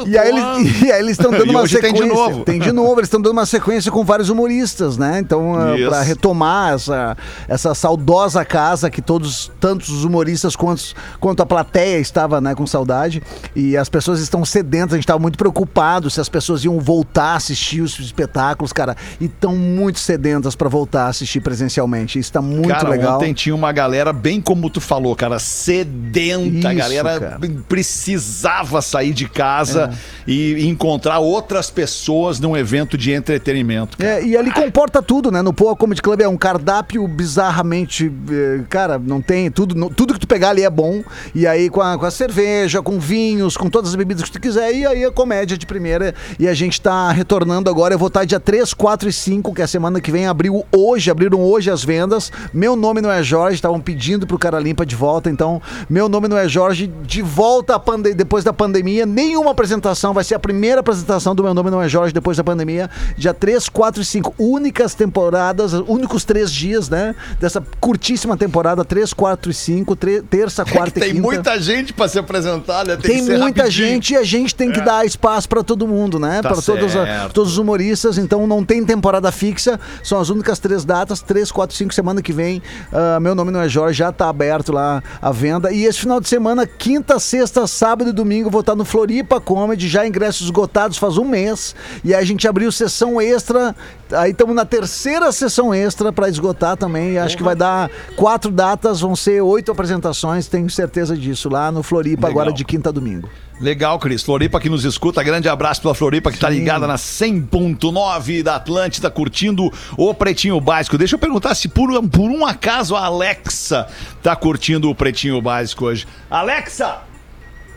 E 0.06 0.18
aí, 0.18 0.30
eles, 0.30 0.82
e 0.84 0.92
aí 0.92 1.00
eles 1.00 1.12
estão 1.12 1.32
dando 1.32 1.48
E 1.48 1.50
uma 1.50 1.62
hoje 1.62 1.80
tem 1.80 1.92
de 1.92 2.00
sequência. 2.00 2.16
novo. 2.24 2.44
Tem 2.46 2.60
de 2.60 2.72
novo, 2.72 3.00
eles 3.00 3.08
estão 3.08 3.20
dando 3.20 3.34
uma 3.34 3.46
sequência 3.48 3.92
com 3.92 4.04
vários 4.04 4.30
humoristas, 4.30 4.96
né? 4.98 5.20
Então, 5.20 5.56
ah, 5.56 5.74
pra 5.90 6.02
retomar 6.02 6.74
essa, 6.76 7.18
essa 7.48 7.74
saudosa 7.74 8.46
casa 8.46 8.90
que 8.92 9.02
todos, 9.02 9.52
tantos 9.60 9.90
os 9.90 10.04
humoristas 10.04 10.56
quanto, 10.56 10.84
quanto 11.20 11.42
a 11.42 11.46
plateia 11.46 11.98
estava 11.98 12.40
né, 12.40 12.54
com 12.54 12.68
saudade. 12.68 13.24
E 13.56 13.76
as 13.76 13.90
pessoas 13.90 14.20
estão 14.20 14.46
sedentas, 14.46 14.94
a 14.94 14.98
gente 14.98 15.06
estava 15.06 15.20
muito 15.20 15.38
preocupado 15.38 16.10
se 16.12 16.22
as 16.22 16.30
pessoas 16.30 16.64
iam 16.64 16.80
voltar 16.80 17.34
a 17.34 17.36
assistir 17.38 17.82
os 17.82 18.00
espetáculos, 18.00 18.72
cara. 18.72 18.96
E 19.20 19.26
estão 19.26 19.56
muito 19.56 19.98
sedentas 20.00 20.56
para 20.56 20.70
voltar 20.76 21.06
a 21.06 21.08
assistir 21.08 21.40
presencialmente. 21.40 22.20
Isso 22.20 22.32
tá 22.34 22.42
muito 22.42 22.68
cara, 22.68 22.90
legal. 22.90 23.16
ontem 23.16 23.34
tinha 23.34 23.56
uma 23.56 23.72
galera, 23.72 24.12
bem 24.12 24.42
como 24.42 24.70
tu 24.70 24.82
falou, 24.82 25.16
cara, 25.16 25.40
sedenta. 25.40 26.68
a 26.70 26.74
Isso, 26.74 26.82
galera 26.84 27.20
cara. 27.20 27.40
precisava 27.68 28.82
sair 28.82 29.14
de 29.14 29.30
casa 29.30 29.92
É. 29.94 29.98
e 30.32 30.68
encontrar 30.68 31.20
outras 31.20 31.70
pessoas 31.72 32.40
num 32.40 32.58
evento 32.58 32.98
de 32.98 33.12
entretenimento. 33.14 33.98
É, 34.04 34.22
e 34.24 34.36
ali 34.36 34.52
comporta 34.52 35.02
tudo, 35.02 35.32
né? 35.32 35.42
No 35.42 35.54
Poa 35.54 35.76
Comedy 35.78 36.02
Club 36.02 36.20
é 36.22 36.28
um 36.28 36.36
cardápio 36.38 37.08
bizarramente. 37.08 38.12
eh, 38.30 38.62
Cara, 38.70 39.00
não 39.00 39.22
tem. 39.22 39.50
Tudo, 39.50 39.90
tudo 39.92 40.14
que 40.14 40.20
tu 40.20 40.28
pegar 40.28 40.50
ali 40.50 40.64
é 40.64 40.70
bom. 40.70 41.04
E 41.34 41.48
aí 41.48 41.70
com 41.70 41.82
a, 41.82 41.98
com 41.98 42.06
a 42.06 42.12
cerveja, 42.12 42.82
com 42.82 43.00
vinhos, 43.00 43.56
com 43.56 43.70
todas 43.70 43.92
as 43.92 43.96
bebidas 43.96 44.24
que 44.26 44.32
tu 44.32 44.42
quiser. 44.42 44.74
E 44.74 44.86
aí 44.86 45.06
a 45.06 45.12
comédia 45.12 45.58
de 45.58 45.66
primeira. 45.66 46.14
E 46.38 46.48
a 46.48 46.54
gente 46.54 46.82
tá 46.82 47.12
retornando 47.12 47.70
agora. 47.70 47.94
Eu 47.94 48.00
vou 48.00 48.08
estar 48.10 48.26
dia 48.26 48.40
3, 48.40 48.74
4 48.74 49.08
e 49.08 49.14
5, 49.14 49.54
que 49.54 49.62
é 49.62 49.66
a 49.66 49.68
semana 49.68 50.02
que 50.02 50.12
vem. 50.12 50.26
Abriu 50.28 50.65
hoje, 50.72 51.10
abriram 51.12 51.40
hoje 51.42 51.70
as 51.72 51.84
vendas. 51.84 52.32
Meu 52.54 52.76
nome 52.76 53.02
não 53.02 53.12
é 53.12 53.22
Jorge, 53.24 53.56
estavam 53.56 53.80
pedindo 53.80 54.26
pro 54.28 54.38
cara 54.40 54.60
limpa 54.60 54.86
de 54.86 54.96
volta. 54.96 55.30
Então, 55.30 55.62
meu 55.90 56.08
nome 56.08 56.28
não 56.28 56.38
é 56.38 56.48
Jorge, 56.48 56.88
de 57.04 57.22
volta 57.22 57.76
à 57.76 57.80
pande- 57.80 58.14
depois 58.14 58.44
da 58.44 58.54
pandemia. 58.54 59.06
Nenhuma 59.06 59.52
apresentação, 59.52 60.14
vai 60.14 60.24
ser 60.24 60.36
a 60.36 60.40
primeira 60.40 60.80
apresentação 60.82 61.34
do 61.36 61.44
meu 61.44 61.54
nome 61.54 61.70
não 61.70 61.82
é 61.82 61.88
Jorge 61.90 62.14
depois 62.14 62.38
da 62.38 62.44
pandemia. 62.44 62.90
Dia 63.18 63.34
3, 63.34 63.68
4 63.70 64.02
e 64.02 64.06
5. 64.06 64.34
Únicas 64.38 64.94
temporadas, 64.94 65.74
únicos 65.74 66.24
três 66.24 66.52
dias, 66.52 66.90
né? 66.90 67.16
Dessa 67.40 67.64
curtíssima 67.80 68.36
temporada, 68.38 68.84
3, 68.84 69.14
4 69.14 69.52
e 69.52 69.54
5, 69.54 69.96
tre- 69.96 70.22
terça, 70.22 70.66
quarta 70.66 71.00
e 71.00 71.02
Tem 71.02 71.12
quinta. 71.14 71.22
muita 71.22 71.60
gente 71.60 71.94
pra 71.94 72.08
se 72.08 72.18
apresentar, 72.20 72.86
né? 72.86 72.96
Tem, 72.98 73.24
ser 73.24 73.38
muita 73.38 73.62
rapidinho. 73.64 73.72
gente 73.90 74.14
e 74.14 74.18
a 74.18 74.24
gente 74.24 74.56
tem 74.56 74.72
que 74.72 74.80
É. 74.80 74.84
dar 74.84 75.06
espaço 75.06 75.48
pra 75.48 75.64
todo 75.64 75.88
mundo, 75.88 76.20
né? 76.20 76.42
Tá 76.42 76.50
Pra 76.50 76.62
todos, 76.62 76.96
a- 76.96 77.30
todos 77.34 77.54
os 77.54 77.58
humoristas. 77.58 78.18
Então 78.18 78.46
não 78.48 78.64
tem 78.64 78.84
temporada 78.86 79.32
fixa, 79.32 79.80
são 80.04 80.20
as 80.20 80.30
únicas 80.30 80.55
três 80.60 80.86
datas: 80.86 81.22
3, 81.22 81.52
4, 81.52 81.76
5 81.76 81.94
semana 81.94 82.22
que 82.22 82.34
vem. 82.34 82.62
Ah, 82.92 83.20
meu 83.20 83.36
nome 83.36 83.52
não 83.52 83.62
é 83.62 83.70
Jorge, 83.70 84.00
já 84.00 84.12
tá 84.12 84.30
aberto 84.30 84.72
lá 84.72 85.04
a 85.22 85.32
venda. 85.32 85.72
E 85.72 85.86
esse 85.86 86.00
final 86.00 86.20
de 86.20 86.28
semana, 86.28 86.66
quinta, 86.66 87.20
sexta, 87.20 87.68
sábado 87.68 88.10
e 88.10 88.14
domingo, 88.14 88.50
vou 88.50 88.62
estar 88.62 88.76
no 88.76 88.86
Floripa 88.86 89.40
Comedy, 89.40 89.88
já 89.88 90.06
ingressos 90.06 90.46
esgotados 90.46 90.98
faz 90.98 91.18
um 91.18 91.26
mês. 91.26 91.76
E 92.04 92.14
aí 92.14 92.22
a 92.22 92.26
gente 92.26 92.48
abriu 92.48 92.72
sessão 92.72 93.22
extra. 93.22 93.76
Aí 94.18 94.32
estamos 94.32 94.56
na 94.56 94.66
terceira 94.66 95.32
sessão 95.32 95.74
extra 95.74 96.12
pra 96.12 96.28
esgotar 96.30 96.76
também. 96.78 97.18
Acho 97.18 97.36
que 97.38 97.44
vai 97.44 97.56
dar 97.56 97.90
quatro 98.16 98.52
datas, 98.52 99.02
vão 99.02 99.16
ser 99.16 99.42
oito 99.42 99.72
apresentações, 99.72 100.48
tenho 100.48 100.70
certeza 100.70 101.16
disso, 101.18 101.50
lá 101.50 101.72
no 101.72 101.84
Floripa, 101.84 102.28
Legal. 102.28 102.42
agora 102.44 102.54
de 102.56 102.64
quinta 102.66 102.90
a 102.90 102.92
domingo. 102.92 103.30
Legal, 103.60 103.98
Cris. 104.00 104.22
Floripa 104.22 104.60
que 104.60 104.68
nos 104.70 104.84
escuta. 104.84 105.24
Grande 105.24 105.48
abraço 105.48 105.82
pra 105.82 105.94
Floripa 105.94 106.30
que 106.30 106.38
tá 106.38 106.50
ligada 106.50 106.86
na 106.86 106.98
100.9 106.98 108.44
da 108.44 108.56
Atlântida, 108.58 109.10
curtindo 109.10 109.72
o 109.98 110.14
Pretinho 110.14 110.60
Básico. 110.60 110.98
Deixa 110.98 111.16
eu 111.16 111.20
perguntar 111.20 111.56
se 111.56 111.68
por, 111.70 111.90
um- 111.90 112.08
por 112.08 112.30
um 112.30 112.46
acaso 112.46 112.96
a 112.98 113.06
Alexa 113.06 113.88
tá 114.22 114.36
curtindo 114.36 114.90
o 114.90 114.96
Pretinho 114.96 115.42
Básico 115.42 115.86
hoje. 115.86 116.06
Alexa, 116.30 116.98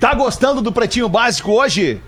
tá 0.00 0.12
gostando 0.14 0.60
do 0.60 0.72
Pretinho 0.72 1.08
Básico 1.08 1.52
hoje? 1.52 2.00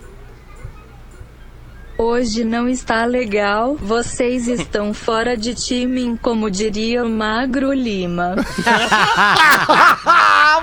Hoje 2.02 2.44
não 2.44 2.66
está 2.66 3.04
legal, 3.04 3.76
vocês 3.76 4.48
estão 4.48 4.92
fora 4.96 5.36
de 5.36 5.54
time, 5.54 6.18
como 6.22 6.50
diria 6.50 7.04
o 7.04 7.10
Magro 7.10 7.74
Lima. 7.74 8.36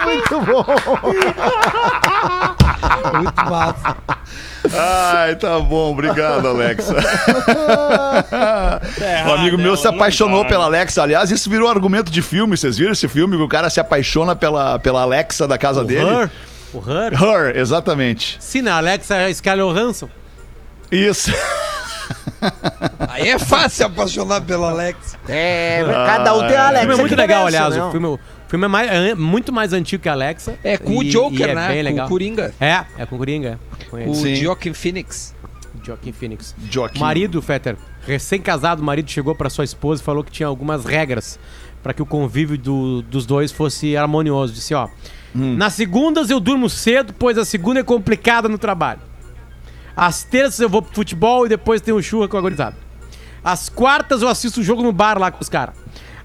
Muito 0.04 0.42
bom! 0.42 0.66
Muito 3.22 3.46
massa. 3.48 3.96
Ai, 4.74 5.36
tá 5.36 5.60
bom. 5.60 5.92
Obrigado, 5.92 6.48
Alexa. 6.48 6.96
um 9.28 9.34
amigo 9.34 9.60
meu 9.60 9.78
se 9.78 9.88
apaixonou 9.88 10.44
pela 10.44 10.66
Alexa. 10.66 11.04
Aliás, 11.04 11.30
isso 11.30 11.52
virou 11.52 11.70
argumento 11.70 12.12
de 12.12 12.24
filme. 12.24 12.58
Vocês 12.58 12.80
viram 12.80 12.94
esse 12.94 13.08
filme? 13.08 13.38
Que 13.38 13.44
o 13.44 13.48
cara 13.48 13.70
se 13.70 13.80
apaixona 13.80 14.36
pela, 14.36 14.80
pela 14.80 15.04
Alexa 15.04 15.48
da 15.48 15.60
casa 15.60 15.84
dele. 15.84 16.10
Her? 16.10 16.32
O 16.74 16.80
Her? 16.80 17.14
Her, 17.14 17.56
exatamente. 17.56 18.38
Sim, 18.40 18.64
na 18.64 18.78
Alexa 18.78 19.18
é 19.18 19.32
Scarlett 19.32 19.72
Johansson. 19.72 20.10
Isso. 20.92 21.32
Aí 23.10 23.30
é 23.30 23.40
fácil 23.40 23.88
apaixonar 23.88 24.42
pela 24.42 24.70
Alex. 24.70 25.18
É, 25.28 25.84
cada 26.06 26.36
um 26.36 26.48
tem 26.48 26.56
a 26.56 26.64
O 26.64 26.68
Alexa. 26.68 26.80
filme 26.88 26.94
é 26.94 26.98
muito 26.98 27.16
legal, 27.16 27.46
merece, 27.46 27.58
aliás. 27.58 27.76
né? 27.76 27.84
O 27.84 27.92
filme, 27.92 28.08
o 28.08 28.20
filme 28.48 28.66
é, 28.66 28.68
mais- 28.68 28.92
é 28.92 29.16
muito 29.16 29.52
mais 29.52 29.74
antigo 29.74 30.04
que 30.04 30.10
a 30.10 30.14
Alexa. 30.14 30.58
É 30.64 30.78
com 30.78 30.98
o 30.98 31.04
E- 31.04 31.10
Joker, 31.10 31.40
e 31.48 31.52
é 31.52 31.56
né? 31.56 31.68
bem 31.68 31.76
Com 31.78 31.82
o 31.82 31.84
legal. 31.92 32.08
Coringa. 32.10 32.54
É, 32.60 32.86
é 32.98 33.06
com 33.06 33.16
o 33.16 33.18
Coringa. 33.18 33.60
O 34.08 34.14
Sim. 34.14 34.36
Joaquin 34.36 34.74
Phoenix. 34.74 35.36
Joaquim 35.84 36.12
Phoenix. 36.12 36.56
Joaquim. 36.70 37.00
Marido, 37.00 37.42
Fetter, 37.42 37.76
recém-casado, 38.06 38.82
o 38.82 38.86
marido 38.86 39.10
chegou 39.10 39.34
pra 39.34 39.50
sua 39.50 39.64
esposa 39.64 40.02
e 40.02 40.06
falou 40.06 40.24
que 40.24 40.32
tinha 40.32 40.48
algumas 40.48 40.86
regras 40.86 41.40
pra 41.82 41.94
que 41.94 42.02
o 42.02 42.06
convívio 42.06 42.58
do- 42.58 43.02
dos 43.04 43.26
dois 43.26 43.52
fosse 43.52 43.96
harmonioso. 43.96 44.54
Disse, 44.54 44.74
ó, 44.74 44.90
nas 45.34 45.74
segundas 45.74 46.30
eu 46.30 46.40
durmo 46.40 46.70
cedo, 46.70 47.14
pois 47.18 47.38
a 47.38 47.46
segunda 47.46 47.80
é 47.80 47.84
complicada 47.84 48.50
no 48.50 48.58
trabalho. 48.58 49.00
Às 49.98 50.24
terças 50.24 50.60
eu 50.60 50.70
vou 50.70 50.84
pro 50.84 50.93
futebol 50.93 51.48
e 51.48 51.50
depois 51.50 51.82
tem 51.82 51.91
um 51.91 52.02
churra 52.04 52.28
com 52.28 52.38
a 52.38 52.41
gurizada. 52.41 52.78
Às 53.43 53.68
quartas 53.68 54.22
eu 54.22 54.28
assisto 54.28 54.60
o 54.60 54.64
jogo 54.64 54.84
no 54.84 54.93
bar 54.93 55.18
lá 55.18 55.32
com 55.32 55.41
os 55.41 55.50
caras. 55.50 55.74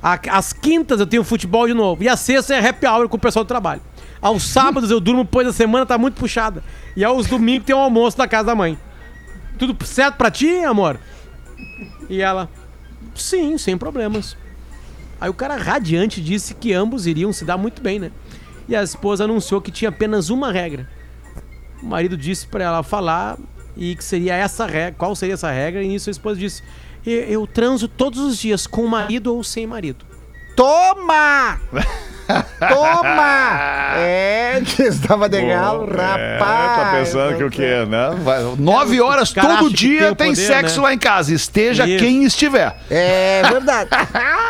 Às 0.02 0.52
quintas 0.52 1.00
eu 1.00 1.06
tenho 1.06 1.24
futebol 1.24 1.66
de 1.66 1.72
novo. 1.72 2.02
E 2.02 2.08
às 2.08 2.20
sextas 2.20 2.50
é 2.50 2.68
happy 2.68 2.86
hour 2.86 3.08
com 3.08 3.16
o 3.16 3.20
pessoal 3.20 3.46
do 3.46 3.48
trabalho. 3.48 3.80
Aos 4.20 4.42
sábados 4.52 4.90
eu 4.90 5.00
durmo, 5.00 5.24
pois 5.24 5.48
a 5.48 5.54
semana 5.54 5.86
tá 5.86 5.96
muito 5.96 6.16
puxada. 6.16 6.62
E 6.94 7.02
aos 7.02 7.26
domingos 7.26 7.64
tem 7.64 7.74
um 7.74 7.78
almoço 7.78 8.18
na 8.18 8.28
casa 8.28 8.48
da 8.48 8.54
mãe. 8.54 8.78
Tudo 9.58 9.74
certo 9.86 10.16
pra 10.16 10.30
ti, 10.30 10.50
amor? 10.64 11.00
E 12.10 12.20
ela, 12.20 12.50
sim, 13.14 13.56
sem 13.56 13.78
problemas. 13.78 14.36
Aí 15.18 15.30
o 15.30 15.34
cara 15.34 15.56
radiante 15.56 16.20
disse 16.20 16.52
que 16.52 16.74
ambos 16.74 17.06
iriam 17.06 17.32
se 17.32 17.44
dar 17.44 17.56
muito 17.56 17.80
bem, 17.80 17.98
né? 17.98 18.10
E 18.68 18.76
a 18.76 18.82
esposa 18.82 19.24
anunciou 19.24 19.62
que 19.62 19.70
tinha 19.70 19.88
apenas 19.88 20.28
uma 20.28 20.52
regra. 20.52 20.88
O 21.82 21.86
marido 21.86 22.16
disse 22.16 22.46
pra 22.46 22.64
ela 22.64 22.82
falar 22.82 23.38
e 23.76 23.94
que 23.96 24.04
seria 24.04 24.34
essa 24.34 24.66
regra, 24.66 24.94
qual 24.98 25.14
seria 25.16 25.34
essa 25.34 25.50
regra, 25.50 25.82
e 25.82 25.88
nisso 25.88 26.10
a 26.10 26.12
esposa 26.12 26.38
disse: 26.38 26.62
"Eu, 27.06 27.20
eu 27.24 27.46
transo 27.46 27.88
todos 27.88 28.18
os 28.20 28.38
dias 28.38 28.66
com 28.66 28.86
marido 28.86 29.34
ou 29.34 29.42
sem 29.42 29.66
marido. 29.66 30.04
Toma! 30.54 31.58
Toma! 32.68 33.94
É, 33.96 34.60
que 34.64 34.82
estava 34.82 35.28
de 35.28 35.40
galo, 35.44 35.86
rapaz. 35.86 36.20
É, 36.20 36.38
tá 36.38 36.92
pensando 36.98 37.36
que 37.36 37.44
o 37.44 37.50
quê, 37.50 37.84
né? 37.86 38.10
Vai- 38.22 38.42
nove 38.58 39.00
horas 39.00 39.28
Os 39.28 39.34
caras 39.34 39.58
todo 39.58 39.70
que 39.70 39.76
dia 39.76 40.06
tem 40.08 40.14
tem 40.14 40.28
poder, 40.30 40.46
sexo 40.46 40.76
né? 40.76 40.82
lá 40.82 40.94
em 40.94 40.98
casa. 40.98 41.34
Esteja 41.34 41.86
Isso. 41.86 42.04
quem 42.04 42.24
estiver. 42.24 42.76
É 42.90 43.42
verdade. 43.50 43.90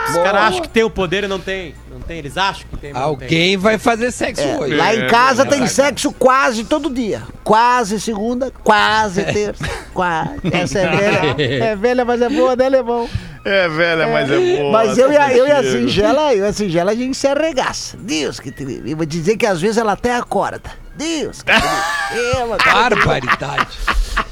Os 0.09 0.17
caras 0.17 0.43
acham 0.43 0.61
que 0.63 0.69
tem 0.69 0.83
o 0.85 0.91
poder 0.91 1.25
e 1.25 1.29
não 1.29 1.39
tem. 1.41 1.75
Tem, 2.07 2.19
eles 2.19 2.37
acham 2.37 2.67
que 2.69 2.77
tem, 2.77 2.93
mas 2.93 3.03
não 3.03 3.17
tem. 3.17 3.27
Alguém 3.27 3.57
vai 3.57 3.79
fazer 3.79 4.11
sexo 4.11 4.43
É, 4.43 4.59
hoje. 4.59 4.75
lá 4.75 4.95
em 4.95 5.07
casa 5.07 5.45
tem 5.47 5.67
sexo 5.67 6.13
quase 6.13 6.65
todo 6.65 6.91
dia. 6.91 7.23
Quase 7.45 8.01
segunda, 8.01 8.51
quase 8.63 9.23
terça, 9.25 9.65
quase. 9.95 10.41
Essa 10.53 10.81
é 10.81 10.89
velha. 10.97 11.65
É 11.65 11.77
velha, 11.77 12.05
mas 12.05 12.21
é 12.23 12.29
boa, 12.29 12.57
né, 12.57 12.69
Levão? 12.69 13.09
É 13.45 13.69
velha, 13.69 14.07
mas 14.07 14.31
é 14.31 14.57
boa. 14.59 14.73
Mas 14.73 14.99
eu 14.99 15.13
e, 15.13 15.17
a, 15.17 15.33
eu 15.37 15.47
e 15.47 15.51
a. 15.51 15.63
Singela, 15.63 16.35
eu 16.35 16.45
e 16.45 16.49
a 16.49 16.53
Singela, 16.53 16.93
a 16.93 16.95
gente 16.95 17.17
se 17.17 17.27
arregaça. 17.27 17.97
Deus 17.97 18.39
que 18.39 18.51
te 18.53 18.65
livre. 18.65 18.91
Eu 18.93 18.97
vou 18.97 19.07
dizer 19.07 19.37
que 19.37 19.47
às 19.47 19.61
vezes 19.61 19.79
ela 19.79 19.93
até 19.93 20.15
acorda. 20.15 20.82
Deus. 20.95 21.43
É, 21.47 22.45
uma 22.45 22.57
coisa- 22.59 22.73
Barbaridade. 22.89 23.79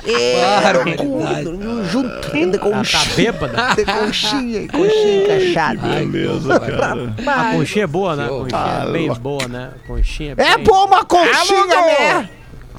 É, 0.07 0.61
Barbaridade. 0.63 1.45
dormiu 1.45 1.85
junto, 1.85 2.31
ainda 2.35 2.59
com 2.59 2.69
Ela 2.73 2.83
tá 2.85 3.05
bêbada? 3.17 3.75
De 3.75 3.85
conchinha, 3.85 4.69
conchinha 4.69 5.25
encaixada. 5.25 5.81
Beleza, 5.89 6.61
cara. 6.61 7.15
A 7.27 7.53
conchinha 7.57 7.85
é 7.85 7.87
boa, 7.87 8.17
né? 8.17 8.25
A 8.25 8.29
conchinha 8.29 8.61
Ah, 8.61 8.85
é 8.89 8.93
bem 8.93 9.07
louco. 9.07 9.21
boa, 9.23 9.49
né? 9.49 9.71
A 9.83 9.87
conchinha 9.87 10.33
É 10.37 10.57
bem- 10.57 10.65
bom 10.65 10.85
uma 10.87 11.05
conchinha, 11.05 11.67
né? 11.67 12.31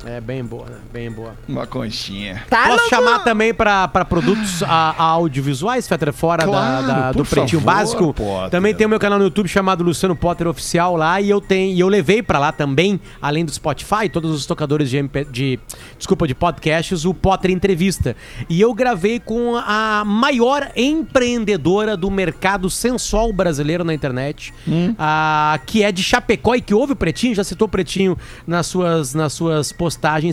É 0.05 0.19
bem 0.19 0.43
boa, 0.43 0.65
né? 0.65 0.77
Bem 0.91 1.11
boa. 1.11 1.35
Uma 1.47 1.67
conchinha. 1.67 2.43
Tá 2.49 2.63
Posso 2.63 2.69
louco? 2.75 2.89
chamar 2.89 3.19
também 3.19 3.53
pra 3.53 3.87
pra 3.87 4.03
produtos 4.03 4.63
a- 4.63 4.95
audiovisuais, 4.97 5.87
Fetter, 5.87 6.11
fora 6.11 6.43
da- 6.43 6.49
Claro, 6.51 6.87
da- 6.87 7.11
do 7.11 7.17
por 7.19 7.27
Pretinho 7.27 7.61
favor, 7.61 7.75
Básico? 7.75 8.13
Potter. 8.13 8.49
Também 8.49 8.73
tem 8.73 8.85
o 8.87 8.89
meu 8.89 8.99
canal 8.99 9.19
no 9.19 9.25
YouTube 9.25 9.47
chamado 9.47 9.83
Luciano 9.83 10.15
Potter 10.15 10.47
Oficial 10.47 10.95
lá 10.95 11.21
e 11.21 11.29
eu 11.29 11.39
tenho 11.39 11.75
e 11.75 11.79
eu 11.79 11.87
levei 11.87 12.23
pra 12.23 12.39
lá 12.39 12.51
também, 12.51 12.99
além 13.21 13.45
do 13.45 13.51
Spotify, 13.51 14.09
todos 14.11 14.31
os 14.31 14.45
tocadores 14.45 14.89
de, 14.89 14.97
MP 14.97 15.25
de 15.25 15.59
desculpa, 15.97 16.27
de 16.27 16.33
podcasts, 16.33 17.05
o 17.05 17.13
Potter 17.13 17.51
Entrevista. 17.51 18.15
E 18.49 18.59
eu 18.59 18.73
gravei 18.73 19.19
com 19.19 19.55
a 19.55 20.03
maior 20.05 20.71
empreendedora 20.75 21.95
do 21.95 22.09
mercado 22.09 22.69
sensual 22.69 23.31
brasileiro 23.31 23.83
na 23.83 23.93
internet, 23.93 24.53
a, 24.97 25.59
que 25.65 25.83
é 25.83 25.91
de 25.91 26.01
Chapecó 26.03 26.55
e 26.55 26.61
que 26.61 26.73
ouve 26.73 26.93
o 26.93 26.95
Pretinho, 26.95 27.35
já 27.35 27.43
citou 27.43 27.67
o 27.67 27.69
Pretinho 27.69 28.17
nas 28.47 28.65
suas, 28.67 29.13
nas 29.13 29.33
suas 29.33 29.71
postagens, 29.71 29.90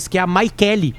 que 0.08 0.18
é 0.18 0.20
a 0.20 0.26
Maikele. 0.26 0.94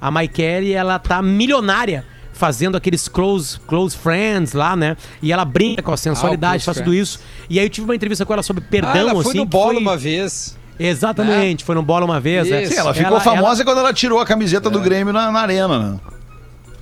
A 0.00 0.10
Maikele, 0.10 0.72
ela 0.72 0.98
tá 0.98 1.20
milionária 1.22 2.04
fazendo 2.32 2.76
aqueles 2.76 3.06
close, 3.08 3.58
close 3.60 3.96
friends 3.96 4.52
lá, 4.52 4.74
né? 4.74 4.96
E 5.22 5.32
ela 5.32 5.44
brinca 5.44 5.82
com 5.82 5.92
a 5.92 5.96
sensualidade, 5.96 6.64
close 6.64 6.64
faz 6.64 6.78
tudo 6.78 6.92
isso. 6.94 7.20
E 7.48 7.58
aí 7.60 7.66
eu 7.66 7.70
tive 7.70 7.84
uma 7.86 7.94
entrevista 7.94 8.26
com 8.26 8.32
ela 8.32 8.42
sobre 8.42 8.62
perdão, 8.64 8.90
Ah, 8.92 8.98
ela 8.98 9.12
foi 9.12 9.20
assim. 9.30 9.38
no 9.38 9.44
bolo 9.46 9.72
foi- 9.74 9.80
uma 9.82 9.96
vez. 9.96 10.56
Exatamente, 10.78 11.62
foi 11.64 11.74
no 11.76 11.82
bola 11.82 12.04
uma 12.04 12.18
vez. 12.20 12.50
é. 12.50 12.66
Sim, 12.66 12.74
ela 12.76 12.92
ficou 12.92 13.20
famosa 13.20 13.64
quando 13.64 13.78
ela 13.78 13.92
tirou 13.92 14.18
a 14.18 14.26
camiseta 14.26 14.68
do 14.68 14.80
Grêmio 14.80 15.12
na, 15.12 15.30
na 15.30 15.40
arena, 15.40 15.78
né? 15.78 15.98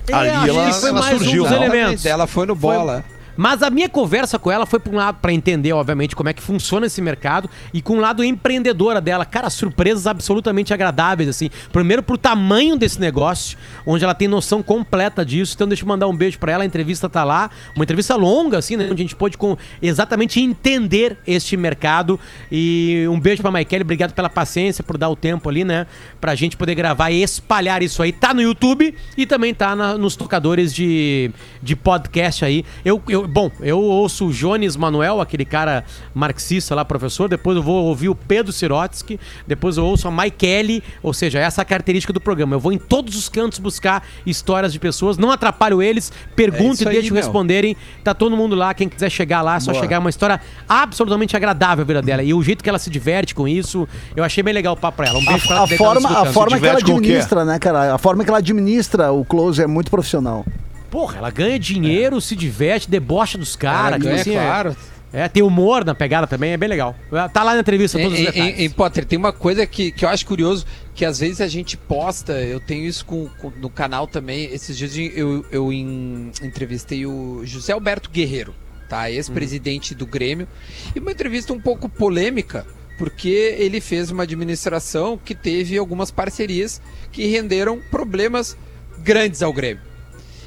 É, 0.09 0.13
Ali 0.15 0.49
ela, 0.49 0.73
foi 0.73 0.89
ela 0.89 0.99
mais 0.99 1.15
um 1.15 1.19
surgiu. 1.19 1.43
dos 1.43 1.51
né? 1.51 1.57
elementos. 1.57 2.05
Ela 2.05 2.27
foi 2.27 2.45
no 2.45 2.55
Foi- 2.55 2.75
bola. 2.75 3.05
Mas 3.35 3.63
a 3.63 3.69
minha 3.69 3.89
conversa 3.89 4.37
com 4.37 4.51
ela 4.51 4.65
foi 4.65 4.79
para 4.79 4.91
um 4.93 4.95
lado 4.95 5.17
para 5.21 5.33
entender, 5.33 5.73
obviamente, 5.73 6.15
como 6.15 6.29
é 6.29 6.33
que 6.33 6.41
funciona 6.41 6.85
esse 6.85 7.01
mercado 7.01 7.49
e 7.73 7.81
com 7.81 7.97
um 7.97 7.99
lado 7.99 8.23
empreendedora 8.23 9.01
dela. 9.01 9.25
Cara, 9.25 9.49
surpresas 9.49 10.05
absolutamente 10.07 10.73
agradáveis, 10.73 11.29
assim. 11.29 11.49
Primeiro 11.71 12.03
pro 12.03 12.17
tamanho 12.17 12.75
desse 12.77 12.99
negócio, 12.99 13.57
onde 13.85 14.03
ela 14.03 14.13
tem 14.13 14.27
noção 14.27 14.61
completa 14.61 15.25
disso. 15.25 15.53
Então 15.55 15.67
deixa 15.67 15.83
eu 15.83 15.87
mandar 15.87 16.07
um 16.07 16.15
beijo 16.15 16.37
para 16.39 16.51
ela. 16.51 16.63
A 16.63 16.65
entrevista 16.65 17.09
tá 17.09 17.23
lá, 17.23 17.49
uma 17.75 17.83
entrevista 17.83 18.15
longa, 18.15 18.57
assim, 18.57 18.75
né? 18.77 18.85
Onde 18.85 19.01
a 19.01 19.05
gente 19.05 19.15
pôde 19.15 19.37
com, 19.37 19.57
exatamente 19.81 20.39
entender 20.39 21.17
este 21.25 21.57
mercado. 21.57 22.19
E 22.51 23.05
um 23.09 23.19
beijo 23.19 23.41
pra 23.41 23.51
Maikele, 23.51 23.83
obrigado 23.83 24.13
pela 24.13 24.29
paciência, 24.29 24.83
por 24.83 24.97
dar 24.97 25.09
o 25.09 25.15
tempo 25.15 25.49
ali, 25.49 25.63
né? 25.63 25.87
Pra 26.21 26.35
gente 26.35 26.55
poder 26.55 26.75
gravar 26.75 27.09
e 27.11 27.21
espalhar 27.23 27.81
isso 27.81 28.01
aí. 28.03 28.11
Tá 28.11 28.33
no 28.33 28.41
YouTube 28.41 28.93
e 29.17 29.25
também 29.25 29.53
tá 29.53 29.75
na- 29.75 29.97
nos 29.97 30.15
tocadores 30.15 30.73
de, 30.73 31.31
de 31.61 31.75
podcast 31.75 32.45
aí. 32.45 32.63
Eu, 32.85 33.01
eu, 33.07 33.22
bom, 33.27 33.51
eu 33.61 33.79
ouço 33.79 34.27
o 34.27 34.31
Jones 34.31 34.75
Manuel, 34.75 35.21
aquele 35.21 35.45
cara 35.45 35.83
marxista 36.13 36.75
lá, 36.75 36.83
professor. 36.83 37.27
Depois 37.29 37.57
eu 37.57 37.63
vou 37.63 37.85
ouvir 37.85 38.09
o 38.09 38.15
Pedro 38.15 38.51
Sirotsky. 38.51 39.19
Depois 39.47 39.77
eu 39.77 39.85
ouço 39.85 40.07
a 40.07 40.11
Maikele. 40.11 40.83
Ou 41.01 41.13
seja, 41.13 41.39
essa 41.39 41.61
é 41.61 41.63
a 41.63 41.65
característica 41.65 42.13
do 42.13 42.19
programa. 42.21 42.55
Eu 42.55 42.59
vou 42.59 42.71
em 42.71 42.77
todos 42.77 43.15
os 43.15 43.29
cantos 43.29 43.59
buscar 43.59 44.05
histórias 44.25 44.73
de 44.73 44.79
pessoas. 44.79 45.17
Não 45.17 45.31
atrapalho 45.31 45.81
eles. 45.81 46.11
Pergunto 46.35 46.81
É 46.83 46.85
e 46.85 46.87
aí, 46.89 46.93
deixo 46.95 47.13
meu. 47.13 47.21
responderem. 47.23 47.75
Tá 48.03 48.13
todo 48.13 48.35
mundo 48.35 48.55
lá. 48.55 48.73
Quem 48.73 48.87
quiser 48.89 49.09
chegar 49.09 49.41
lá, 49.41 49.55
é 49.55 49.59
só 49.59 49.71
Boa. 49.71 49.81
chegar. 49.83 49.95
É 49.97 49.99
uma 49.99 50.09
história 50.09 50.39
absolutamente 50.67 51.35
agradável 51.35 51.83
a 51.83 51.85
vida 51.85 52.01
dela. 52.01 52.23
E 52.23 52.33
o 52.33 52.41
jeito 52.43 52.63
que 52.63 52.69
ela 52.69 52.79
se 52.79 52.89
diverte 52.89 53.33
com 53.35 53.47
isso, 53.47 53.87
eu 54.15 54.23
achei 54.23 54.43
bem 54.43 54.53
legal 54.53 54.73
o 54.73 54.77
papo 54.77 54.97
pra 54.97 55.07
ela. 55.07 55.19
Um 55.19 55.25
beijo 55.25 55.47
pra 55.47 55.55
ela. 55.55 55.61
A, 55.61 55.65
a 55.65 55.67
nos 55.67 55.77
forma, 55.77 56.09
a 56.09 56.25
forma 56.25 56.59
que 56.59 56.65
ela 56.67 56.79
administra, 56.79 57.45
né, 57.45 57.59
cara? 57.59 57.93
A 57.93 57.97
forma 57.97 58.23
que 58.23 58.29
ela 58.29 58.39
administra 58.39 59.11
o 59.11 59.23
close 59.23 59.61
é 59.61 59.67
muito 59.67 59.89
profissional. 59.89 60.45
Porra, 60.93 61.17
ela 61.17 61.31
ganha 61.31 61.57
dinheiro, 61.57 62.21
se 62.21 62.35
diverte, 62.35 62.87
debocha 62.87 63.35
dos 63.35 63.55
caras. 63.55 63.99
Tipo 63.99 64.13
assim, 64.13 64.35
é- 64.35 64.43
claro. 64.45 64.77
É, 65.11 65.27
tem 65.27 65.41
humor 65.43 65.83
na 65.85 65.93
pegada 65.95 66.25
também, 66.27 66.51
é 66.53 66.57
bem 66.57 66.69
legal. 66.69 66.95
Tá 67.33 67.41
lá 67.43 67.53
na 67.55 67.61
entrevista 67.61 67.97
todos 67.99 68.13
os 68.13 68.19
Em, 68.19 68.25
detalhes. 68.25 68.59
em, 68.59 68.63
em 68.65 68.69
Potter, 68.69 69.05
tem 69.05 69.17
uma 69.17 69.31
coisa 69.33 69.65
que, 69.65 69.91
que 69.91 70.05
eu 70.05 70.09
acho 70.09 70.23
curioso, 70.25 70.65
que 70.95 71.03
às 71.03 71.19
vezes 71.19 71.41
a 71.41 71.47
gente 71.47 71.75
posta, 71.77 72.33
eu 72.33 72.59
tenho 72.59 72.85
isso 72.85 73.03
com, 73.05 73.27
com- 73.39 73.51
no 73.59 73.69
canal 73.71 74.05
também, 74.07 74.45
esses 74.45 74.75
dias 74.77 74.95
eu, 75.15 75.43
eu 75.51 75.71
em- 75.73 76.31
entrevistei 76.43 77.05
o 77.07 77.41
José 77.43 77.73
Alberto 77.73 78.09
Guerreiro, 78.11 78.55
tá? 78.89 79.09
Ex-presidente 79.11 79.93
do 79.95 80.05
Grêmio, 80.07 80.47
e 80.95 80.99
uma 80.99 81.11
entrevista 81.11 81.53
um 81.53 81.59
pouco 81.59 81.87
polêmica, 81.89 82.65
porque 82.99 83.55
ele 83.59 83.79
fez 83.81 84.09
uma 84.09 84.23
administração 84.23 85.19
que 85.23 85.35
teve 85.35 85.77
algumas 85.77 86.09
parcerias 86.11 86.81
que 87.11 87.27
renderam 87.27 87.79
problemas 87.91 88.57
grandes 88.99 89.43
ao 89.43 89.53
Grêmio. 89.53 89.92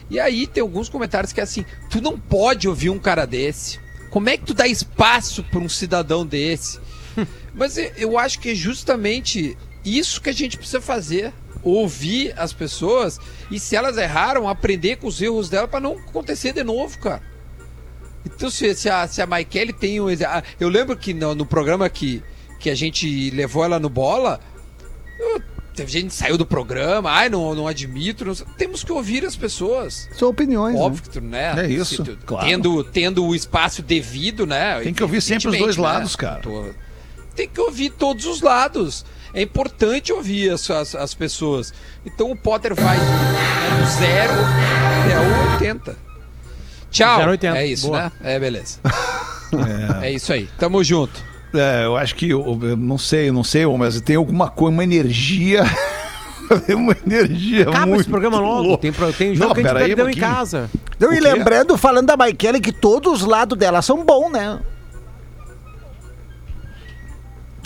E 0.09 0.21
aí 0.21 0.47
tem 0.47 0.61
alguns 0.61 0.89
comentários 0.89 1.33
que 1.33 1.41
é 1.41 1.43
assim, 1.43 1.65
tu 1.91 2.01
não 2.01 2.19
pode 2.19 2.69
ouvir 2.69 2.91
um 2.91 2.99
cara 2.99 3.27
desse. 3.27 3.81
Como 4.11 4.29
é 4.29 4.37
que 4.37 4.45
tu 4.45 4.55
dá 4.55 4.67
espaço 4.67 5.43
para 5.43 5.59
um 5.59 5.69
cidadão 5.69 6.25
desse? 6.25 6.79
Mas 7.55 7.77
eu- 7.97 8.19
acho 8.19 8.39
que 8.39 8.51
é 8.51 8.55
justamente 8.55 9.57
isso 9.85 10.21
que 10.21 10.31
a 10.31 10.33
gente 10.33 10.57
precisa 10.57 10.81
fazer. 10.81 11.33
Ouvir 11.63 12.33
as 12.39 12.53
pessoas 12.53 13.19
e 13.51 13.59
se 13.59 13.75
elas 13.75 13.97
erraram, 13.97 14.49
aprender 14.49 14.97
com 14.97 15.09
os 15.09 15.21
erros 15.21 15.49
dela 15.49 15.67
para 15.67 15.81
não 15.81 15.95
acontecer 15.99 16.53
de 16.53 16.63
novo, 16.63 16.97
cara. 16.99 17.21
Então 18.25 18.49
se, 18.51 18.73
se 18.75 18.89
a, 18.89 19.09
se 19.09 19.21
a 19.21 19.27
Maikele 19.27 19.73
tem 19.73 20.01
um. 20.01 20.07
Eu 20.61 20.69
lembro 20.69 20.97
que 20.97 21.13
no, 21.13 21.35
no 21.35 21.45
programa 21.45 21.89
que, 21.89 22.23
que 22.61 22.71
a 22.71 22.75
gente 22.75 23.31
levou 23.31 23.65
ela 23.65 23.81
no 23.81 23.89
bola, 23.89 24.39
teve 25.77 25.91
gente 25.93 26.09
que 26.09 26.15
saiu 26.15 26.37
do 26.39 26.47
programa, 26.47 27.11
ai, 27.11 27.29
não, 27.29 27.55
não 27.55 27.69
admito. 27.69 28.25
não 28.25 28.35
sei." 28.35 28.47
temos 28.57 28.83
que 28.83 28.91
ouvir 28.93 29.25
as 29.25 29.37
pessoas. 29.37 30.09
São 30.19 30.29
opiniões, 30.29 30.75
né? 30.75 30.81
Óbvio 30.81 31.03
que 31.03 31.11
tu, 31.11 31.21
né? 31.21 31.55
É 31.65 31.69
isso, 31.69 31.97
se 31.97 32.03
tu- 32.03 32.19
claro. 32.27 32.47
Tendo, 32.47 32.85
tendo 32.85 33.25
o 33.25 33.35
espaço 33.35 33.83
devido, 33.83 34.47
né? 34.47 34.81
Tem 34.81 34.95
que 34.95 35.03
ouvir 35.03 35.21
sempre 35.21 35.49
os 35.49 35.59
dois 35.59 35.77
né? 35.77 35.83
lados, 35.83 36.17
cara. 36.17 36.41
Tu- 36.41 36.75
Tem 37.35 37.49
que 37.49 37.61
ouvir 37.61 37.91
todos 37.91 38.25
os 38.25 38.41
lados. 38.41 39.05
É 39.35 39.43
importante 39.43 40.13
ouvir 40.13 40.51
as, 40.51 40.71
as, 40.71 40.95
as 40.95 41.13
pessoas. 41.13 41.75
Então 42.07 42.31
o 42.31 42.37
Potter 42.37 42.75
vai 42.75 42.97
né, 42.97 43.05
do 43.79 43.87
zero 43.99 44.33
até 45.05 45.19
o 45.19 45.53
80. 45.53 45.97
Tchau. 46.91 47.17
Zero 47.19 47.29
a 47.29 47.33
80, 47.33 47.59
É 47.59 47.67
isso, 47.67 47.87
boa. 47.89 48.03
né? 48.05 48.13
É, 48.23 48.39
beleza. 48.41 48.79
É. 50.03 50.11
isso 50.11 50.33
aí. 50.33 50.49
Tamo 50.59 50.83
junto. 50.83 51.23
É, 51.55 51.85
eu 51.85 51.97
acho 51.97 52.15
que, 52.15 52.31
eu, 52.31 52.59
eu 52.63 52.77
não 52.77 52.99
sei, 52.99 53.29
eu 53.29 53.33
não 53.33 53.45
sei, 53.45 53.67
mas 53.67 54.01
tem 54.01 54.17
alguma 54.17 54.49
coisa, 54.49 54.73
uma 54.73 54.85
energia. 54.85 55.63
uma 56.75 56.97
energia 57.07 57.63
Acaba 57.63 57.87
muito 57.87 58.01
esse 58.03 58.11
programa 58.11 58.39
logo. 58.39 58.77
Tem, 58.79 58.93
tem 58.93 59.35
jogo 59.35 59.49
Não, 59.49 59.55
que 59.55 59.61
a 59.61 59.63
gente 59.63 59.73
pera 59.73 59.79
aí 59.81 59.97
perdeu 59.97 60.11
em 60.11 60.15
casa. 60.15 60.71
Eu, 60.99 61.13
e 61.13 61.21
lembrando, 61.21 61.77
falando 61.77 62.07
da 62.07 62.17
Maikele, 62.17 62.61
que 62.61 62.73
todos 62.73 63.23
os 63.23 63.27
lados 63.27 63.59
dela 63.59 63.83
são 63.83 64.05
bons, 64.05 64.31
né? 64.31 64.59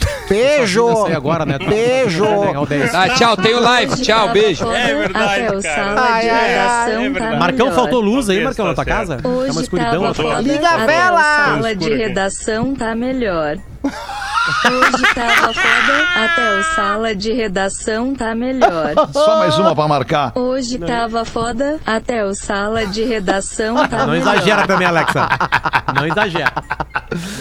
Beijo! 0.28 1.06
Agora, 1.06 1.44
né? 1.44 1.58
Beijo! 1.58 2.24
Legal, 2.24 2.64
10. 2.64 2.92
Tá, 2.92 3.08
tchau. 3.10 3.36
Tem 3.36 3.54
o 3.54 3.60
live. 3.60 3.92
Hoje 3.92 4.02
Tchau, 4.02 4.28
beijo. 4.32 4.70
É 4.70 4.94
verdade, 4.94 5.62
cara. 5.62 5.62
sala 5.62 6.00
Ai, 6.00 6.22
de 6.22 6.28
ai, 6.30 6.38
ai, 6.38 6.48
redação 6.48 6.92
é 6.92 6.94
tá 6.94 7.10
verdade. 7.10 7.38
Marcão, 7.38 7.72
faltou 7.72 8.00
luz 8.00 8.30
aí, 8.30 8.44
Marcão, 8.44 8.66
na 8.66 8.74
tua 8.74 8.84
tá 8.84 8.90
casa? 8.90 9.14
certo. 9.14 9.26
É 9.26 9.30
uma 9.30 9.40
Hoje 9.40 9.60
escuridão 9.62 10.02
Liga 10.42 10.68
a 10.68 10.86
vela! 10.86 11.20
o 11.20 11.54
sala 11.56 11.74
de 11.74 11.94
redação 11.94 12.74
tá 12.74 12.94
melhor. 12.94 13.58
Hoje 13.82 15.14
tava 15.14 15.52
foda, 15.54 16.08
até 16.16 16.58
o 16.58 16.62
sala 16.74 17.14
de 17.14 17.32
redação 17.32 18.14
tá 18.14 18.34
melhor. 18.34 18.92
Só 19.12 19.38
mais 19.38 19.56
uma 19.58 19.74
pra 19.74 19.86
marcar. 19.88 20.32
Hoje 20.34 20.78
tava 20.78 21.24
foda, 21.24 21.78
até 21.86 22.24
o 22.24 22.34
sala 22.34 22.86
de 22.86 23.04
redação 23.04 23.76
tá 23.88 23.98
Não 24.06 24.12
melhor. 24.14 24.34
exagera 24.34 24.66
também, 24.66 24.86
Alexa. 24.86 25.28
Não 25.94 26.06
exagera. 26.06 26.52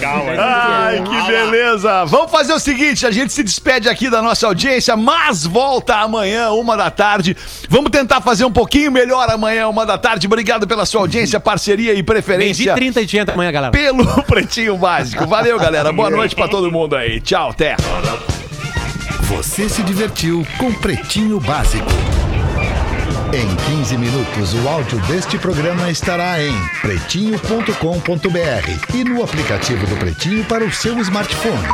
Calma. 0.02 0.32
Ai, 0.38 1.04
que 1.04 1.28
beleza! 1.32 2.06
Vamos 2.06 2.32
fazer 2.32 2.54
o 2.54 2.60
seguinte: 2.60 3.06
a 3.06 3.12
gente 3.12 3.32
se 3.34 3.44
despede 3.44 3.88
aqui 3.88 4.10
da 4.10 4.22
nossa 4.22 4.48
audiência, 4.48 4.96
mas 4.96 5.46
volta 5.46 5.96
amanhã, 5.98 6.50
uma 6.52 6.76
da 6.76 6.90
tarde. 6.90 7.36
Vamos 7.70 7.92
tentar 7.92 8.22
fazer 8.22 8.46
um 8.46 8.52
pouquinho 8.52 8.92
melhor 8.92 9.30
amanhã, 9.30 9.68
uma 9.68 9.86
da 9.86 9.98
tarde. 9.98 10.26
Obrigado 10.28 10.66
pela 10.68 10.86
sua 10.86 11.02
audiência, 11.02 11.40
parceria 11.40 11.92
e 11.92 11.94
Meio 11.94 11.98
de 11.98 12.04
preferência 12.04 12.74
30 12.74 13.00
e 13.00 13.04
80 13.04 13.34
amanhã, 13.34 13.52
galera. 13.52 13.72
pelo 13.72 14.06
Pretinho 14.24 14.78
Básico. 14.78 15.26
Valeu, 15.28 15.60
galera. 15.60 15.92
Boa 15.94 16.10
noite 16.10 16.29
pra 16.36 16.48
todo 16.48 16.72
mundo 16.72 16.96
aí. 16.96 17.22
Tchau, 17.22 17.50
até. 17.50 17.76
Você 19.24 19.70
se 19.70 19.84
divertiu 19.84 20.46
com 20.58 20.74
Pretinho 20.74 21.40
Básico. 21.40 21.90
Em 23.32 23.78
15 23.78 23.98
minutos, 23.98 24.56
o 24.56 24.68
áudio 24.68 25.00
deste 25.02 25.38
programa 25.38 25.92
estará 25.92 26.42
em 26.42 26.54
pretinho.com.br 26.82 28.96
e 28.96 29.04
no 29.04 29.24
aplicativo 29.24 29.86
do 29.86 29.96
Pretinho 29.98 30.44
para 30.46 30.66
o 30.66 30.72
seu 30.72 30.98
smartphone. 31.00 31.68